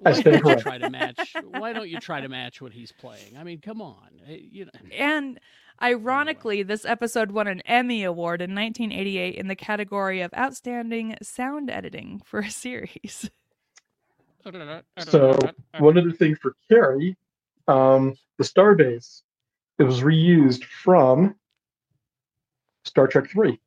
Series. 0.04 0.24
Why 0.24 0.38
don't 0.40 0.46
you 0.48 0.56
try 0.56 0.78
to 0.78 0.90
match? 0.90 1.34
Why 1.50 1.72
don't 1.72 1.88
you 1.88 2.00
try 2.00 2.20
to 2.20 2.28
match 2.28 2.60
what 2.60 2.72
he's 2.72 2.92
playing? 2.92 3.36
I 3.38 3.44
mean, 3.44 3.60
come 3.60 3.80
on. 3.80 4.08
Eh, 4.28 4.38
You 4.50 4.64
know, 4.66 4.70
And 4.96 5.40
ironically, 5.80 6.62
this 6.62 6.84
episode 6.84 7.32
won 7.32 7.46
an 7.48 7.60
Emmy 7.62 8.04
Award 8.04 8.40
in 8.40 8.54
1988 8.54 9.34
in 9.34 9.48
the 9.48 9.56
category 9.56 10.20
of 10.20 10.32
Outstanding 10.34 11.16
Sound 11.22 11.70
Editing 11.70 12.22
for 12.24 12.40
a 12.40 12.50
Series. 12.50 13.30
So 14.98 15.38
one 15.78 15.96
other 15.96 16.10
thing 16.10 16.34
for 16.34 16.56
Kerry, 16.68 17.16
um, 17.68 18.16
the 18.38 18.44
Starbase, 18.44 19.22
it 19.78 19.84
was 19.84 20.00
reused 20.00 20.64
from 20.64 21.36
Star 22.84 23.06
Trek 23.06 23.30
Three. 23.30 23.60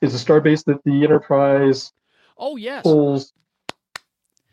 Is 0.00 0.14
a 0.14 0.24
starbase 0.24 0.64
that 0.66 0.82
the 0.84 1.02
Enterprise 1.02 1.92
oh 2.36 2.56
yes, 2.56 2.82
pulls. 2.82 3.32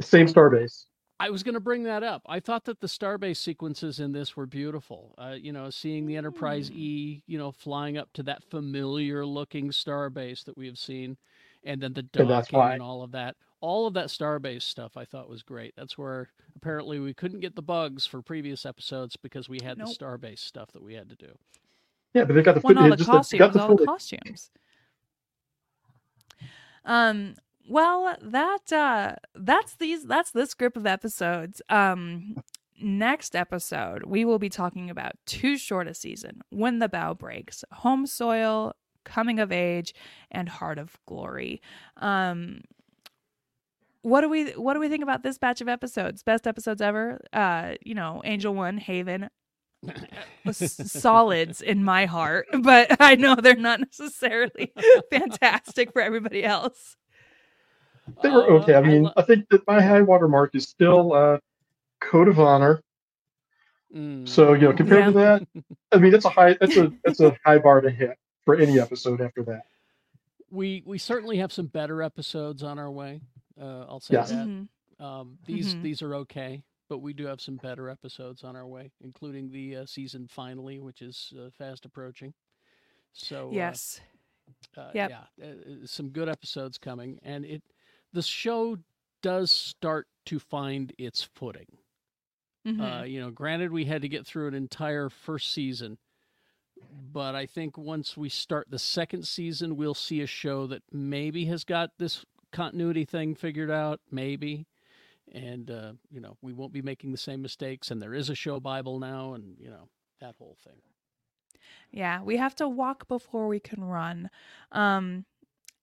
Same 0.02 0.28
starbase. 0.28 0.86
I 1.20 1.30
was 1.30 1.44
going 1.44 1.54
to 1.54 1.62
bring 1.62 1.84
that 1.84 2.04
up. 2.04 2.22
I 2.28 2.42
thought 2.42 2.66
that 2.66 2.82
the 2.82 2.88
starbase 2.88 3.38
sequences 3.38 4.02
in 4.02 4.12
this 4.12 4.36
were 4.36 4.46
beautiful. 4.46 5.16
Uh, 5.18 5.36
you 5.40 5.54
know, 5.54 5.70
seeing 5.70 6.06
the 6.06 6.18
Enterprise 6.18 6.70
Mm. 6.70 6.76
E, 6.76 7.24
you 7.26 7.38
know, 7.38 7.52
flying 7.54 7.98
up 7.98 8.12
to 8.14 8.24
that 8.24 8.44
familiar 8.50 9.26
looking 9.26 9.70
starbase 9.70 10.44
that 10.44 10.58
we 10.58 10.68
have 10.68 10.78
seen, 10.78 11.16
and 11.64 11.82
then 11.82 11.94
the 11.94 12.02
And 12.16 12.28
docking 12.28 12.60
why. 12.60 12.74
and 12.74 12.82
all 12.82 13.02
of 13.02 13.12
that. 13.14 13.38
All 13.62 13.88
of 13.88 13.94
that 13.94 14.08
starbase 14.08 14.64
stuff 14.64 14.98
I 14.98 15.06
thought 15.06 15.30
was 15.30 15.42
great. 15.42 15.74
That's 15.78 15.98
where 15.98 16.28
apparently 16.58 17.00
we 17.00 17.14
couldn't 17.14 17.40
get 17.40 17.56
the 17.56 17.62
bugs 17.62 18.06
for 18.06 18.22
previous 18.22 18.66
episodes 18.66 19.16
because 19.16 19.48
we 19.48 19.60
had 19.64 19.78
Nope. 19.78 19.88
the 19.88 19.94
starbase 20.06 20.40
stuff 20.40 20.70
that 20.74 20.84
we 20.84 20.94
had 20.96 21.08
to 21.10 21.16
do. 21.16 21.32
Yeah, 22.14 22.26
but 22.26 22.34
they 22.34 22.42
got 22.44 22.56
the 22.56 22.62
Won 22.62 22.74
foot- 22.76 22.78
all 22.84 22.90
they 22.90 22.96
the 22.98 23.06
just- 23.06 23.32
they 23.32 23.38
got 23.38 23.54
the 23.54 23.62
all 23.64 23.76
the 23.78 23.86
costumes. 23.86 24.52
Um. 26.84 27.36
Well, 27.68 28.16
that 28.22 28.72
uh, 28.72 29.16
that's 29.34 29.76
these 29.76 30.06
that's 30.06 30.32
this 30.32 30.54
group 30.54 30.78
of 30.78 30.86
episodes. 30.86 31.62
Um, 31.70 32.38
next 32.82 33.36
episode 33.36 34.04
we 34.06 34.26
will 34.26 34.40
be 34.40 34.50
talking 34.50 34.90
about 34.90 35.14
too 35.26 35.58
short 35.58 35.88
a 35.88 35.94
season, 35.94 36.42
when 36.50 36.80
the 36.80 36.90
bow 36.90 37.14
breaks, 37.14 37.64
home 37.72 38.06
soil, 38.06 38.74
coming 39.04 39.40
of 39.40 39.52
age, 39.52 39.94
and 40.32 40.50
heart 40.50 40.78
of 40.78 40.98
glory. 41.08 41.62
Um, 41.98 42.62
what 44.02 44.22
do 44.22 44.30
we 44.30 44.52
what 44.52 44.76
do 44.76 44.80
we 44.80 44.90
think 44.90 45.02
about 45.04 45.24
this 45.24 45.40
batch 45.40 45.62
of 45.62 45.68
episodes? 45.68 46.22
Best 46.22 46.46
episodes 46.46 46.82
ever. 46.82 47.20
Uh, 47.34 47.74
you 47.84 47.96
know, 47.96 48.22
Angel 48.24 48.54
One, 48.54 48.78
Haven, 48.78 49.30
solids 50.52 51.62
in 51.62 51.84
my 51.84 52.06
heart, 52.06 52.46
but 52.62 52.96
I 53.00 53.16
know 53.16 53.36
they're 53.36 53.56
not 53.56 53.80
necessarily 53.80 54.74
fantastic 55.12 55.92
for 55.92 56.02
everybody 56.02 56.44
else. 56.44 56.96
They 58.22 58.30
were 58.30 58.44
Uh, 58.44 58.60
okay. 58.62 58.76
I 58.76 58.82
mean, 58.82 59.04
lo- 59.04 59.14
I 59.18 59.22
think 59.24 59.48
that 59.50 59.66
my 59.68 59.82
high 59.82 60.02
water 60.02 60.28
mark 60.28 60.56
is 60.56 60.68
still 60.68 61.14
uh, 61.14 61.40
Code 62.02 62.28
of 62.28 62.40
Honor. 62.40 62.82
Mm. 63.94 64.28
So 64.28 64.54
you 64.54 64.62
know, 64.62 64.74
compared 64.74 65.06
to 65.06 65.12
that, 65.14 65.48
I 65.92 65.98
mean, 65.98 66.12
that's 66.12 66.26
a 66.26 66.30
high 66.30 66.54
that's 66.60 66.76
a 66.78 66.92
that's 67.04 67.20
a 67.22 67.36
high 67.46 67.58
bar 67.60 67.82
to 67.82 67.90
hit 67.90 68.18
for 68.44 68.56
any 68.56 68.80
episode 68.80 69.22
after 69.22 69.44
that. 69.44 69.64
we 70.52 70.84
we 70.86 70.98
certainly 70.98 71.38
have 71.38 71.52
some 71.52 71.68
better 71.68 72.02
episodes 72.02 72.62
on 72.64 72.78
our 72.80 72.92
way. 72.92 73.22
Uh, 73.60 73.82
I'll 73.88 74.00
say 74.00 74.16
Yes. 74.16 74.30
that. 74.30 74.48
Mhm. 74.48 74.68
Um, 75.00 75.38
these 75.46 75.76
Mhm. 75.76 75.82
these 75.82 76.02
are 76.02 76.16
okay. 76.16 76.64
but 76.88 77.00
we 77.00 77.14
do 77.14 77.26
have 77.26 77.42
some 77.42 77.56
better 77.56 77.90
episodes 77.90 78.44
on 78.44 78.56
our 78.56 78.68
way, 78.68 78.92
including 79.02 79.50
the 79.50 79.78
uh, 79.78 79.86
season 79.88 80.28
finale, 80.28 80.80
which 80.80 81.02
is 81.02 81.34
uh, 81.36 81.50
fast 81.58 81.84
approaching. 81.84 82.32
So 83.12 83.50
yes, 83.52 84.02
uh, 84.78 84.92
Yep. 84.94 85.10
yeah, 85.10 85.46
uh, 85.48 85.86
some 85.88 86.10
good 86.10 86.30
episodes 86.30 86.78
coming, 86.78 87.18
and 87.24 87.44
it 87.44 87.64
the 88.16 88.22
show 88.24 88.78
does 89.22 89.52
start 89.52 90.08
to 90.26 90.40
find 90.40 90.94
its 90.98 91.22
footing. 91.22 91.78
Mhm. 92.66 93.02
Uh, 93.02 93.04
you 93.04 93.20
know, 93.20 93.30
granted, 93.30 93.72
we 93.72 93.86
had 93.86 94.02
to 94.02 94.10
get 94.10 94.26
through 94.26 94.48
an 94.48 94.56
entire 94.56 95.10
first 95.10 95.52
season, 95.52 96.00
but 96.92 97.36
I 97.36 97.46
think 97.46 97.78
once 97.78 98.18
we 98.18 98.30
start 98.30 98.72
the 98.72 98.80
second 98.80 99.28
season, 99.28 99.76
we'll 99.76 99.94
see 99.94 100.22
a 100.22 100.28
show 100.28 100.66
that 100.68 100.82
maybe 100.92 101.46
has 101.46 101.64
got 101.64 101.92
this 102.00 102.26
continuity 102.52 103.06
thing 103.06 103.36
figured 103.36 103.70
out, 103.70 104.00
maybe. 104.10 104.66
And, 105.32 105.70
uh, 105.70 105.94
you 106.10 106.22
know, 106.22 106.38
we 106.42 106.54
won't 106.54 106.74
be 106.74 106.82
making 106.82 107.12
the 107.12 107.18
same 107.18 107.42
mistakes. 107.42 107.92
And 107.92 108.02
there 108.02 108.14
is 108.14 108.30
a 108.30 108.36
show 108.36 108.60
Bible 108.60 109.00
now, 109.00 109.34
and, 109.34 109.58
you 109.60 109.70
know, 109.70 109.90
that 110.20 110.36
whole 110.38 110.56
thing. 110.64 110.82
Yeah, 111.92 112.22
we 112.22 112.38
have 112.38 112.56
to 112.56 112.68
walk 112.68 113.08
before 113.08 113.48
we 113.48 113.60
can 113.60 113.84
run. 113.84 114.30
Um, 114.72 115.26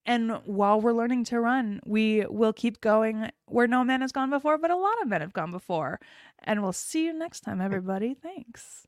and 0.05 0.31
while 0.45 0.81
we're 0.81 0.93
learning 0.93 1.23
to 1.25 1.39
run, 1.39 1.79
we 1.85 2.25
will 2.27 2.53
keep 2.53 2.81
going 2.81 3.29
where 3.45 3.67
no 3.67 3.83
man 3.83 4.01
has 4.01 4.11
gone 4.11 4.29
before, 4.29 4.57
but 4.57 4.71
a 4.71 4.75
lot 4.75 5.01
of 5.01 5.07
men 5.07 5.21
have 5.21 5.33
gone 5.33 5.51
before. 5.51 5.99
And 6.43 6.61
we'll 6.61 6.73
see 6.73 7.05
you 7.05 7.13
next 7.13 7.41
time, 7.41 7.61
everybody. 7.61 8.13
Thanks. 8.13 8.87